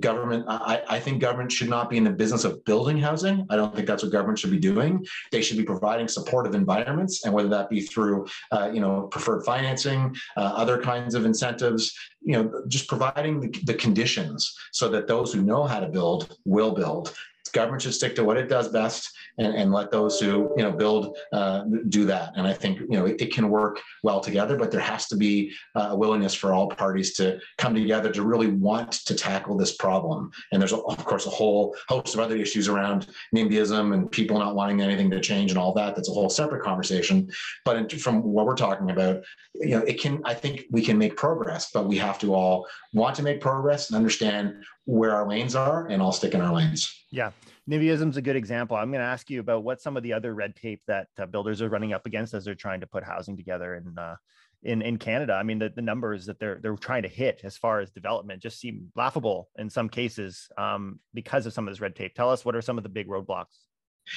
government. 0.00 0.44
I, 0.48 0.82
I 0.88 1.00
think 1.00 1.20
government 1.20 1.50
should 1.50 1.68
not 1.68 1.90
be 1.90 1.96
in 1.96 2.04
the 2.04 2.10
business 2.10 2.44
of 2.44 2.64
building 2.64 2.98
housing. 2.98 3.46
I 3.50 3.56
don't 3.56 3.74
think 3.74 3.86
that's 3.86 4.02
what 4.02 4.12
government 4.12 4.38
should 4.38 4.50
be 4.50 4.58
doing. 4.58 5.04
They 5.32 5.42
should 5.42 5.56
be 5.56 5.64
providing 5.64 6.08
supportive 6.08 6.54
environments, 6.54 7.24
and 7.24 7.34
whether 7.34 7.48
that 7.48 7.68
be 7.68 7.80
through 7.80 8.26
you 8.72 8.80
know 8.80 9.08
preferred 9.24 9.44
financing, 9.44 10.14
uh, 10.36 10.40
other 10.40 10.80
kinds 10.80 11.14
of 11.14 11.24
incentives, 11.24 11.94
you 12.22 12.34
know, 12.34 12.62
just 12.68 12.88
providing 12.88 13.40
the, 13.40 13.48
the 13.64 13.74
conditions 13.74 14.54
so 14.72 14.88
that 14.88 15.06
those 15.06 15.32
who 15.32 15.42
know 15.42 15.64
how 15.64 15.80
to 15.80 15.88
build 15.88 16.36
will 16.44 16.72
build 16.72 17.14
government 17.52 17.82
should 17.82 17.94
stick 17.94 18.14
to 18.16 18.24
what 18.24 18.36
it 18.36 18.48
does 18.48 18.68
best 18.68 19.12
and, 19.38 19.54
and 19.54 19.72
let 19.72 19.90
those 19.90 20.20
who 20.20 20.52
you 20.56 20.62
know 20.62 20.72
build 20.72 21.16
uh, 21.32 21.64
do 21.88 22.04
that. 22.06 22.32
And 22.36 22.46
I 22.46 22.52
think 22.52 22.80
you 22.80 22.98
know 22.98 23.06
it, 23.06 23.20
it, 23.20 23.32
can 23.32 23.48
work 23.48 23.80
well 24.02 24.20
together, 24.20 24.56
but 24.56 24.70
there 24.70 24.80
has 24.80 25.08
to 25.08 25.16
be 25.16 25.52
uh, 25.74 25.88
a 25.90 25.96
willingness 25.96 26.34
for 26.34 26.52
all 26.52 26.68
parties 26.68 27.14
to 27.14 27.40
come 27.58 27.74
together 27.74 28.12
to 28.12 28.22
really 28.22 28.48
want 28.48 28.92
to 28.92 29.14
tackle 29.14 29.56
this 29.56 29.76
problem. 29.76 30.30
And 30.52 30.60
there's 30.60 30.72
of 30.72 31.04
course 31.04 31.26
a 31.26 31.30
whole 31.30 31.76
host 31.88 32.14
of 32.14 32.20
other 32.20 32.36
issues 32.36 32.68
around 32.68 33.08
NIMBYism 33.34 33.94
and 33.94 34.10
people 34.10 34.38
not 34.38 34.54
wanting 34.54 34.80
anything 34.80 35.10
to 35.10 35.20
change 35.20 35.50
and 35.50 35.58
all 35.58 35.72
that. 35.74 35.96
That's 35.96 36.08
a 36.08 36.12
whole 36.12 36.30
separate 36.30 36.62
conversation. 36.62 37.30
But 37.64 37.76
in, 37.76 37.88
from 37.98 38.22
what 38.22 38.46
we're 38.46 38.56
talking 38.56 38.90
about, 38.90 39.22
you 39.54 39.70
know, 39.70 39.82
it 39.82 40.00
can. 40.00 40.20
I 40.24 40.34
think 40.34 40.64
we 40.70 40.82
can 40.82 40.98
make 40.98 41.16
progress, 41.16 41.70
but 41.72 41.86
we 41.86 41.96
have 41.98 42.18
to 42.20 42.34
all 42.34 42.66
want 42.92 43.16
to 43.16 43.22
make 43.22 43.40
progress 43.40 43.88
and 43.88 43.96
understand 43.96 44.54
where 44.86 45.14
our 45.14 45.26
lanes 45.26 45.54
are, 45.54 45.86
and 45.86 46.02
all 46.02 46.12
stick 46.12 46.34
in 46.34 46.40
our 46.40 46.54
lanes. 46.54 47.04
Yeah. 47.10 47.30
NIMBYism 47.70 48.10
is 48.10 48.16
a 48.18 48.22
good 48.22 48.36
example. 48.36 48.76
I'm 48.76 48.90
going 48.90 49.00
to 49.00 49.06
ask 49.06 49.30
you 49.30 49.40
about 49.40 49.64
what 49.64 49.80
some 49.80 49.96
of 49.96 50.02
the 50.02 50.12
other 50.12 50.34
red 50.34 50.54
tape 50.54 50.82
that 50.86 51.08
uh, 51.18 51.24
builders 51.24 51.62
are 51.62 51.68
running 51.70 51.94
up 51.94 52.04
against 52.04 52.34
as 52.34 52.44
they're 52.44 52.54
trying 52.54 52.80
to 52.80 52.86
put 52.86 53.02
housing 53.02 53.36
together 53.36 53.76
in 53.76 53.96
uh, 53.98 54.16
in 54.62 54.82
in 54.82 54.98
Canada. 54.98 55.34
I 55.34 55.42
mean, 55.42 55.58
the, 55.58 55.70
the 55.74 55.82
numbers 55.82 56.26
that 56.26 56.38
they're 56.38 56.58
they're 56.62 56.76
trying 56.76 57.02
to 57.02 57.08
hit 57.08 57.40
as 57.44 57.56
far 57.56 57.80
as 57.80 57.90
development 57.90 58.42
just 58.42 58.58
seem 58.58 58.90
laughable 58.96 59.48
in 59.58 59.70
some 59.70 59.88
cases 59.88 60.48
um, 60.58 60.98
because 61.12 61.46
of 61.46 61.52
some 61.52 61.66
of 61.66 61.72
this 61.72 61.80
red 61.80 61.96
tape. 61.96 62.14
Tell 62.14 62.30
us 62.30 62.44
what 62.44 62.56
are 62.56 62.62
some 62.62 62.76
of 62.78 62.82
the 62.82 62.90
big 62.90 63.08
roadblocks. 63.08 63.58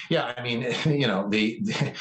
Yeah, 0.10 0.34
I 0.38 0.42
mean, 0.44 0.74
you 0.86 1.08
know, 1.08 1.28
the, 1.30 1.60
the 1.62 1.94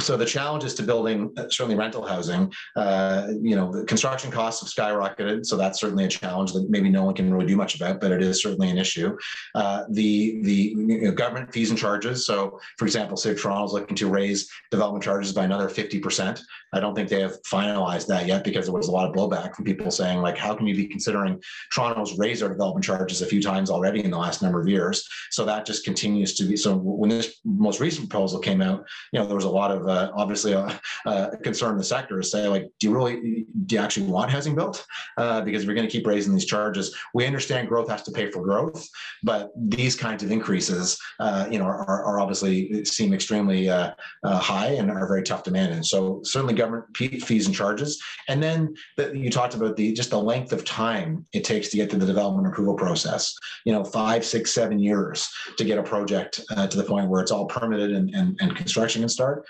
so 0.00 0.16
the 0.16 0.26
challenges 0.26 0.74
to 0.74 0.82
building 0.82 1.32
uh, 1.36 1.48
certainly 1.48 1.76
rental 1.76 2.06
housing. 2.06 2.52
Uh, 2.76 3.28
you 3.40 3.56
know, 3.56 3.72
the 3.72 3.84
construction 3.84 4.30
costs 4.30 4.62
have 4.62 4.70
skyrocketed, 4.70 5.46
so 5.46 5.56
that's 5.56 5.80
certainly 5.80 6.04
a 6.04 6.08
challenge 6.08 6.52
that 6.52 6.68
maybe 6.68 6.88
no 6.88 7.04
one 7.04 7.14
can 7.14 7.32
really 7.32 7.46
do 7.46 7.56
much 7.56 7.74
about, 7.76 8.00
but 8.00 8.12
it 8.12 8.22
is 8.22 8.42
certainly 8.42 8.70
an 8.70 8.78
issue. 8.78 9.16
Uh, 9.54 9.84
the 9.90 10.42
the 10.42 10.74
you 10.76 11.02
know, 11.02 11.12
government 11.12 11.52
fees 11.52 11.70
and 11.70 11.78
charges. 11.78 12.26
So, 12.26 12.58
for 12.78 12.84
example, 12.84 13.16
City 13.16 13.34
of 13.34 13.40
Toronto 13.40 13.66
is 13.66 13.72
looking 13.72 13.96
to 13.96 14.08
raise 14.08 14.48
development 14.70 15.04
charges 15.04 15.32
by 15.32 15.44
another 15.44 15.68
fifty 15.68 15.98
percent. 15.98 16.40
I 16.72 16.80
don't 16.80 16.94
think 16.94 17.08
they 17.08 17.20
have 17.20 17.40
finalized 17.42 18.08
that 18.08 18.26
yet 18.26 18.42
because 18.42 18.66
there 18.66 18.74
was 18.74 18.88
a 18.88 18.92
lot 18.92 19.08
of 19.08 19.14
blowback 19.14 19.54
from 19.54 19.64
people 19.64 19.90
saying 19.90 20.20
like, 20.20 20.36
how 20.36 20.54
can 20.54 20.66
you 20.66 20.74
be 20.74 20.88
considering 20.88 21.40
Toronto's 21.72 22.18
raised 22.18 22.42
our 22.42 22.48
development 22.48 22.84
charges 22.84 23.22
a 23.22 23.26
few 23.26 23.40
times 23.40 23.70
already 23.70 24.04
in 24.04 24.10
the 24.10 24.18
last 24.18 24.42
number 24.42 24.60
of 24.60 24.68
years? 24.68 25.06
So 25.30 25.44
that 25.44 25.66
just 25.66 25.84
continues 25.84 26.34
to 26.34 26.44
be. 26.44 26.56
So 26.56 26.74
when 26.74 27.10
this 27.10 27.23
this 27.24 27.40
most 27.44 27.80
recent 27.80 28.08
proposal 28.08 28.38
came 28.40 28.60
out, 28.60 28.84
you 29.12 29.18
know, 29.18 29.26
there 29.26 29.34
was 29.34 29.44
a 29.44 29.50
lot 29.50 29.70
of 29.70 29.86
uh, 29.86 30.10
obviously 30.14 30.52
a, 30.52 30.60
uh, 30.60 30.78
a, 31.06 31.08
uh, 31.08 31.36
concern 31.36 31.72
in 31.72 31.78
the 31.78 31.84
sector 31.84 32.20
to 32.20 32.26
say, 32.26 32.48
like, 32.48 32.70
do 32.80 32.88
you 32.88 32.94
really, 32.94 33.46
do 33.66 33.74
you 33.74 33.80
actually 33.80 34.06
want 34.06 34.30
housing 34.30 34.54
built? 34.54 34.84
Uh, 35.16 35.40
because 35.40 35.66
we're 35.66 35.74
going 35.74 35.86
to 35.86 35.92
keep 35.92 36.06
raising 36.06 36.32
these 36.32 36.44
charges. 36.44 36.96
We 37.14 37.26
understand 37.26 37.68
growth 37.68 37.88
has 37.88 38.02
to 38.02 38.12
pay 38.12 38.30
for 38.30 38.42
growth, 38.42 38.86
but 39.22 39.50
these 39.56 39.96
kinds 39.96 40.22
of 40.22 40.30
increases, 40.30 40.98
uh, 41.20 41.46
you 41.50 41.58
know, 41.58 41.64
are, 41.64 42.04
are, 42.04 42.20
obviously 42.20 42.84
seem 42.84 43.12
extremely 43.12 43.68
uh, 43.68 43.92
high 44.24 44.68
and 44.68 44.90
are 44.90 45.06
very 45.06 45.22
tough 45.22 45.42
to 45.44 45.50
manage. 45.50 45.86
So 45.86 46.20
certainly 46.22 46.54
government 46.54 46.96
fees 46.96 47.46
and 47.46 47.54
charges, 47.54 48.02
and 48.28 48.42
then 48.42 48.74
the, 48.96 49.16
you 49.16 49.30
talked 49.30 49.54
about 49.54 49.76
the 49.76 49.92
just 49.92 50.10
the 50.10 50.18
length 50.18 50.52
of 50.52 50.64
time 50.64 51.26
it 51.32 51.44
takes 51.44 51.68
to 51.68 51.76
get 51.76 51.90
to 51.90 51.96
the 51.96 52.06
development 52.06 52.46
approval 52.46 52.74
process. 52.74 53.34
You 53.64 53.72
know, 53.72 53.84
five, 53.84 54.24
six, 54.24 54.52
seven 54.52 54.78
years 54.78 55.28
to 55.58 55.64
get 55.64 55.78
a 55.78 55.82
project 55.82 56.40
to 56.70 56.76
the 56.76 56.84
point 56.84 57.08
where 57.08 57.13
it's 57.20 57.30
all 57.30 57.46
permitted 57.46 57.92
and, 57.92 58.14
and, 58.14 58.38
and 58.40 58.56
construction 58.56 59.02
can 59.02 59.08
start. 59.08 59.44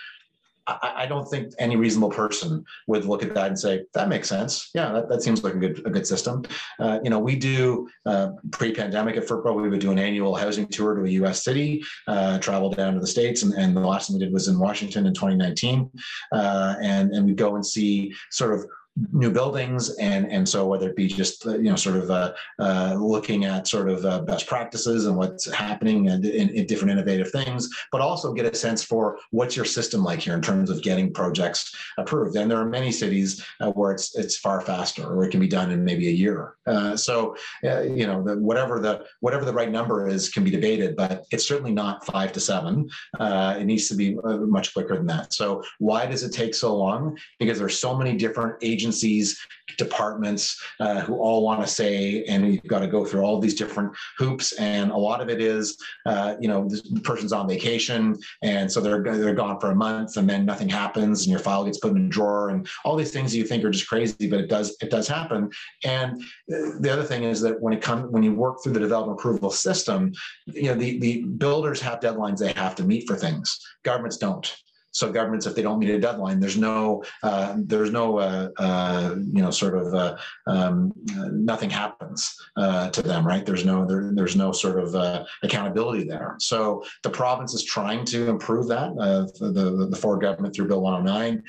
I, 0.66 0.92
I, 0.96 1.06
don't 1.06 1.26
think 1.26 1.52
any 1.58 1.76
reasonable 1.76 2.10
person 2.10 2.64
would 2.86 3.04
look 3.04 3.22
at 3.22 3.34
that 3.34 3.48
and 3.48 3.58
say 3.58 3.84
that 3.92 4.08
makes 4.08 4.28
sense. 4.28 4.70
Yeah, 4.74 4.92
that, 4.92 5.08
that 5.08 5.22
seems 5.22 5.44
like 5.44 5.54
a 5.54 5.58
good 5.58 5.82
a 5.86 5.90
good 5.90 6.06
system. 6.06 6.44
Uh, 6.78 7.00
you 7.02 7.10
know, 7.10 7.18
we 7.18 7.36
do 7.36 7.88
uh, 8.06 8.30
pre-pandemic 8.50 9.16
at 9.16 9.26
FRPO, 9.26 9.54
we 9.54 9.68
would 9.68 9.80
do 9.80 9.90
an 9.90 9.98
annual 9.98 10.34
housing 10.34 10.66
tour 10.66 10.94
to 10.94 11.04
a 11.04 11.08
U.S. 11.10 11.44
city, 11.44 11.84
uh, 12.06 12.38
travel 12.38 12.70
down 12.70 12.94
to 12.94 13.00
the 13.00 13.06
states, 13.06 13.42
and, 13.42 13.52
and, 13.54 13.76
the 13.76 13.80
last 13.80 14.06
thing 14.06 14.18
we 14.18 14.24
did 14.24 14.32
was 14.32 14.48
in 14.48 14.58
Washington 14.58 15.06
in 15.06 15.12
2019, 15.12 15.90
uh, 16.32 16.76
and 16.80 17.12
and 17.12 17.26
we 17.26 17.34
go 17.34 17.56
and 17.56 17.66
see 17.66 18.14
sort 18.30 18.54
of 18.54 18.66
new 19.12 19.30
buildings 19.30 19.90
and 19.96 20.30
and 20.30 20.48
so 20.48 20.66
whether 20.66 20.88
it 20.88 20.94
be 20.96 21.08
just 21.08 21.44
uh, 21.46 21.56
you 21.56 21.64
know 21.64 21.74
sort 21.74 21.96
of 21.96 22.10
uh, 22.10 22.32
uh, 22.60 22.94
looking 22.96 23.44
at 23.44 23.66
sort 23.66 23.88
of 23.88 24.04
uh, 24.04 24.20
best 24.20 24.46
practices 24.46 25.06
and 25.06 25.16
what's 25.16 25.52
happening 25.52 26.08
and 26.08 26.24
in, 26.24 26.48
in, 26.50 26.64
different 26.66 26.92
innovative 26.92 27.30
things 27.32 27.68
but 27.90 28.00
also 28.00 28.32
get 28.32 28.46
a 28.46 28.54
sense 28.54 28.84
for 28.84 29.18
what's 29.32 29.56
your 29.56 29.64
system 29.64 30.04
like 30.04 30.20
here 30.20 30.34
in 30.34 30.40
terms 30.40 30.70
of 30.70 30.80
getting 30.82 31.12
projects 31.12 31.74
approved. 31.98 32.36
And 32.36 32.48
there 32.48 32.58
are 32.58 32.68
many 32.68 32.92
cities 32.92 33.44
uh, 33.60 33.72
where 33.72 33.90
it's 33.90 34.16
it's 34.16 34.36
far 34.36 34.60
faster 34.60 35.04
or 35.04 35.24
it 35.24 35.30
can 35.30 35.40
be 35.40 35.48
done 35.48 35.72
in 35.72 35.84
maybe 35.84 36.08
a 36.08 36.12
year. 36.12 36.54
Uh, 36.64 36.96
so 36.96 37.34
you 37.62 38.06
know 38.06 38.22
the, 38.22 38.38
whatever 38.38 38.78
the 38.78 39.04
whatever 39.20 39.44
the 39.44 39.52
right 39.52 39.72
number 39.72 40.06
is 40.06 40.28
can 40.28 40.44
be 40.44 40.50
debated 40.50 40.94
but 40.94 41.24
it's 41.32 41.46
certainly 41.46 41.72
not 41.72 42.06
five 42.06 42.30
to 42.32 42.40
seven. 42.40 42.88
It 43.20 43.66
needs 43.66 43.88
to 43.88 43.96
be 43.96 44.14
much 44.24 44.72
quicker 44.72 44.96
than 44.96 45.06
that. 45.06 45.34
So 45.34 45.64
why 45.78 46.06
does 46.06 46.22
it 46.22 46.32
take 46.32 46.54
so 46.54 46.76
long? 46.76 47.18
Because 47.40 47.58
there's 47.58 47.78
so 47.78 47.96
many 47.96 48.16
different 48.16 48.56
agents 48.62 48.83
agencies, 48.84 49.38
departments 49.78 50.62
uh, 50.80 51.00
who 51.00 51.16
all 51.16 51.42
want 51.42 51.60
to 51.60 51.66
say, 51.66 52.24
and 52.24 52.52
you've 52.52 52.62
got 52.64 52.80
to 52.80 52.86
go 52.86 53.04
through 53.04 53.22
all 53.22 53.40
these 53.40 53.54
different 53.54 53.92
hoops. 54.18 54.52
And 54.52 54.90
a 54.90 54.96
lot 54.96 55.20
of 55.20 55.30
it 55.30 55.40
is, 55.40 55.78
uh, 56.06 56.34
you 56.38 56.48
know, 56.48 56.68
the 56.68 57.00
person's 57.00 57.32
on 57.32 57.48
vacation, 57.48 58.16
and 58.42 58.70
so 58.70 58.80
they're 58.80 59.02
they're 59.02 59.34
gone 59.34 59.58
for 59.58 59.70
a 59.70 59.74
month, 59.74 60.16
and 60.16 60.28
then 60.28 60.44
nothing 60.44 60.68
happens, 60.68 61.22
and 61.22 61.30
your 61.30 61.40
file 61.40 61.64
gets 61.64 61.78
put 61.78 61.92
in 61.92 62.06
a 62.06 62.08
drawer, 62.08 62.50
and 62.50 62.68
all 62.84 62.96
these 62.96 63.10
things 63.10 63.34
you 63.34 63.44
think 63.44 63.64
are 63.64 63.70
just 63.70 63.88
crazy, 63.88 64.28
but 64.28 64.40
it 64.40 64.48
does 64.48 64.76
it 64.82 64.90
does 64.90 65.08
happen. 65.08 65.50
And 65.84 66.22
the 66.48 66.90
other 66.92 67.04
thing 67.04 67.24
is 67.24 67.40
that 67.40 67.60
when 67.60 67.72
it 67.72 67.82
comes 67.82 68.10
when 68.10 68.22
you 68.22 68.34
work 68.34 68.62
through 68.62 68.74
the 68.74 68.80
development 68.80 69.18
approval 69.18 69.50
system, 69.50 70.12
you 70.46 70.68
know, 70.68 70.74
the 70.74 70.98
the 70.98 71.24
builders 71.24 71.80
have 71.80 72.00
deadlines 72.00 72.38
they 72.38 72.52
have 72.52 72.74
to 72.76 72.84
meet 72.84 73.06
for 73.06 73.16
things. 73.16 73.58
Governments 73.82 74.18
don't. 74.18 74.54
So 74.94 75.10
governments, 75.10 75.46
if 75.46 75.56
they 75.56 75.62
don't 75.62 75.80
meet 75.80 75.90
a 75.90 75.98
deadline, 75.98 76.38
there's 76.38 76.56
no 76.56 77.02
uh, 77.22 77.56
there's 77.58 77.90
no 77.90 78.18
uh, 78.18 78.48
uh, 78.58 79.16
you 79.16 79.42
know 79.42 79.50
sort 79.50 79.76
of 79.76 79.92
uh, 79.92 80.16
um, 80.46 80.92
nothing 81.32 81.68
happens 81.68 82.34
uh, 82.56 82.90
to 82.90 83.02
them, 83.02 83.26
right? 83.26 83.44
There's 83.44 83.64
no 83.64 83.84
there, 83.84 84.10
there's 84.14 84.36
no 84.36 84.52
sort 84.52 84.78
of 84.78 84.94
uh, 84.94 85.24
accountability 85.42 86.04
there. 86.04 86.36
So 86.38 86.84
the 87.02 87.10
province 87.10 87.54
is 87.54 87.64
trying 87.64 88.04
to 88.06 88.28
improve 88.28 88.68
that. 88.68 88.94
the, 88.94 89.88
the 89.90 89.96
Ford 89.96 90.20
government 90.20 90.54
through 90.54 90.68
Bill 90.68 90.80
109 90.80 91.42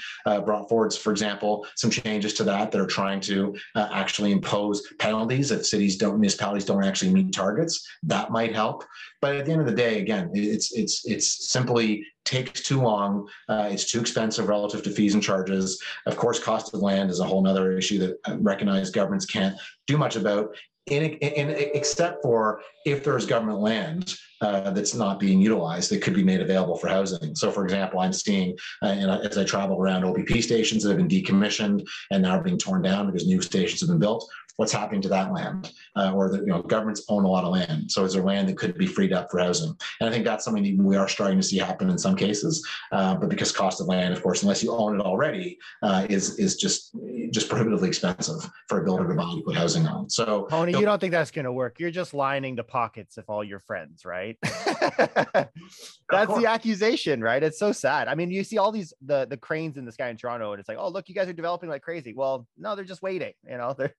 brought 0.43 0.67
forward, 0.67 0.93
for 0.93 1.11
example, 1.11 1.67
some 1.75 1.91
changes 1.91 2.33
to 2.33 2.43
that 2.45 2.71
that 2.71 2.81
are 2.81 2.87
trying 2.87 3.19
to 3.21 3.55
actually 3.75 4.31
impose 4.31 4.81
penalties 4.97 5.51
if 5.51 5.65
cities 5.65 5.97
don't 5.97 6.19
municipalities 6.19 6.65
don't 6.65 6.83
actually 6.83 7.13
meet 7.13 7.31
targets. 7.31 7.87
That 8.01 8.31
might 8.31 8.55
help. 8.55 8.83
But 9.21 9.35
at 9.35 9.45
the 9.45 9.51
end 9.51 9.61
of 9.61 9.67
the 9.67 9.73
day, 9.73 9.99
again, 9.99 10.31
it's 10.33 10.73
it's 10.73 11.05
it's 11.05 11.49
simply 11.49 12.03
takes 12.25 12.61
too 12.61 12.81
long. 12.81 13.27
Uh, 13.47 13.69
it's 13.71 13.89
too 13.89 13.99
expensive 14.01 14.47
relative 14.47 14.83
to 14.83 14.89
fees 14.89 15.13
and 15.13 15.23
charges. 15.23 15.81
Of 16.05 16.17
course, 16.17 16.39
cost 16.39 16.73
of 16.73 16.81
land 16.81 17.09
is 17.09 17.19
a 17.19 17.23
whole 17.23 17.47
other 17.47 17.77
issue 17.77 17.99
that 17.99 18.17
recognized 18.39 18.93
governments 18.93 19.25
can't 19.25 19.55
do 19.87 19.97
much 19.97 20.15
about. 20.15 20.55
In, 20.87 21.03
in, 21.03 21.49
except 21.73 22.21
for 22.21 22.61
if 22.85 23.03
there's 23.03 23.25
government 23.25 23.59
land 23.59 24.15
uh, 24.41 24.71
that's 24.71 24.93
not 24.93 25.19
being 25.19 25.41
utilized 25.41 25.91
that 25.91 26.01
could 26.01 26.13
be 26.13 26.23
made 26.23 26.41
available 26.41 26.75
for 26.77 26.87
housing. 26.87 27.35
So, 27.35 27.51
for 27.51 27.63
example, 27.63 27.99
I'm 27.99 28.13
seeing 28.13 28.57
uh, 28.81 28.87
and 28.87 29.11
as 29.11 29.37
I 29.37 29.43
travel 29.43 29.81
around 29.81 30.03
OPP 30.03 30.41
stations 30.41 30.83
that 30.83 30.89
have 30.89 30.97
been 30.97 31.07
decommissioned 31.07 31.85
and 32.11 32.23
now 32.23 32.37
are 32.37 32.43
being 32.43 32.57
torn 32.57 32.81
down 32.81 33.07
because 33.07 33.27
new 33.27 33.41
stations 33.41 33.81
have 33.81 33.89
been 33.89 33.99
built 33.99 34.29
what's 34.57 34.71
happening 34.71 35.01
to 35.01 35.09
that 35.09 35.33
land? 35.33 35.73
Uh, 35.95 36.11
or 36.13 36.29
the 36.29 36.39
you 36.39 36.47
know 36.47 36.61
governments 36.61 37.03
own 37.09 37.23
a 37.23 37.27
lot 37.27 37.43
of 37.43 37.51
land, 37.51 37.91
so 37.91 38.03
is 38.03 38.13
there 38.13 38.23
land 38.23 38.47
that 38.49 38.57
could 38.57 38.77
be 38.77 38.85
freed 38.85 39.13
up 39.13 39.29
for 39.31 39.39
housing? 39.39 39.75
And 39.99 40.09
I 40.09 40.11
think 40.11 40.25
that's 40.25 40.43
something 40.43 40.63
that 40.63 40.83
we 40.83 40.95
are 40.95 41.07
starting 41.07 41.39
to 41.39 41.43
see 41.43 41.57
happen 41.57 41.89
in 41.89 41.97
some 41.97 42.15
cases. 42.15 42.65
Uh, 42.91 43.15
but 43.15 43.29
because 43.29 43.51
cost 43.51 43.81
of 43.81 43.87
land, 43.87 44.13
of 44.13 44.21
course, 44.21 44.43
unless 44.43 44.63
you 44.63 44.71
own 44.71 44.99
it 44.99 45.03
already, 45.03 45.57
uh, 45.81 46.05
is 46.09 46.37
is 46.39 46.55
just 46.55 46.95
just 47.31 47.49
prohibitively 47.49 47.87
expensive 47.87 48.49
for 48.67 48.81
a 48.81 48.83
builder 48.83 49.07
to 49.07 49.13
buy 49.13 49.23
and 49.23 49.43
put 49.43 49.55
housing 49.55 49.87
on. 49.87 50.09
So, 50.09 50.47
Tony, 50.49 50.73
you 50.73 50.85
don't 50.85 50.99
think 50.99 51.11
that's 51.11 51.31
going 51.31 51.45
to 51.45 51.53
work? 51.53 51.79
You're 51.79 51.91
just 51.91 52.13
lining 52.13 52.55
the 52.55 52.63
pockets 52.63 53.17
of 53.17 53.29
all 53.29 53.43
your 53.43 53.59
friends, 53.59 54.05
right? 54.05 54.24
that's 54.43 56.37
the 56.37 56.45
accusation, 56.47 57.21
right? 57.21 57.41
It's 57.43 57.59
so 57.59 57.71
sad. 57.71 58.07
I 58.07 58.15
mean, 58.15 58.31
you 58.31 58.43
see 58.43 58.57
all 58.57 58.71
these 58.71 58.93
the 59.05 59.25
the 59.29 59.37
cranes 59.37 59.77
in 59.77 59.85
the 59.85 59.91
sky 59.91 60.09
in 60.09 60.17
Toronto, 60.17 60.53
and 60.53 60.59
it's 60.59 60.69
like, 60.69 60.77
oh, 60.79 60.89
look, 60.89 61.09
you 61.09 61.15
guys 61.15 61.27
are 61.27 61.33
developing 61.33 61.69
like 61.69 61.81
crazy. 61.81 62.13
Well, 62.13 62.47
no, 62.57 62.75
they're 62.75 62.85
just 62.85 63.01
waiting. 63.01 63.33
You 63.49 63.57
know, 63.57 63.73
they're 63.77 63.93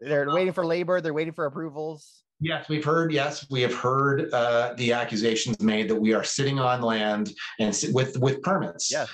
they're 0.00 0.30
waiting 0.30 0.52
for 0.52 0.64
labor. 0.64 1.00
They're 1.00 1.14
waiting 1.14 1.34
for 1.34 1.46
approvals. 1.46 2.22
Yes, 2.40 2.68
we've 2.68 2.84
heard. 2.84 3.12
Yes, 3.12 3.46
we 3.50 3.62
have 3.62 3.74
heard 3.74 4.32
uh, 4.32 4.74
the 4.76 4.92
accusations 4.92 5.60
made 5.60 5.88
that 5.88 5.96
we 5.96 6.12
are 6.12 6.24
sitting 6.24 6.58
on 6.58 6.82
land 6.82 7.32
and 7.60 7.78
with 7.92 8.18
with 8.18 8.42
permits. 8.42 8.90
Yes. 8.90 9.08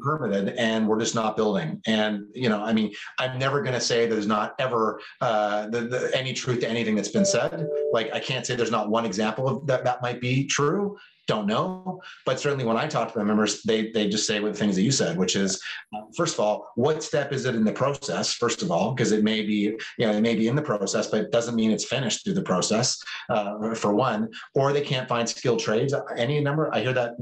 Permitted, 0.00 0.54
and 0.56 0.88
we're 0.88 0.98
just 0.98 1.14
not 1.14 1.36
building. 1.36 1.80
And 1.86 2.26
you 2.34 2.48
know, 2.48 2.62
I 2.62 2.72
mean, 2.72 2.92
I'm 3.18 3.38
never 3.38 3.62
going 3.62 3.74
to 3.74 3.80
say 3.80 4.06
there's 4.06 4.26
not 4.26 4.54
ever 4.58 5.00
uh, 5.20 5.68
the, 5.68 5.82
the, 5.82 6.10
any 6.14 6.32
truth 6.32 6.60
to 6.60 6.68
anything 6.68 6.94
that's 6.94 7.08
been 7.08 7.24
said. 7.24 7.66
Like 7.92 8.12
I 8.12 8.20
can't 8.20 8.46
say 8.46 8.54
there's 8.54 8.70
not 8.70 8.90
one 8.90 9.06
example 9.06 9.48
of 9.48 9.66
that 9.66 9.84
that 9.84 10.02
might 10.02 10.20
be 10.20 10.46
true 10.46 10.96
don't 11.26 11.46
know. 11.46 12.00
But 12.26 12.40
certainly 12.40 12.64
when 12.64 12.76
I 12.76 12.86
talk 12.86 13.12
to 13.12 13.18
my 13.18 13.24
members, 13.24 13.62
they 13.62 13.90
they 13.90 14.08
just 14.08 14.26
say 14.26 14.40
what 14.40 14.56
things 14.56 14.76
that 14.76 14.82
you 14.82 14.92
said, 14.92 15.16
which 15.16 15.36
is 15.36 15.62
uh, 15.94 16.02
first 16.16 16.34
of 16.34 16.40
all, 16.40 16.70
what 16.74 17.02
step 17.02 17.32
is 17.32 17.44
it 17.46 17.54
in 17.54 17.64
the 17.64 17.72
process? 17.72 18.32
First 18.34 18.62
of 18.62 18.70
all, 18.70 18.92
because 18.92 19.12
it 19.12 19.24
may 19.24 19.42
be 19.42 19.76
you 19.98 20.06
know 20.06 20.12
it 20.12 20.20
may 20.20 20.34
be 20.34 20.48
in 20.48 20.56
the 20.56 20.62
process, 20.62 21.06
but 21.06 21.20
it 21.20 21.32
doesn't 21.32 21.54
mean 21.54 21.70
it's 21.70 21.84
finished 21.84 22.24
through 22.24 22.34
the 22.34 22.42
process. 22.42 23.02
Uh, 23.30 23.74
for 23.74 23.94
one, 23.94 24.30
or 24.54 24.72
they 24.72 24.80
can't 24.80 25.08
find 25.08 25.28
skilled 25.28 25.60
trades. 25.60 25.94
Any 26.16 26.40
number 26.40 26.74
I 26.74 26.80
hear 26.80 26.92
that 26.92 27.14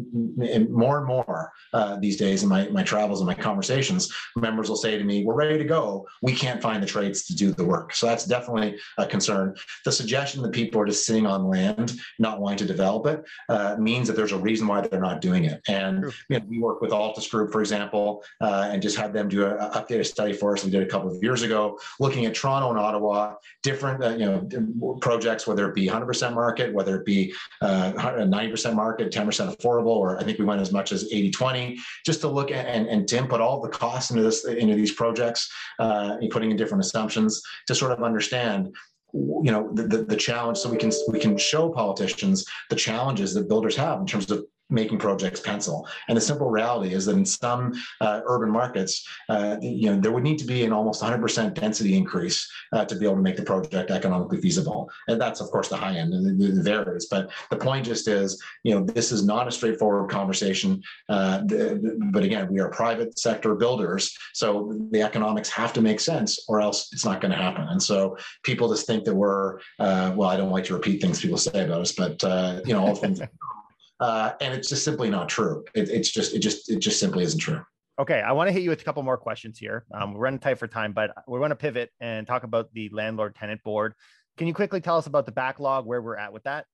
more 0.70 0.98
and 0.98 1.06
more 1.06 1.52
uh, 1.72 1.96
these 1.96 2.16
days 2.16 2.42
in 2.42 2.48
my 2.48 2.68
my 2.68 2.82
travels 2.82 3.20
and 3.20 3.26
my 3.26 3.34
conversations. 3.34 4.12
Members 4.36 4.68
will 4.68 4.76
say 4.76 4.98
to 4.98 5.04
me, 5.04 5.24
"We're 5.24 5.34
ready 5.34 5.58
to 5.58 5.64
go. 5.64 6.06
We 6.22 6.34
can't 6.34 6.60
find 6.60 6.82
the 6.82 6.86
trades 6.86 7.24
to 7.26 7.36
do 7.36 7.52
the 7.52 7.64
work." 7.64 7.94
So 7.94 8.06
that's 8.06 8.24
definitely 8.24 8.78
a 8.98 9.06
concern. 9.06 9.54
The 9.84 9.92
suggestion 9.92 10.42
that 10.42 10.52
people 10.52 10.80
are 10.80 10.86
just 10.86 11.06
sitting 11.06 11.26
on 11.26 11.48
land, 11.48 11.92
not 12.18 12.40
wanting 12.40 12.58
to 12.58 12.64
develop 12.64 13.06
it, 13.06 13.24
uh, 13.48 13.76
means 13.92 14.08
that 14.08 14.16
there's 14.16 14.32
a 14.32 14.38
reason 14.38 14.66
why 14.66 14.80
they're 14.80 15.00
not 15.00 15.20
doing 15.20 15.44
it. 15.44 15.60
And 15.68 16.12
you 16.28 16.38
know, 16.38 16.44
we 16.48 16.58
work 16.58 16.80
with 16.80 16.92
Altus 16.92 17.30
Group, 17.30 17.52
for 17.52 17.60
example, 17.60 18.24
uh, 18.40 18.70
and 18.72 18.80
just 18.80 18.96
had 18.96 19.12
them 19.12 19.28
do 19.28 19.44
a, 19.44 19.54
a 19.56 19.70
updated 19.78 20.06
study 20.06 20.32
for 20.32 20.54
us. 20.54 20.64
We 20.64 20.70
did 20.70 20.82
a 20.82 20.86
couple 20.86 21.14
of 21.14 21.22
years 21.22 21.42
ago, 21.42 21.78
looking 22.00 22.24
at 22.26 22.34
Toronto 22.34 22.70
and 22.70 22.78
Ottawa, 22.78 23.34
different 23.62 24.02
uh, 24.02 24.10
you 24.20 24.26
know 24.26 24.98
projects, 25.00 25.46
whether 25.46 25.68
it 25.68 25.74
be 25.74 25.86
100% 25.86 26.34
market, 26.34 26.72
whether 26.72 26.96
it 26.98 27.04
be 27.04 27.34
uh, 27.60 27.92
90% 27.92 28.74
market, 28.74 29.12
10% 29.12 29.56
affordable, 29.56 29.96
or 30.04 30.18
I 30.18 30.24
think 30.24 30.38
we 30.38 30.44
went 30.44 30.60
as 30.60 30.72
much 30.72 30.92
as 30.92 31.10
80-20, 31.12 31.78
just 32.06 32.20
to 32.22 32.28
look 32.28 32.50
at 32.50 32.66
and, 32.66 32.86
and 32.88 33.06
to 33.08 33.18
input 33.18 33.40
all 33.40 33.60
the 33.60 33.68
costs 33.68 34.10
into 34.10 34.22
this 34.22 34.44
into 34.44 34.74
these 34.74 34.92
projects, 34.92 35.50
uh, 35.78 36.16
putting 36.30 36.50
in 36.50 36.56
different 36.56 36.82
assumptions 36.84 37.42
to 37.66 37.74
sort 37.74 37.92
of 37.92 38.02
understand 38.02 38.74
you 39.12 39.50
know 39.50 39.70
the, 39.74 39.82
the, 39.82 39.98
the 40.04 40.16
challenge 40.16 40.58
so 40.58 40.70
we 40.70 40.78
can 40.78 40.90
we 41.08 41.18
can 41.18 41.36
show 41.36 41.68
politicians 41.68 42.46
the 42.70 42.76
challenges 42.76 43.34
that 43.34 43.48
builders 43.48 43.76
have 43.76 44.00
in 44.00 44.06
terms 44.06 44.30
of 44.30 44.44
making 44.72 44.98
projects 44.98 45.40
pencil. 45.40 45.86
And 46.08 46.16
the 46.16 46.20
simple 46.20 46.50
reality 46.50 46.94
is 46.94 47.06
that 47.06 47.16
in 47.16 47.26
some 47.26 47.72
uh, 48.00 48.20
urban 48.26 48.50
markets, 48.50 49.06
uh, 49.28 49.56
you 49.60 49.90
know, 49.90 50.00
there 50.00 50.12
would 50.12 50.22
need 50.22 50.38
to 50.38 50.46
be 50.46 50.64
an 50.64 50.72
almost 50.72 51.02
100% 51.02 51.54
density 51.54 51.96
increase 51.96 52.50
uh, 52.72 52.84
to 52.86 52.96
be 52.96 53.04
able 53.04 53.16
to 53.16 53.22
make 53.22 53.36
the 53.36 53.42
project 53.42 53.90
economically 53.90 54.40
feasible. 54.40 54.90
And 55.08 55.20
that's, 55.20 55.40
of 55.40 55.50
course, 55.50 55.68
the 55.68 55.76
high 55.76 55.96
end, 55.96 56.14
and 56.14 56.40
it, 56.40 56.62
varies. 56.62 57.06
But 57.06 57.30
the 57.50 57.56
point 57.56 57.86
just 57.86 58.08
is, 58.08 58.40
you 58.62 58.74
know, 58.74 58.84
this 58.84 59.10
is 59.12 59.24
not 59.24 59.48
a 59.48 59.50
straightforward 59.50 60.10
conversation. 60.10 60.82
Uh, 61.08 61.42
but 62.10 62.22
again, 62.22 62.48
we 62.52 62.60
are 62.60 62.68
private 62.68 63.18
sector 63.18 63.54
builders, 63.54 64.16
so 64.32 64.72
the 64.90 65.02
economics 65.02 65.48
have 65.50 65.72
to 65.72 65.80
make 65.80 66.00
sense, 66.00 66.44
or 66.48 66.60
else 66.60 66.88
it's 66.92 67.04
not 67.04 67.20
going 67.20 67.32
to 67.32 67.36
happen. 67.36 67.66
And 67.68 67.82
so 67.82 68.16
people 68.42 68.68
just 68.68 68.86
think 68.86 69.04
that 69.04 69.14
we're, 69.14 69.58
uh, 69.78 70.12
well, 70.16 70.28
I 70.28 70.36
don't 70.36 70.50
like 70.50 70.64
to 70.64 70.74
repeat 70.74 71.02
things 71.02 71.20
people 71.20 71.38
say 71.38 71.64
about 71.64 71.80
us, 71.80 71.92
but 71.92 72.22
uh, 72.24 72.60
you 72.64 72.72
know, 72.72 72.86
all 72.86 72.94
things. 72.94 73.20
uh, 74.02 74.34
and 74.40 74.52
it's 74.52 74.68
just 74.68 74.84
simply 74.84 75.08
not 75.08 75.28
true. 75.28 75.64
It, 75.74 75.88
it's 75.88 76.10
just 76.10 76.34
it 76.34 76.40
just 76.40 76.68
it 76.68 76.80
just 76.80 76.98
simply 76.98 77.22
isn't 77.22 77.38
true. 77.38 77.60
Okay, 78.00 78.20
I 78.20 78.32
want 78.32 78.48
to 78.48 78.52
hit 78.52 78.62
you 78.62 78.70
with 78.70 78.80
a 78.80 78.84
couple 78.84 79.02
more 79.04 79.16
questions 79.16 79.58
here. 79.58 79.84
Um, 79.94 80.14
we're 80.14 80.20
running 80.20 80.40
tight 80.40 80.58
for 80.58 80.66
time, 80.66 80.92
but 80.92 81.12
we 81.28 81.38
want 81.38 81.52
to 81.52 81.56
pivot 81.56 81.90
and 82.00 82.26
talk 82.26 82.42
about 82.42 82.72
the 82.72 82.88
landlord 82.92 83.36
tenant 83.36 83.62
board. 83.62 83.94
Can 84.38 84.48
you 84.48 84.54
quickly 84.54 84.80
tell 84.80 84.96
us 84.96 85.06
about 85.06 85.24
the 85.24 85.32
backlog, 85.32 85.86
where 85.86 86.02
we're 86.02 86.16
at 86.16 86.32
with 86.32 86.42
that? 86.44 86.66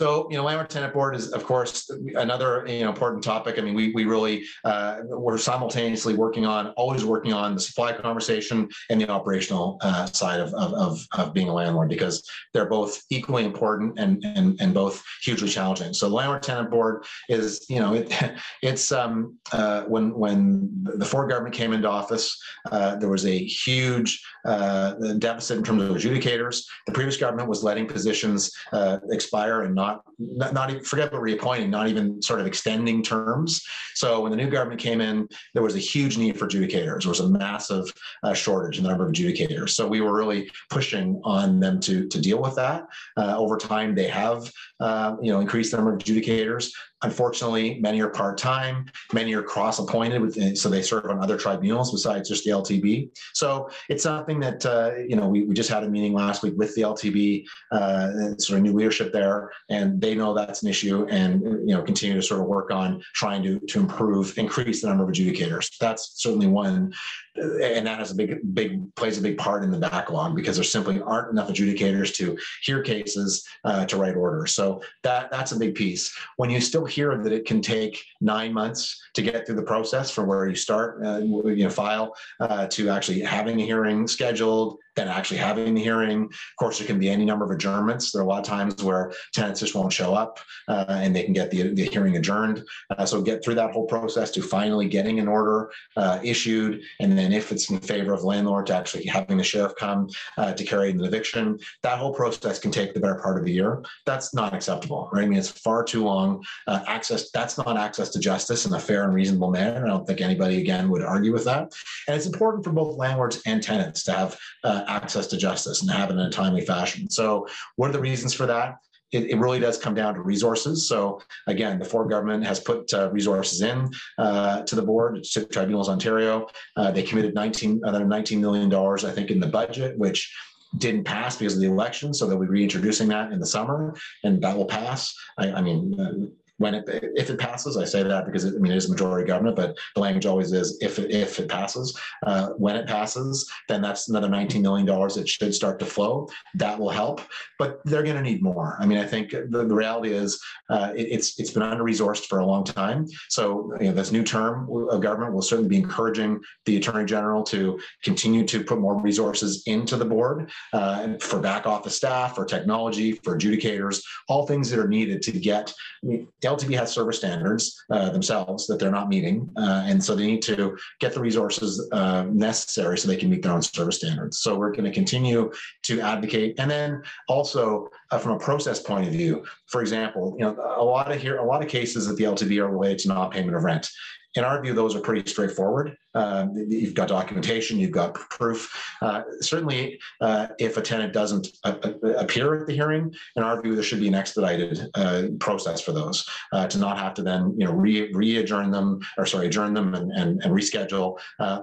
So, 0.00 0.26
you 0.30 0.38
know, 0.38 0.44
landlord 0.44 0.70
tenant 0.70 0.94
board 0.94 1.14
is, 1.14 1.30
of 1.32 1.44
course, 1.44 1.90
another 2.14 2.64
you 2.66 2.80
know 2.80 2.88
important 2.88 3.22
topic. 3.22 3.58
I 3.58 3.60
mean, 3.60 3.74
we 3.74 3.92
we 3.92 4.06
really 4.06 4.46
uh, 4.64 5.00
we're 5.04 5.36
simultaneously 5.36 6.14
working 6.14 6.46
on, 6.46 6.68
always 6.68 7.04
working 7.04 7.34
on 7.34 7.54
the 7.54 7.60
supply 7.60 7.92
conversation 7.92 8.70
and 8.88 8.98
the 8.98 9.10
operational 9.10 9.76
uh, 9.82 10.06
side 10.06 10.40
of, 10.40 10.54
of, 10.54 11.06
of 11.12 11.34
being 11.34 11.50
a 11.50 11.52
landlord 11.52 11.90
because 11.90 12.26
they're 12.54 12.70
both 12.70 12.98
equally 13.10 13.44
important 13.44 13.98
and 13.98 14.24
and 14.24 14.58
and 14.58 14.72
both 14.72 15.04
hugely 15.20 15.50
challenging. 15.50 15.92
So, 15.92 16.08
the 16.08 16.14
landlord 16.14 16.44
tenant 16.44 16.70
board 16.70 17.04
is, 17.28 17.66
you 17.68 17.78
know, 17.78 17.92
it 17.92 18.10
it's 18.62 18.92
um, 18.92 19.36
uh, 19.52 19.82
when 19.82 20.14
when 20.14 20.70
the 20.82 21.04
Ford 21.04 21.28
government 21.28 21.54
came 21.54 21.74
into 21.74 21.90
office, 21.90 22.42
uh, 22.72 22.96
there 22.96 23.10
was 23.10 23.26
a 23.26 23.36
huge 23.38 24.18
uh, 24.46 24.92
deficit 25.18 25.58
in 25.58 25.64
terms 25.64 25.82
of 25.82 25.90
adjudicators. 25.90 26.64
The 26.86 26.92
previous 26.92 27.18
government 27.18 27.50
was 27.50 27.62
letting 27.62 27.86
positions 27.86 28.50
uh, 28.72 28.96
expire 29.10 29.64
and 29.64 29.74
not 29.74 29.89
not, 29.90 30.04
not, 30.20 30.52
not 30.52 30.70
even 30.70 30.84
forget 30.84 31.08
about 31.08 31.22
reappointing, 31.22 31.70
not 31.70 31.88
even 31.88 32.20
sort 32.20 32.40
of 32.40 32.46
extending 32.46 33.02
terms. 33.02 33.64
So 33.94 34.20
when 34.20 34.30
the 34.30 34.36
new 34.36 34.50
government 34.50 34.80
came 34.80 35.00
in, 35.00 35.28
there 35.54 35.62
was 35.62 35.74
a 35.74 35.80
huge 35.80 36.18
need 36.18 36.38
for 36.38 36.46
adjudicators. 36.46 37.02
There 37.02 37.08
was 37.08 37.20
a 37.20 37.28
massive 37.28 37.92
uh, 38.22 38.34
shortage 38.34 38.78
in 38.78 38.84
the 38.84 38.90
number 38.90 39.06
of 39.06 39.12
adjudicators. 39.12 39.70
So 39.70 39.88
we 39.88 40.00
were 40.00 40.14
really 40.14 40.50
pushing 40.68 41.20
on 41.24 41.60
them 41.60 41.80
to, 41.80 42.06
to 42.08 42.20
deal 42.20 42.40
with 42.40 42.54
that. 42.56 42.86
Uh, 43.16 43.36
over 43.36 43.56
time, 43.56 43.94
they 43.94 44.08
have 44.08 44.50
uh, 44.80 45.16
you 45.20 45.32
know 45.32 45.40
increased 45.40 45.70
the 45.70 45.76
number 45.76 45.94
of 45.94 45.98
adjudicators. 46.00 46.70
Unfortunately, 47.02 47.78
many 47.80 48.02
are 48.02 48.10
part-time, 48.10 48.84
many 49.14 49.32
are 49.32 49.42
cross-appointed, 49.42 50.20
with, 50.20 50.58
so 50.58 50.68
they 50.68 50.82
serve 50.82 51.06
on 51.06 51.22
other 51.22 51.38
tribunals 51.38 51.90
besides 51.90 52.28
just 52.28 52.44
the 52.44 52.50
LTB. 52.50 53.08
So 53.32 53.70
it's 53.88 54.02
something 54.02 54.38
that 54.40 54.66
uh, 54.66 54.92
you 55.08 55.16
know 55.16 55.26
we, 55.26 55.44
we 55.44 55.54
just 55.54 55.70
had 55.70 55.82
a 55.82 55.88
meeting 55.88 56.12
last 56.12 56.42
week 56.42 56.54
with 56.56 56.74
the 56.74 56.82
LTB, 56.82 57.46
uh, 57.72 58.36
sort 58.38 58.58
of 58.58 58.62
new 58.62 58.74
leadership 58.74 59.12
there, 59.12 59.50
and 59.70 60.00
they 60.00 60.09
know 60.14 60.34
that's 60.34 60.62
an 60.62 60.68
issue, 60.68 61.06
and 61.08 61.42
you 61.42 61.74
know 61.74 61.82
continue 61.82 62.16
to 62.16 62.22
sort 62.22 62.40
of 62.40 62.46
work 62.46 62.70
on 62.70 63.02
trying 63.14 63.42
to 63.42 63.58
to 63.60 63.80
improve, 63.80 64.36
increase 64.38 64.82
the 64.82 64.88
number 64.88 65.04
of 65.04 65.10
adjudicators. 65.10 65.76
That's 65.78 66.12
certainly 66.22 66.46
one 66.46 66.92
and 67.36 67.86
that 67.86 67.98
has 67.98 68.10
a 68.10 68.14
big 68.14 68.38
big 68.54 68.94
plays 68.96 69.18
a 69.18 69.22
big 69.22 69.38
part 69.38 69.62
in 69.62 69.70
the 69.70 69.78
backlog 69.78 70.34
because 70.34 70.56
there 70.56 70.64
simply 70.64 71.00
aren't 71.02 71.30
enough 71.30 71.48
adjudicators 71.48 72.14
to 72.14 72.36
hear 72.62 72.82
cases 72.82 73.46
uh, 73.64 73.84
to 73.86 73.96
write 73.96 74.16
orders 74.16 74.54
so 74.54 74.82
that 75.02 75.30
that's 75.30 75.52
a 75.52 75.58
big 75.58 75.74
piece 75.74 76.12
when 76.36 76.50
you 76.50 76.60
still 76.60 76.84
hear 76.84 77.22
that 77.22 77.32
it 77.32 77.44
can 77.44 77.60
take 77.60 78.02
nine 78.20 78.52
months 78.52 79.00
to 79.14 79.22
get 79.22 79.46
through 79.46 79.54
the 79.54 79.62
process 79.62 80.10
from 80.10 80.26
where 80.26 80.48
you 80.48 80.56
start 80.56 81.04
uh, 81.04 81.18
you 81.18 81.64
know 81.64 81.70
file 81.70 82.14
uh, 82.40 82.66
to 82.66 82.88
actually 82.88 83.20
having 83.20 83.60
a 83.60 83.64
hearing 83.64 84.06
scheduled 84.08 84.78
then 84.96 85.08
actually 85.08 85.38
having 85.38 85.74
the 85.74 85.82
hearing. 85.82 86.24
Of 86.24 86.56
course, 86.58 86.78
there 86.78 86.86
can 86.86 86.98
be 86.98 87.08
any 87.08 87.24
number 87.24 87.44
of 87.44 87.50
adjournments. 87.50 88.10
There 88.10 88.20
are 88.20 88.24
a 88.24 88.28
lot 88.28 88.40
of 88.40 88.46
times 88.46 88.82
where 88.82 89.12
tenants 89.32 89.60
just 89.60 89.74
won't 89.74 89.92
show 90.00 90.14
up 90.14 90.40
uh, 90.68 90.84
and 90.88 91.14
they 91.14 91.22
can 91.22 91.34
get 91.34 91.50
the, 91.50 91.74
the 91.74 91.84
hearing 91.84 92.16
adjourned. 92.16 92.64
Uh, 92.90 93.04
so 93.04 93.20
get 93.20 93.44
through 93.44 93.54
that 93.54 93.72
whole 93.72 93.86
process 93.86 94.30
to 94.30 94.42
finally 94.42 94.88
getting 94.88 95.18
an 95.20 95.28
order 95.28 95.70
uh, 95.96 96.18
issued. 96.22 96.80
And 97.00 97.18
then 97.18 97.32
if 97.32 97.52
it's 97.52 97.70
in 97.70 97.80
favor 97.80 98.12
of 98.14 98.24
landlord 98.24 98.66
to 98.66 98.74
actually 98.74 99.04
having 99.04 99.36
the 99.36 99.44
sheriff 99.44 99.74
come 99.76 100.08
uh, 100.38 100.52
to 100.54 100.64
carry 100.64 100.90
an 100.90 101.04
eviction, 101.04 101.58
that 101.82 101.98
whole 101.98 102.14
process 102.14 102.58
can 102.58 102.70
take 102.70 102.94
the 102.94 103.00
better 103.00 103.20
part 103.20 103.38
of 103.38 103.44
a 103.44 103.50
year. 103.50 103.82
That's 104.06 104.34
not 104.34 104.54
acceptable, 104.54 105.08
right? 105.12 105.24
I 105.24 105.26
mean, 105.26 105.38
it's 105.38 105.50
far 105.50 105.84
too 105.84 106.04
long. 106.04 106.42
Uh, 106.66 106.80
access, 106.86 107.30
that's 107.30 107.58
not 107.58 107.76
access 107.76 108.08
to 108.10 108.18
justice 108.18 108.64
in 108.66 108.72
a 108.72 108.80
fair 108.80 109.04
and 109.04 109.14
reasonable 109.14 109.50
manner. 109.50 109.84
I 109.84 109.88
don't 109.88 110.06
think 110.06 110.20
anybody, 110.20 110.60
again, 110.60 110.88
would 110.90 111.02
argue 111.02 111.32
with 111.32 111.44
that. 111.44 111.72
And 112.06 112.16
it's 112.16 112.26
important 112.26 112.64
for 112.64 112.72
both 112.72 112.96
landlords 112.96 113.42
and 113.46 113.62
tenants 113.62 114.04
to 114.04 114.12
have 114.12 114.38
access 114.64 115.26
to 115.28 115.36
justice 115.36 115.82
and 115.82 115.90
have 115.90 116.10
it 116.10 116.14
in 116.14 116.20
a 116.20 116.30
timely 116.30 116.64
fashion. 116.64 117.10
So, 117.10 117.46
what 117.76 117.90
are 117.90 117.92
the 117.92 118.00
reasons 118.00 118.32
for 118.32 118.46
that? 118.46 118.76
It, 119.12 119.30
it, 119.30 119.38
really 119.38 119.58
does 119.58 119.76
come 119.76 119.94
down 119.94 120.14
to 120.14 120.20
resources. 120.20 120.86
So 120.88 121.20
again, 121.46 121.78
the 121.78 121.84
Ford 121.84 122.08
government 122.10 122.44
has 122.44 122.60
put 122.60 122.92
uh, 122.94 123.10
resources 123.10 123.60
in 123.62 123.90
uh, 124.18 124.62
to 124.62 124.76
the 124.76 124.82
board, 124.82 125.24
to 125.24 125.44
Tribunals 125.46 125.88
Ontario. 125.88 126.46
Uh, 126.76 126.90
they 126.90 127.02
committed 127.02 127.34
19, 127.34 127.80
another 127.82 128.04
$19 128.04 128.38
million, 128.38 128.72
I 128.72 129.12
think, 129.12 129.30
in 129.30 129.40
the 129.40 129.48
budget, 129.48 129.98
which 129.98 130.32
didn't 130.78 131.04
pass 131.04 131.36
because 131.36 131.54
of 131.54 131.60
the 131.60 131.66
election. 131.66 132.14
So 132.14 132.26
they'll 132.26 132.38
be 132.38 132.46
reintroducing 132.46 133.08
that 133.08 133.32
in 133.32 133.40
the 133.40 133.46
summer 133.46 133.96
and 134.22 134.40
that 134.42 134.56
will 134.56 134.66
pass. 134.66 135.14
I, 135.36 135.52
I 135.52 135.60
mean, 135.60 135.98
uh, 136.00 136.26
when 136.60 136.74
it 136.74 136.84
if 137.16 137.30
it 137.30 137.38
passes. 137.38 137.78
I 137.78 137.86
say 137.86 138.02
that 138.02 138.26
because 138.26 138.44
it, 138.44 138.54
I 138.54 138.58
mean 138.58 138.72
it 138.72 138.76
is 138.76 138.88
majority 138.88 139.26
government, 139.26 139.56
but 139.56 139.76
the 139.94 140.02
language 140.02 140.26
always 140.26 140.52
is 140.52 140.78
if 140.82 140.98
it, 140.98 141.10
if 141.10 141.40
it 141.40 141.48
passes. 141.48 141.98
Uh, 142.26 142.48
when 142.50 142.76
it 142.76 142.86
passes, 142.86 143.50
then 143.66 143.80
that's 143.80 144.08
another 144.08 144.28
19 144.28 144.60
million 144.60 144.86
dollars 144.86 145.14
that 145.14 145.26
should 145.26 145.54
start 145.54 145.78
to 145.78 145.86
flow. 145.86 146.28
That 146.54 146.78
will 146.78 146.90
help, 146.90 147.22
but 147.58 147.80
they're 147.86 148.02
going 148.02 148.16
to 148.16 148.22
need 148.22 148.42
more. 148.42 148.76
I 148.78 148.84
mean, 148.84 148.98
I 148.98 149.06
think 149.06 149.30
the, 149.30 149.64
the 149.66 149.74
reality 149.74 150.12
is 150.12 150.38
uh, 150.68 150.92
it, 150.94 151.08
it's 151.10 151.40
it's 151.40 151.50
been 151.50 151.62
under 151.62 151.82
resourced 151.82 152.26
for 152.26 152.40
a 152.40 152.46
long 152.46 152.62
time. 152.62 153.06
So 153.30 153.74
you 153.80 153.88
know, 153.88 153.92
this 153.94 154.12
new 154.12 154.22
term 154.22 154.68
of 154.90 155.00
government 155.00 155.32
will 155.32 155.42
certainly 155.42 155.70
be 155.70 155.78
encouraging 155.78 156.40
the 156.66 156.76
attorney 156.76 157.06
general 157.06 157.42
to 157.44 157.80
continue 158.04 158.44
to 158.44 158.62
put 158.62 158.78
more 158.78 159.00
resources 159.00 159.62
into 159.64 159.96
the 159.96 160.04
board 160.04 160.50
uh, 160.74 161.14
for 161.20 161.40
back 161.40 161.66
office 161.66 161.96
staff, 161.96 162.34
for 162.34 162.44
technology, 162.44 163.12
for 163.12 163.38
adjudicators, 163.38 164.02
all 164.28 164.46
things 164.46 164.68
that 164.68 164.78
are 164.78 164.88
needed 164.88 165.22
to 165.22 165.32
get. 165.32 165.72
I 166.02 166.06
mean, 166.06 166.28
LTB 166.56 166.76
has 166.76 166.92
service 166.92 167.18
standards 167.18 167.82
uh, 167.90 168.10
themselves 168.10 168.66
that 168.66 168.78
they're 168.78 168.90
not 168.90 169.08
meeting, 169.08 169.50
uh, 169.56 169.84
and 169.86 170.02
so 170.02 170.14
they 170.14 170.26
need 170.26 170.42
to 170.42 170.76
get 170.98 171.14
the 171.14 171.20
resources 171.20 171.88
uh, 171.92 172.24
necessary 172.30 172.98
so 172.98 173.08
they 173.08 173.16
can 173.16 173.30
meet 173.30 173.42
their 173.42 173.52
own 173.52 173.62
service 173.62 173.96
standards. 173.96 174.38
So 174.40 174.56
we're 174.56 174.72
going 174.72 174.84
to 174.84 174.92
continue 174.92 175.50
to 175.84 176.00
advocate, 176.00 176.58
and 176.58 176.70
then 176.70 177.02
also 177.28 177.88
uh, 178.10 178.18
from 178.18 178.32
a 178.32 178.38
process 178.38 178.80
point 178.80 179.06
of 179.06 179.12
view, 179.12 179.44
for 179.66 179.80
example, 179.80 180.34
you 180.38 180.44
know, 180.44 180.56
a 180.76 180.84
lot 180.84 181.10
of 181.10 181.20
here, 181.20 181.38
a 181.38 181.44
lot 181.44 181.62
of 181.62 181.68
cases 181.68 182.08
at 182.08 182.16
the 182.16 182.24
LTB 182.24 182.58
are 182.58 182.70
related 182.70 182.98
to 183.00 183.08
non-payment 183.08 183.56
of 183.56 183.64
rent. 183.64 183.88
In 184.36 184.44
our 184.44 184.62
view, 184.62 184.74
those 184.74 184.94
are 184.94 185.00
pretty 185.00 185.28
straightforward. 185.28 185.96
Um, 186.14 186.56
you've 186.68 186.94
got 186.94 187.08
documentation, 187.08 187.78
you've 187.78 187.92
got 187.92 188.14
proof. 188.14 188.72
Uh, 189.00 189.22
certainly, 189.40 190.00
uh, 190.20 190.48
if 190.58 190.76
a 190.76 190.82
tenant 190.82 191.12
doesn't 191.12 191.48
uh, 191.64 191.76
uh, 191.82 192.08
appear 192.14 192.60
at 192.60 192.66
the 192.66 192.72
hearing, 192.72 193.14
in 193.36 193.42
our 193.42 193.60
view, 193.60 193.74
there 193.74 193.84
should 193.84 194.00
be 194.00 194.08
an 194.08 194.14
expedited 194.14 194.90
uh, 194.94 195.24
process 195.38 195.80
for 195.80 195.92
those 195.92 196.28
uh, 196.52 196.66
to 196.66 196.78
not 196.78 196.98
have 196.98 197.14
to 197.14 197.22
then, 197.22 197.54
you 197.56 197.64
know, 197.64 197.72
re, 197.72 198.12
re-adjourn 198.12 198.70
them 198.70 199.00
or 199.18 199.26
sorry, 199.26 199.46
adjourn 199.46 199.74
them 199.74 199.94
and, 199.94 200.10
and, 200.12 200.42
and 200.42 200.52
reschedule. 200.52 201.18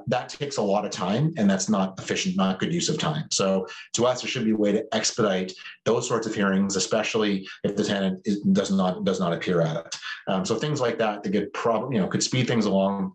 that 0.07 0.29
takes 0.29 0.57
a 0.57 0.61
lot 0.61 0.85
of 0.85 0.91
time, 0.91 1.33
and 1.37 1.49
that's 1.49 1.69
not 1.69 1.99
efficient, 1.99 2.35
not 2.37 2.59
good 2.59 2.73
use 2.73 2.89
of 2.89 2.97
time. 2.97 3.25
So, 3.31 3.67
to 3.93 4.05
us, 4.05 4.21
there 4.21 4.29
should 4.29 4.45
be 4.45 4.51
a 4.51 4.55
way 4.55 4.71
to 4.71 4.85
expedite 4.95 5.53
those 5.85 6.07
sorts 6.07 6.27
of 6.27 6.33
hearings, 6.33 6.75
especially 6.75 7.47
if 7.63 7.75
the 7.75 7.83
tenant 7.83 8.21
is, 8.25 8.39
does 8.41 8.71
not 8.71 9.03
does 9.03 9.19
not 9.19 9.33
appear 9.33 9.61
at 9.61 9.75
it. 9.75 9.95
Um, 10.27 10.45
so, 10.45 10.55
things 10.55 10.79
like 10.79 10.97
that 10.99 11.23
that 11.23 11.31
could 11.31 11.51
probably, 11.53 11.95
you 11.95 12.01
know, 12.01 12.07
could 12.07 12.23
speed 12.23 12.47
things 12.47 12.65
along 12.65 13.13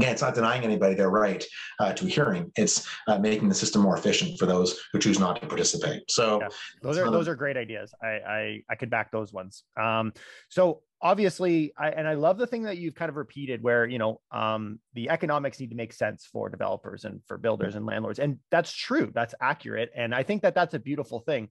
again, 0.00 0.12
it's 0.12 0.22
not 0.22 0.34
denying 0.34 0.64
anybody 0.64 0.94
their 0.94 1.10
right 1.10 1.44
uh, 1.78 1.92
to 1.92 2.06
a 2.06 2.08
hearing. 2.08 2.50
It's 2.56 2.88
uh, 3.06 3.18
making 3.18 3.48
the 3.48 3.54
system 3.54 3.82
more 3.82 3.96
efficient 3.96 4.38
for 4.38 4.46
those 4.46 4.80
who 4.92 4.98
choose 4.98 5.18
not 5.18 5.40
to 5.40 5.46
participate. 5.46 6.10
So 6.10 6.40
yeah. 6.40 6.48
those 6.82 6.98
are 6.98 7.10
those 7.10 7.28
are 7.28 7.34
great 7.34 7.56
ideas. 7.56 7.92
I, 8.02 8.06
I 8.06 8.62
I 8.70 8.74
could 8.76 8.90
back 8.90 9.12
those 9.12 9.32
ones. 9.32 9.64
Um, 9.80 10.12
so 10.48 10.82
obviously, 11.02 11.72
I 11.78 11.90
and 11.90 12.08
I 12.08 12.14
love 12.14 12.38
the 12.38 12.46
thing 12.46 12.62
that 12.62 12.78
you've 12.78 12.94
kind 12.94 13.10
of 13.10 13.16
repeated, 13.16 13.62
where 13.62 13.86
you 13.86 13.98
know 13.98 14.20
um, 14.32 14.78
the 14.94 15.10
economics 15.10 15.60
need 15.60 15.70
to 15.70 15.76
make 15.76 15.92
sense 15.92 16.26
for 16.32 16.48
developers 16.48 17.04
and 17.04 17.20
for 17.26 17.36
builders 17.36 17.74
and 17.74 17.84
landlords, 17.84 18.18
and 18.18 18.38
that's 18.50 18.72
true. 18.72 19.10
That's 19.14 19.34
accurate, 19.40 19.90
and 19.94 20.14
I 20.14 20.22
think 20.22 20.42
that 20.42 20.54
that's 20.54 20.74
a 20.74 20.78
beautiful 20.78 21.20
thing. 21.20 21.48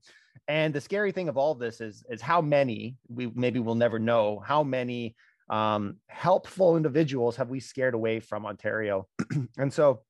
And 0.48 0.74
the 0.74 0.80
scary 0.80 1.12
thing 1.12 1.28
of 1.28 1.36
all 1.36 1.52
of 1.52 1.60
this 1.60 1.80
is 1.80 2.04
is 2.10 2.20
how 2.20 2.40
many 2.40 2.96
we 3.08 3.30
maybe 3.34 3.60
we'll 3.60 3.74
never 3.76 3.98
know 3.98 4.42
how 4.44 4.64
many 4.64 5.14
um, 5.50 5.96
helpful 6.06 6.76
individuals 6.76 7.36
have 7.36 7.50
we 7.50 7.60
scared 7.60 7.94
away 7.94 8.20
from 8.20 8.46
Ontario? 8.46 9.08
and 9.58 9.72
so 9.72 10.02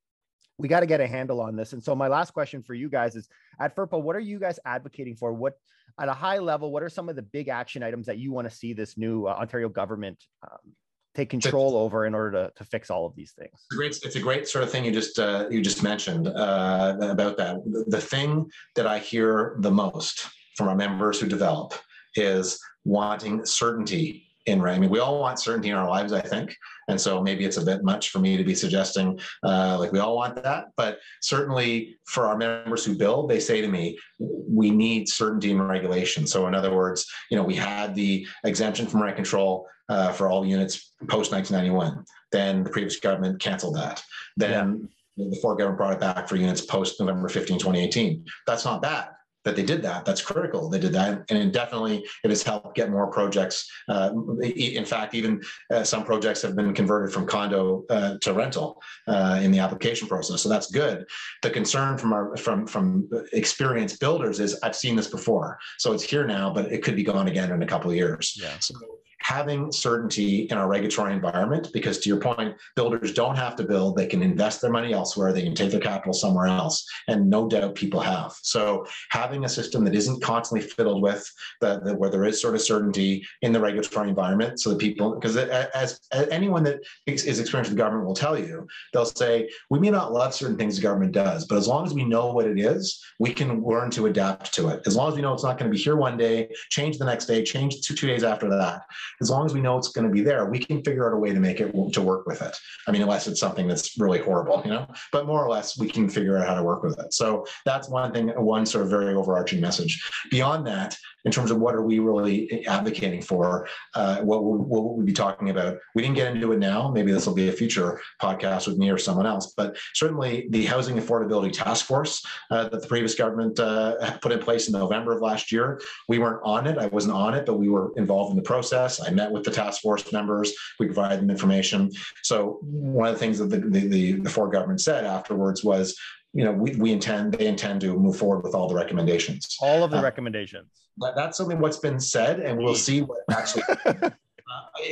we 0.58 0.68
got 0.68 0.80
to 0.80 0.86
get 0.86 1.00
a 1.00 1.06
handle 1.06 1.40
on 1.40 1.56
this. 1.56 1.72
And 1.72 1.82
so 1.82 1.94
my 1.94 2.08
last 2.08 2.32
question 2.32 2.62
for 2.62 2.74
you 2.74 2.90
guys 2.90 3.16
is 3.16 3.28
at 3.58 3.74
FRPO, 3.74 4.02
what 4.02 4.14
are 4.14 4.20
you 4.20 4.38
guys 4.38 4.58
advocating 4.66 5.16
for? 5.16 5.32
What 5.32 5.54
at 5.98 6.08
a 6.08 6.12
high 6.12 6.38
level, 6.38 6.70
what 6.70 6.82
are 6.82 6.88
some 6.88 7.08
of 7.08 7.16
the 7.16 7.22
big 7.22 7.48
action 7.48 7.82
items 7.82 8.06
that 8.06 8.18
you 8.18 8.32
want 8.32 8.48
to 8.48 8.54
see 8.54 8.72
this 8.72 8.96
new 8.96 9.26
uh, 9.26 9.30
Ontario 9.30 9.68
government 9.68 10.22
um, 10.44 10.74
take 11.14 11.30
control 11.30 11.76
over 11.76 12.06
in 12.06 12.14
order 12.14 12.30
to, 12.32 12.52
to 12.56 12.64
fix 12.64 12.90
all 12.90 13.06
of 13.06 13.16
these 13.16 13.32
things? 13.32 13.50
It's 13.54 13.72
a 13.72 13.76
great, 13.76 13.98
it's 14.04 14.16
a 14.16 14.20
great 14.20 14.46
sort 14.46 14.62
of 14.62 14.70
thing 14.70 14.84
you 14.84 14.92
just 14.92 15.18
uh, 15.18 15.46
you 15.50 15.62
just 15.62 15.82
mentioned 15.82 16.28
uh, 16.28 16.96
about 17.00 17.36
that. 17.38 17.56
The 17.88 18.00
thing 18.00 18.50
that 18.76 18.86
I 18.86 18.98
hear 18.98 19.56
the 19.60 19.70
most 19.70 20.28
from 20.56 20.68
our 20.68 20.76
members 20.76 21.18
who 21.18 21.26
develop 21.26 21.74
is 22.14 22.60
wanting 22.84 23.44
certainty 23.44 24.29
in 24.46 24.62
right. 24.62 24.74
I 24.74 24.78
mean, 24.78 24.90
we 24.90 25.00
all 25.00 25.20
want 25.20 25.38
certainty 25.38 25.68
in 25.68 25.76
our 25.76 25.88
lives, 25.88 26.12
I 26.12 26.20
think. 26.20 26.56
And 26.88 27.00
so 27.00 27.22
maybe 27.22 27.44
it's 27.44 27.58
a 27.58 27.64
bit 27.64 27.84
much 27.84 28.10
for 28.10 28.18
me 28.18 28.36
to 28.36 28.44
be 28.44 28.54
suggesting 28.54 29.20
uh, 29.42 29.78
like 29.78 29.92
we 29.92 29.98
all 29.98 30.16
want 30.16 30.42
that. 30.42 30.68
But 30.76 30.98
certainly 31.20 31.98
for 32.06 32.26
our 32.26 32.36
members 32.36 32.84
who 32.84 32.96
build, 32.96 33.30
they 33.30 33.40
say 33.40 33.60
to 33.60 33.68
me, 33.68 33.98
we 34.18 34.70
need 34.70 35.08
certainty 35.08 35.50
in 35.50 35.60
regulation. 35.60 36.26
So 36.26 36.46
in 36.46 36.54
other 36.54 36.74
words, 36.74 37.06
you 37.30 37.36
know, 37.36 37.44
we 37.44 37.54
had 37.54 37.94
the 37.94 38.26
exemption 38.44 38.86
from 38.86 39.02
rent 39.02 39.16
control 39.16 39.66
uh, 39.88 40.12
for 40.12 40.28
all 40.28 40.46
units 40.46 40.92
post 41.08 41.32
1991. 41.32 42.04
Then 42.32 42.64
the 42.64 42.70
previous 42.70 42.98
government 42.98 43.40
canceled 43.40 43.76
that. 43.76 44.02
Then 44.36 44.88
yeah. 45.16 45.26
the 45.30 45.36
Ford 45.36 45.58
government 45.58 45.78
brought 45.78 45.92
it 45.92 46.00
back 46.00 46.28
for 46.28 46.36
units 46.36 46.64
post 46.64 46.98
November 46.98 47.28
15, 47.28 47.58
2018. 47.58 48.24
That's 48.46 48.64
not 48.64 48.82
bad 48.82 49.08
that 49.44 49.56
they 49.56 49.62
did 49.62 49.82
that. 49.82 50.04
That's 50.04 50.22
critical. 50.22 50.68
They 50.68 50.78
did 50.78 50.92
that, 50.92 51.24
and 51.28 51.38
it 51.38 51.52
definitely 51.52 52.04
it 52.24 52.30
has 52.30 52.42
helped 52.42 52.76
get 52.76 52.90
more 52.90 53.10
projects. 53.10 53.70
Uh, 53.88 54.10
in 54.42 54.84
fact, 54.84 55.14
even 55.14 55.42
uh, 55.70 55.84
some 55.84 56.04
projects 56.04 56.42
have 56.42 56.54
been 56.54 56.74
converted 56.74 57.12
from 57.12 57.26
condo 57.26 57.84
uh, 57.90 58.18
to 58.20 58.32
rental 58.32 58.82
uh, 59.06 59.40
in 59.42 59.50
the 59.50 59.58
application 59.58 60.08
process. 60.08 60.42
So 60.42 60.48
that's 60.48 60.70
good. 60.70 61.06
The 61.42 61.50
concern 61.50 61.96
from 61.98 62.12
our 62.12 62.36
from 62.36 62.66
from 62.66 63.08
experienced 63.32 64.00
builders 64.00 64.40
is 64.40 64.58
I've 64.62 64.76
seen 64.76 64.96
this 64.96 65.08
before, 65.08 65.58
so 65.78 65.92
it's 65.92 66.04
here 66.04 66.26
now, 66.26 66.52
but 66.52 66.70
it 66.72 66.82
could 66.82 66.96
be 66.96 67.04
gone 67.04 67.28
again 67.28 67.50
in 67.50 67.62
a 67.62 67.66
couple 67.66 67.90
of 67.90 67.96
years. 67.96 68.38
Yeah. 68.40 68.58
So 68.58 68.74
having 69.22 69.70
certainty 69.70 70.42
in 70.50 70.56
our 70.56 70.68
regulatory 70.68 71.12
environment 71.12 71.68
because 71.72 71.98
to 71.98 72.08
your 72.08 72.18
point 72.18 72.56
builders 72.74 73.12
don't 73.12 73.36
have 73.36 73.54
to 73.56 73.62
build 73.62 73.96
they 73.96 74.06
can 74.06 74.22
invest 74.22 74.60
their 74.60 74.70
money 74.70 74.92
elsewhere 74.92 75.32
they 75.32 75.42
can 75.42 75.54
take 75.54 75.70
their 75.70 75.80
capital 75.80 76.12
somewhere 76.12 76.46
else 76.46 76.86
and 77.08 77.28
no 77.28 77.48
doubt 77.48 77.74
people 77.74 78.00
have. 78.00 78.32
So 78.42 78.86
having 79.10 79.44
a 79.44 79.48
system 79.48 79.84
that 79.84 79.94
isn't 79.94 80.22
constantly 80.22 80.66
fiddled 80.66 81.02
with 81.02 81.30
the, 81.60 81.80
the 81.80 81.94
where 81.94 82.10
there 82.10 82.24
is 82.24 82.40
sort 82.40 82.54
of 82.54 82.60
certainty 82.60 83.24
in 83.42 83.52
the 83.52 83.60
regulatory 83.60 84.08
environment 84.08 84.60
so 84.60 84.70
that 84.70 84.78
people 84.78 85.14
because 85.14 85.36
as, 85.36 86.00
as 86.12 86.28
anyone 86.30 86.62
that 86.64 86.80
is 87.06 87.38
experienced 87.38 87.70
with 87.70 87.78
government 87.78 88.06
will 88.06 88.14
tell 88.14 88.38
you 88.38 88.66
they'll 88.92 89.04
say 89.04 89.48
we 89.68 89.78
may 89.78 89.90
not 89.90 90.12
love 90.12 90.34
certain 90.34 90.56
things 90.56 90.76
the 90.76 90.82
government 90.82 91.12
does 91.12 91.46
but 91.46 91.58
as 91.58 91.68
long 91.68 91.86
as 91.86 91.94
we 91.94 92.04
know 92.04 92.32
what 92.32 92.46
it 92.46 92.58
is 92.58 93.02
we 93.18 93.32
can 93.32 93.62
learn 93.62 93.90
to 93.90 94.06
adapt 94.06 94.52
to 94.54 94.68
it. 94.68 94.82
As 94.86 94.96
long 94.96 95.08
as 95.08 95.14
we 95.14 95.22
know 95.22 95.34
it's 95.34 95.44
not 95.44 95.58
going 95.58 95.70
to 95.70 95.76
be 95.76 95.82
here 95.82 95.96
one 95.96 96.16
day 96.16 96.48
change 96.70 96.98
the 96.98 97.04
next 97.04 97.26
day 97.26 97.44
change 97.44 97.80
two, 97.82 97.94
two 97.94 98.06
days 98.06 98.24
after 98.24 98.48
that 98.48 98.82
as 99.20 99.30
long 99.30 99.46
as 99.46 99.54
we 99.54 99.60
know 99.60 99.76
it's 99.78 99.88
going 99.88 100.06
to 100.06 100.12
be 100.12 100.22
there, 100.22 100.46
we 100.46 100.58
can 100.58 100.82
figure 100.82 101.06
out 101.08 101.16
a 101.16 101.18
way 101.18 101.32
to 101.32 101.40
make 101.40 101.60
it 101.60 101.72
to 101.92 102.02
work 102.02 102.26
with 102.26 102.42
it. 102.42 102.56
I 102.86 102.92
mean, 102.92 103.02
unless 103.02 103.26
it's 103.26 103.40
something 103.40 103.66
that's 103.68 103.98
really 103.98 104.20
horrible, 104.20 104.62
you 104.64 104.70
know, 104.70 104.86
but 105.12 105.26
more 105.26 105.44
or 105.44 105.50
less 105.50 105.78
we 105.78 105.88
can 105.88 106.08
figure 106.08 106.38
out 106.38 106.46
how 106.46 106.54
to 106.54 106.62
work 106.62 106.82
with 106.82 106.98
it. 106.98 107.12
So 107.12 107.46
that's 107.64 107.88
one 107.88 108.12
thing, 108.12 108.28
one 108.28 108.66
sort 108.66 108.84
of 108.84 108.90
very 108.90 109.14
overarching 109.14 109.60
message. 109.60 110.02
Beyond 110.30 110.66
that, 110.66 110.96
in 111.24 111.32
terms 111.32 111.50
of 111.50 111.58
what 111.58 111.74
are 111.74 111.82
we 111.82 111.98
really 111.98 112.66
advocating 112.66 113.20
for, 113.20 113.68
uh, 113.94 114.20
what, 114.20 114.42
will, 114.42 114.56
what 114.56 114.82
will 114.82 114.96
we 114.96 115.04
be 115.04 115.12
talking 115.12 115.50
about? 115.50 115.76
We 115.94 116.02
didn't 116.02 116.14
get 116.16 116.34
into 116.34 116.52
it 116.52 116.58
now. 116.58 116.90
Maybe 116.90 117.12
this 117.12 117.26
will 117.26 117.34
be 117.34 117.48
a 117.48 117.52
future 117.52 118.00
podcast 118.20 118.66
with 118.66 118.78
me 118.78 118.90
or 118.90 118.98
someone 118.98 119.26
else, 119.26 119.52
but 119.56 119.76
certainly 119.94 120.46
the 120.50 120.64
Housing 120.64 120.96
Affordability 120.96 121.52
Task 121.52 121.84
Force 121.84 122.24
uh, 122.50 122.68
that 122.68 122.82
the 122.82 122.88
previous 122.88 123.14
government 123.14 123.58
uh, 123.60 124.16
put 124.22 124.32
in 124.32 124.38
place 124.38 124.68
in 124.68 124.72
November 124.72 125.12
of 125.12 125.20
last 125.20 125.52
year. 125.52 125.80
We 126.08 126.18
weren't 126.18 126.40
on 126.44 126.66
it. 126.66 126.78
I 126.78 126.86
wasn't 126.86 127.14
on 127.14 127.34
it, 127.34 127.46
but 127.46 127.58
we 127.58 127.68
were 127.68 127.92
involved 127.96 128.30
in 128.30 128.36
the 128.36 128.42
process. 128.42 128.99
I 129.06 129.10
met 129.10 129.30
with 129.30 129.44
the 129.44 129.50
task 129.50 129.82
force 129.82 130.12
members. 130.12 130.52
We 130.78 130.86
provided 130.86 131.20
them 131.20 131.30
information. 131.30 131.90
So 132.22 132.58
one 132.62 133.08
of 133.08 133.14
the 133.14 133.20
things 133.20 133.38
that 133.38 133.50
the, 133.50 133.58
the, 133.58 133.88
the, 133.88 134.12
the 134.12 134.30
Ford 134.30 134.52
government 134.52 134.80
said 134.80 135.04
afterwards 135.04 135.64
was, 135.64 135.98
you 136.32 136.44
know, 136.44 136.52
we, 136.52 136.76
we 136.76 136.92
intend, 136.92 137.34
they 137.34 137.46
intend 137.46 137.80
to 137.82 137.98
move 137.98 138.16
forward 138.16 138.44
with 138.44 138.54
all 138.54 138.68
the 138.68 138.74
recommendations. 138.74 139.56
All 139.60 139.82
of 139.82 139.90
the 139.90 139.98
uh, 139.98 140.02
recommendations. 140.02 140.68
That's 141.16 141.36
something 141.36 141.58
what's 141.58 141.78
been 141.78 141.98
said, 141.98 142.40
and 142.40 142.58
we'll 142.58 142.74
see 142.74 143.02
what 143.02 143.20
actually. 143.30 143.62
uh, 143.86 144.10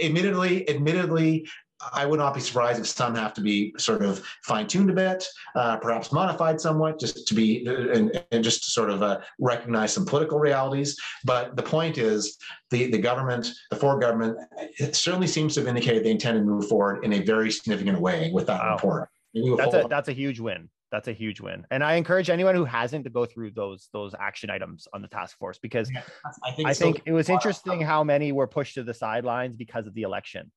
admittedly, 0.02 0.68
admittedly, 0.68 1.46
I 1.92 2.06
would 2.06 2.18
not 2.18 2.34
be 2.34 2.40
surprised 2.40 2.80
if 2.80 2.86
some 2.86 3.14
have 3.14 3.34
to 3.34 3.40
be 3.40 3.72
sort 3.78 4.02
of 4.02 4.24
fine 4.42 4.66
tuned 4.66 4.90
a 4.90 4.92
bit, 4.92 5.24
uh, 5.54 5.76
perhaps 5.76 6.10
modified 6.12 6.60
somewhat, 6.60 6.98
just 6.98 7.28
to 7.28 7.34
be 7.34 7.66
and, 7.66 8.24
and 8.32 8.42
just 8.42 8.64
to 8.64 8.70
sort 8.70 8.90
of 8.90 9.02
uh, 9.02 9.20
recognize 9.38 9.92
some 9.92 10.04
political 10.04 10.40
realities. 10.40 10.98
But 11.24 11.56
the 11.56 11.62
point 11.62 11.96
is, 11.96 12.36
the 12.70 12.90
the 12.90 12.98
government, 12.98 13.48
the 13.70 13.76
Ford 13.76 14.00
government, 14.00 14.38
it 14.78 14.96
certainly 14.96 15.28
seems 15.28 15.54
to 15.54 15.60
have 15.60 15.68
indicated 15.68 16.04
they 16.04 16.10
intend 16.10 16.38
to 16.38 16.44
move 16.44 16.68
forward 16.68 17.04
in 17.04 17.12
a 17.12 17.20
very 17.22 17.50
significant 17.50 18.00
way 18.00 18.30
with 18.32 18.46
that 18.48 18.60
wow. 18.60 18.74
report. 18.74 19.08
That's 19.34 19.74
a 19.74 19.86
that's 19.88 20.08
a 20.08 20.12
huge 20.12 20.40
win. 20.40 20.68
That's 20.90 21.06
a 21.06 21.12
huge 21.12 21.40
win, 21.40 21.66
and 21.70 21.84
I 21.84 21.94
encourage 21.94 22.30
anyone 22.30 22.54
who 22.54 22.64
hasn't 22.64 23.04
to 23.04 23.10
go 23.10 23.24
through 23.24 23.52
those 23.52 23.88
those 23.92 24.14
action 24.18 24.50
items 24.50 24.88
on 24.92 25.02
the 25.02 25.08
task 25.08 25.38
force 25.38 25.58
because 25.58 25.90
yeah, 25.92 26.02
I 26.44 26.50
think, 26.50 26.68
I 26.68 26.74
think 26.74 27.02
it 27.04 27.12
was 27.12 27.28
interesting 27.28 27.82
how 27.82 28.02
many 28.02 28.32
were 28.32 28.46
pushed 28.46 28.74
to 28.74 28.82
the 28.82 28.94
sidelines 28.94 29.54
because 29.54 29.86
of 29.86 29.94
the 29.94 30.02
election. 30.02 30.50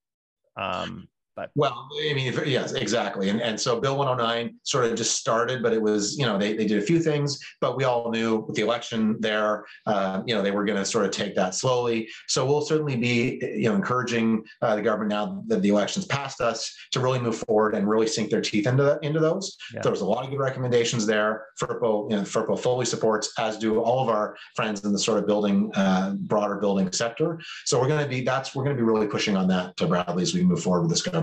Um, 0.56 1.08
But 1.36 1.50
well, 1.56 1.88
I 2.10 2.14
mean, 2.14 2.34
yes, 2.46 2.74
exactly. 2.74 3.30
And 3.30 3.42
and 3.42 3.60
so 3.60 3.80
Bill 3.80 3.98
109 3.98 4.56
sort 4.64 4.86
of 4.86 4.96
just 4.96 5.18
started, 5.18 5.64
but 5.64 5.74
it 5.74 5.82
was 5.82 6.18
you 6.18 6.26
know 6.26 6.38
they 6.38 6.54
they 6.54 6.66
did 6.66 6.82
a 6.82 6.86
few 6.86 7.00
things, 7.00 7.40
but 7.62 7.78
we 7.78 7.86
all 7.86 8.12
knew 8.12 8.40
with 8.48 8.56
the 8.56 8.62
election 8.62 9.16
there, 9.20 9.66
uh, 9.86 10.22
you 10.26 10.36
know, 10.36 10.42
they 10.42 10.52
were 10.52 10.66
going 10.66 10.78
to 10.78 10.86
sort 10.86 11.06
of 11.06 11.12
take 11.12 11.36
that 11.36 11.56
slowly. 11.56 12.10
So 12.28 12.46
we'll 12.46 12.62
certainly 12.62 12.98
be 12.98 13.40
you 13.42 13.70
know 13.70 13.76
encouraging 13.76 14.44
uh, 14.62 14.76
the 14.76 14.82
government 14.82 15.12
now 15.12 15.44
that 15.48 15.62
the 15.62 15.70
elections 15.70 16.06
passed 16.06 16.42
us 16.42 16.74
to 16.92 17.00
really 17.00 17.20
move 17.20 17.38
forward 17.48 17.76
and 17.76 17.88
really 17.88 18.08
sink 18.08 18.30
their 18.30 18.42
teeth 18.42 18.68
into 18.68 19.00
into 19.02 19.20
those. 19.20 19.56
Yeah. 19.74 19.82
There 19.82 19.92
was 19.92 20.02
a 20.02 20.06
lot 20.06 20.26
of 20.26 20.32
good 20.32 20.40
recommendations 20.40 21.06
there. 21.06 21.46
FRPO, 21.62 22.12
you 22.12 22.18
know, 22.18 22.24
FRPO 22.24 22.60
fully 22.60 22.86
supports, 22.86 23.32
as 23.40 23.58
do 23.58 23.80
all 23.80 24.04
of 24.04 24.10
our 24.10 24.36
friends 24.56 24.84
in 24.84 24.92
the 24.92 25.00
sort 25.00 25.18
of 25.18 25.28
building 25.28 25.72
uh, 25.76 26.12
broader 26.12 26.56
building 26.56 26.92
sector. 26.92 27.40
So 27.66 27.80
we're 27.80 27.88
going 27.88 28.04
to 28.04 28.10
be 28.10 28.22
that's 28.22 28.54
we're 28.54 28.64
going 28.64 28.76
to 28.76 28.82
be 28.82 28.86
really 28.86 29.08
pushing 29.08 29.38
on 29.38 29.48
that 29.48 29.78
to 29.78 29.88
Bradley 29.88 30.24
as 30.24 30.34
we 30.34 30.44
move 30.44 30.62
forward 30.62 30.82
with 30.82 30.92
this 30.92 31.02
government. 31.02 31.22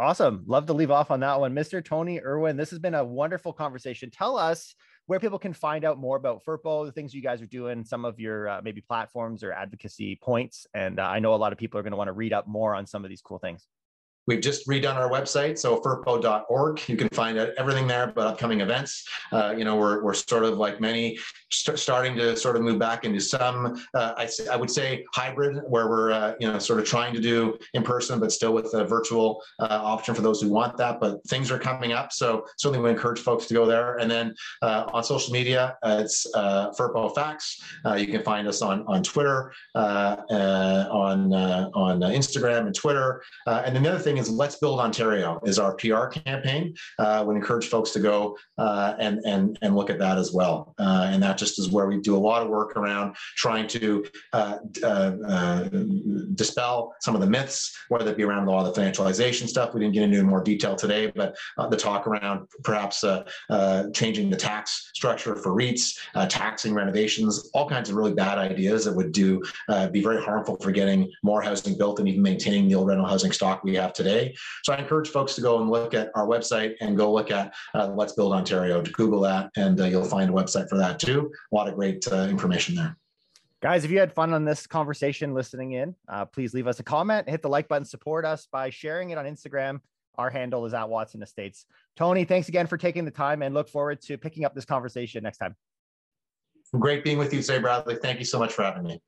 Awesome. 0.00 0.44
Love 0.46 0.66
to 0.66 0.72
leave 0.74 0.92
off 0.92 1.10
on 1.10 1.20
that 1.20 1.40
one. 1.40 1.54
Mr. 1.54 1.84
Tony 1.84 2.20
Irwin, 2.20 2.56
this 2.56 2.70
has 2.70 2.78
been 2.78 2.94
a 2.94 3.04
wonderful 3.04 3.52
conversation. 3.52 4.10
Tell 4.10 4.38
us 4.38 4.76
where 5.06 5.18
people 5.18 5.40
can 5.40 5.52
find 5.52 5.84
out 5.84 5.98
more 5.98 6.16
about 6.16 6.44
FRPO, 6.44 6.86
the 6.86 6.92
things 6.92 7.12
you 7.12 7.22
guys 7.22 7.42
are 7.42 7.46
doing, 7.46 7.84
some 7.84 8.04
of 8.04 8.20
your 8.20 8.48
uh, 8.48 8.60
maybe 8.62 8.80
platforms 8.80 9.42
or 9.42 9.52
advocacy 9.52 10.16
points. 10.22 10.68
And 10.72 11.00
uh, 11.00 11.02
I 11.02 11.18
know 11.18 11.34
a 11.34 11.36
lot 11.36 11.52
of 11.52 11.58
people 11.58 11.80
are 11.80 11.82
going 11.82 11.92
to 11.92 11.96
want 11.96 12.08
to 12.08 12.12
read 12.12 12.32
up 12.32 12.46
more 12.46 12.76
on 12.76 12.86
some 12.86 13.04
of 13.04 13.08
these 13.08 13.22
cool 13.22 13.38
things. 13.38 13.66
We've 14.28 14.42
just 14.42 14.68
redone 14.68 14.96
our 14.96 15.10
website, 15.10 15.58
so 15.58 15.80
frpo.org. 15.80 16.86
You 16.86 16.98
can 16.98 17.08
find 17.08 17.38
everything 17.38 17.86
there 17.86 18.10
about 18.10 18.26
upcoming 18.26 18.60
events. 18.60 19.08
Uh, 19.32 19.54
you 19.56 19.64
know, 19.64 19.76
we're, 19.76 20.04
we're 20.04 20.12
sort 20.12 20.44
of 20.44 20.58
like 20.58 20.82
many, 20.82 21.18
st- 21.50 21.78
starting 21.78 22.14
to 22.16 22.36
sort 22.36 22.54
of 22.54 22.60
move 22.60 22.78
back 22.78 23.04
into 23.04 23.20
some, 23.20 23.82
uh, 23.94 24.12
I, 24.18 24.28
I 24.52 24.56
would 24.56 24.70
say 24.70 25.06
hybrid, 25.14 25.62
where 25.66 25.88
we're, 25.88 26.12
uh, 26.12 26.34
you 26.38 26.46
know, 26.46 26.58
sort 26.58 26.78
of 26.78 26.84
trying 26.84 27.14
to 27.14 27.20
do 27.20 27.56
in 27.72 27.82
person, 27.82 28.20
but 28.20 28.30
still 28.30 28.52
with 28.52 28.74
a 28.74 28.84
virtual 28.84 29.42
uh, 29.60 29.80
option 29.82 30.14
for 30.14 30.20
those 30.20 30.42
who 30.42 30.50
want 30.50 30.76
that. 30.76 31.00
But 31.00 31.24
things 31.24 31.50
are 31.50 31.58
coming 31.58 31.92
up. 31.92 32.12
So 32.12 32.44
certainly 32.58 32.84
we 32.84 32.90
encourage 32.90 33.20
folks 33.20 33.46
to 33.46 33.54
go 33.54 33.64
there. 33.64 33.96
And 33.96 34.10
then 34.10 34.34
uh, 34.60 34.90
on 34.92 35.04
social 35.04 35.32
media, 35.32 35.78
uh, 35.82 36.02
it's 36.04 36.30
FRPO 36.34 37.14
Facts. 37.14 37.62
you 37.96 38.08
can 38.08 38.22
find 38.22 38.46
us 38.46 38.60
on, 38.60 38.84
on 38.88 39.02
Twitter, 39.02 39.54
on, 39.74 41.32
on 41.32 42.00
Instagram 42.00 42.66
and 42.66 42.74
Twitter. 42.74 43.22
and 43.46 43.74
then 43.74 43.82
the 43.82 43.88
other 43.88 43.98
thing 43.98 44.17
is 44.18 44.28
Let's 44.28 44.56
Build 44.56 44.80
Ontario 44.80 45.40
is 45.44 45.58
our 45.58 45.74
PR 45.74 46.06
campaign. 46.06 46.74
Uh, 46.98 47.24
would 47.26 47.36
encourage 47.36 47.68
folks 47.68 47.90
to 47.92 48.00
go 48.00 48.36
uh, 48.58 48.94
and 48.98 49.20
and 49.24 49.58
and 49.62 49.76
look 49.76 49.90
at 49.90 49.98
that 49.98 50.18
as 50.18 50.32
well. 50.32 50.74
Uh, 50.78 51.08
and 51.10 51.22
that 51.22 51.38
just 51.38 51.58
is 51.58 51.70
where 51.70 51.86
we 51.86 51.98
do 52.00 52.16
a 52.16 52.18
lot 52.18 52.42
of 52.42 52.48
work 52.48 52.76
around 52.76 53.14
trying 53.36 53.66
to 53.68 54.04
uh, 54.32 54.58
uh, 54.82 55.12
uh, 55.26 55.68
dispel 56.34 56.94
some 57.00 57.14
of 57.14 57.20
the 57.20 57.26
myths, 57.26 57.76
whether 57.88 58.10
it 58.10 58.16
be 58.16 58.24
around 58.24 58.46
a 58.46 58.50
lot 58.50 58.66
of 58.66 58.74
the 58.74 58.80
financialization 58.80 59.48
stuff. 59.48 59.74
We 59.74 59.80
didn't 59.80 59.94
get 59.94 60.02
into 60.02 60.18
in 60.18 60.26
more 60.26 60.42
detail 60.42 60.74
today, 60.74 61.12
but 61.14 61.36
the 61.70 61.76
talk 61.76 62.06
around 62.06 62.48
perhaps 62.64 63.04
changing 63.94 64.30
the 64.30 64.36
tax 64.36 64.90
structure 64.94 65.36
for 65.36 65.54
REITs, 65.54 65.98
taxing 66.28 66.74
renovations, 66.74 67.50
all 67.54 67.68
kinds 67.68 67.88
of 67.88 67.96
really 67.96 68.14
bad 68.14 68.38
ideas 68.38 68.84
that 68.84 68.94
would 68.94 69.12
do 69.12 69.42
be 69.92 70.02
very 70.02 70.22
harmful 70.22 70.56
for 70.56 70.72
getting 70.72 71.10
more 71.22 71.40
housing 71.42 71.76
built 71.76 71.98
and 72.00 72.08
even 72.08 72.22
maintaining 72.22 72.68
the 72.68 72.74
old 72.74 72.88
rental 72.88 73.06
housing 73.06 73.32
stock 73.32 73.62
we 73.62 73.74
have 73.74 73.92
today 73.92 74.07
today. 74.08 74.34
So 74.64 74.72
I 74.72 74.78
encourage 74.78 75.08
folks 75.08 75.34
to 75.36 75.40
go 75.40 75.60
and 75.60 75.70
look 75.70 75.94
at 75.94 76.10
our 76.14 76.26
website 76.26 76.74
and 76.80 76.96
go 76.96 77.12
look 77.12 77.30
at 77.30 77.54
uh, 77.74 77.88
Let's 77.88 78.12
Build 78.12 78.32
Ontario. 78.32 78.82
To 78.82 78.90
Google 78.92 79.20
that, 79.20 79.50
and 79.56 79.80
uh, 79.80 79.84
you'll 79.84 80.04
find 80.04 80.30
a 80.30 80.32
website 80.32 80.68
for 80.68 80.78
that 80.78 80.98
too. 80.98 81.30
A 81.52 81.54
lot 81.54 81.68
of 81.68 81.74
great 81.74 82.06
uh, 82.10 82.26
information 82.28 82.74
there. 82.74 82.96
Guys, 83.60 83.84
if 83.84 83.90
you 83.90 83.98
had 83.98 84.12
fun 84.12 84.32
on 84.32 84.44
this 84.44 84.66
conversation 84.66 85.34
listening 85.34 85.72
in, 85.72 85.94
uh, 86.08 86.24
please 86.24 86.54
leave 86.54 86.68
us 86.68 86.78
a 86.78 86.84
comment, 86.84 87.28
hit 87.28 87.42
the 87.42 87.48
like 87.48 87.66
button, 87.66 87.84
support 87.84 88.24
us 88.24 88.46
by 88.50 88.70
sharing 88.70 89.10
it 89.10 89.18
on 89.18 89.24
Instagram. 89.24 89.80
Our 90.16 90.30
handle 90.30 90.64
is 90.64 90.74
at 90.74 90.88
Watson 90.88 91.22
Estates. 91.22 91.66
Tony, 91.96 92.24
thanks 92.24 92.48
again 92.48 92.66
for 92.66 92.76
taking 92.76 93.04
the 93.04 93.10
time 93.10 93.42
and 93.42 93.54
look 93.54 93.68
forward 93.68 94.00
to 94.02 94.16
picking 94.16 94.44
up 94.44 94.54
this 94.54 94.64
conversation 94.64 95.22
next 95.24 95.38
time. 95.38 95.56
Great 96.78 97.02
being 97.02 97.18
with 97.18 97.32
you 97.32 97.40
today, 97.40 97.58
Bradley. 97.58 97.96
Thank 97.96 98.18
you 98.18 98.24
so 98.24 98.38
much 98.38 98.52
for 98.52 98.62
having 98.62 98.84
me. 98.84 99.00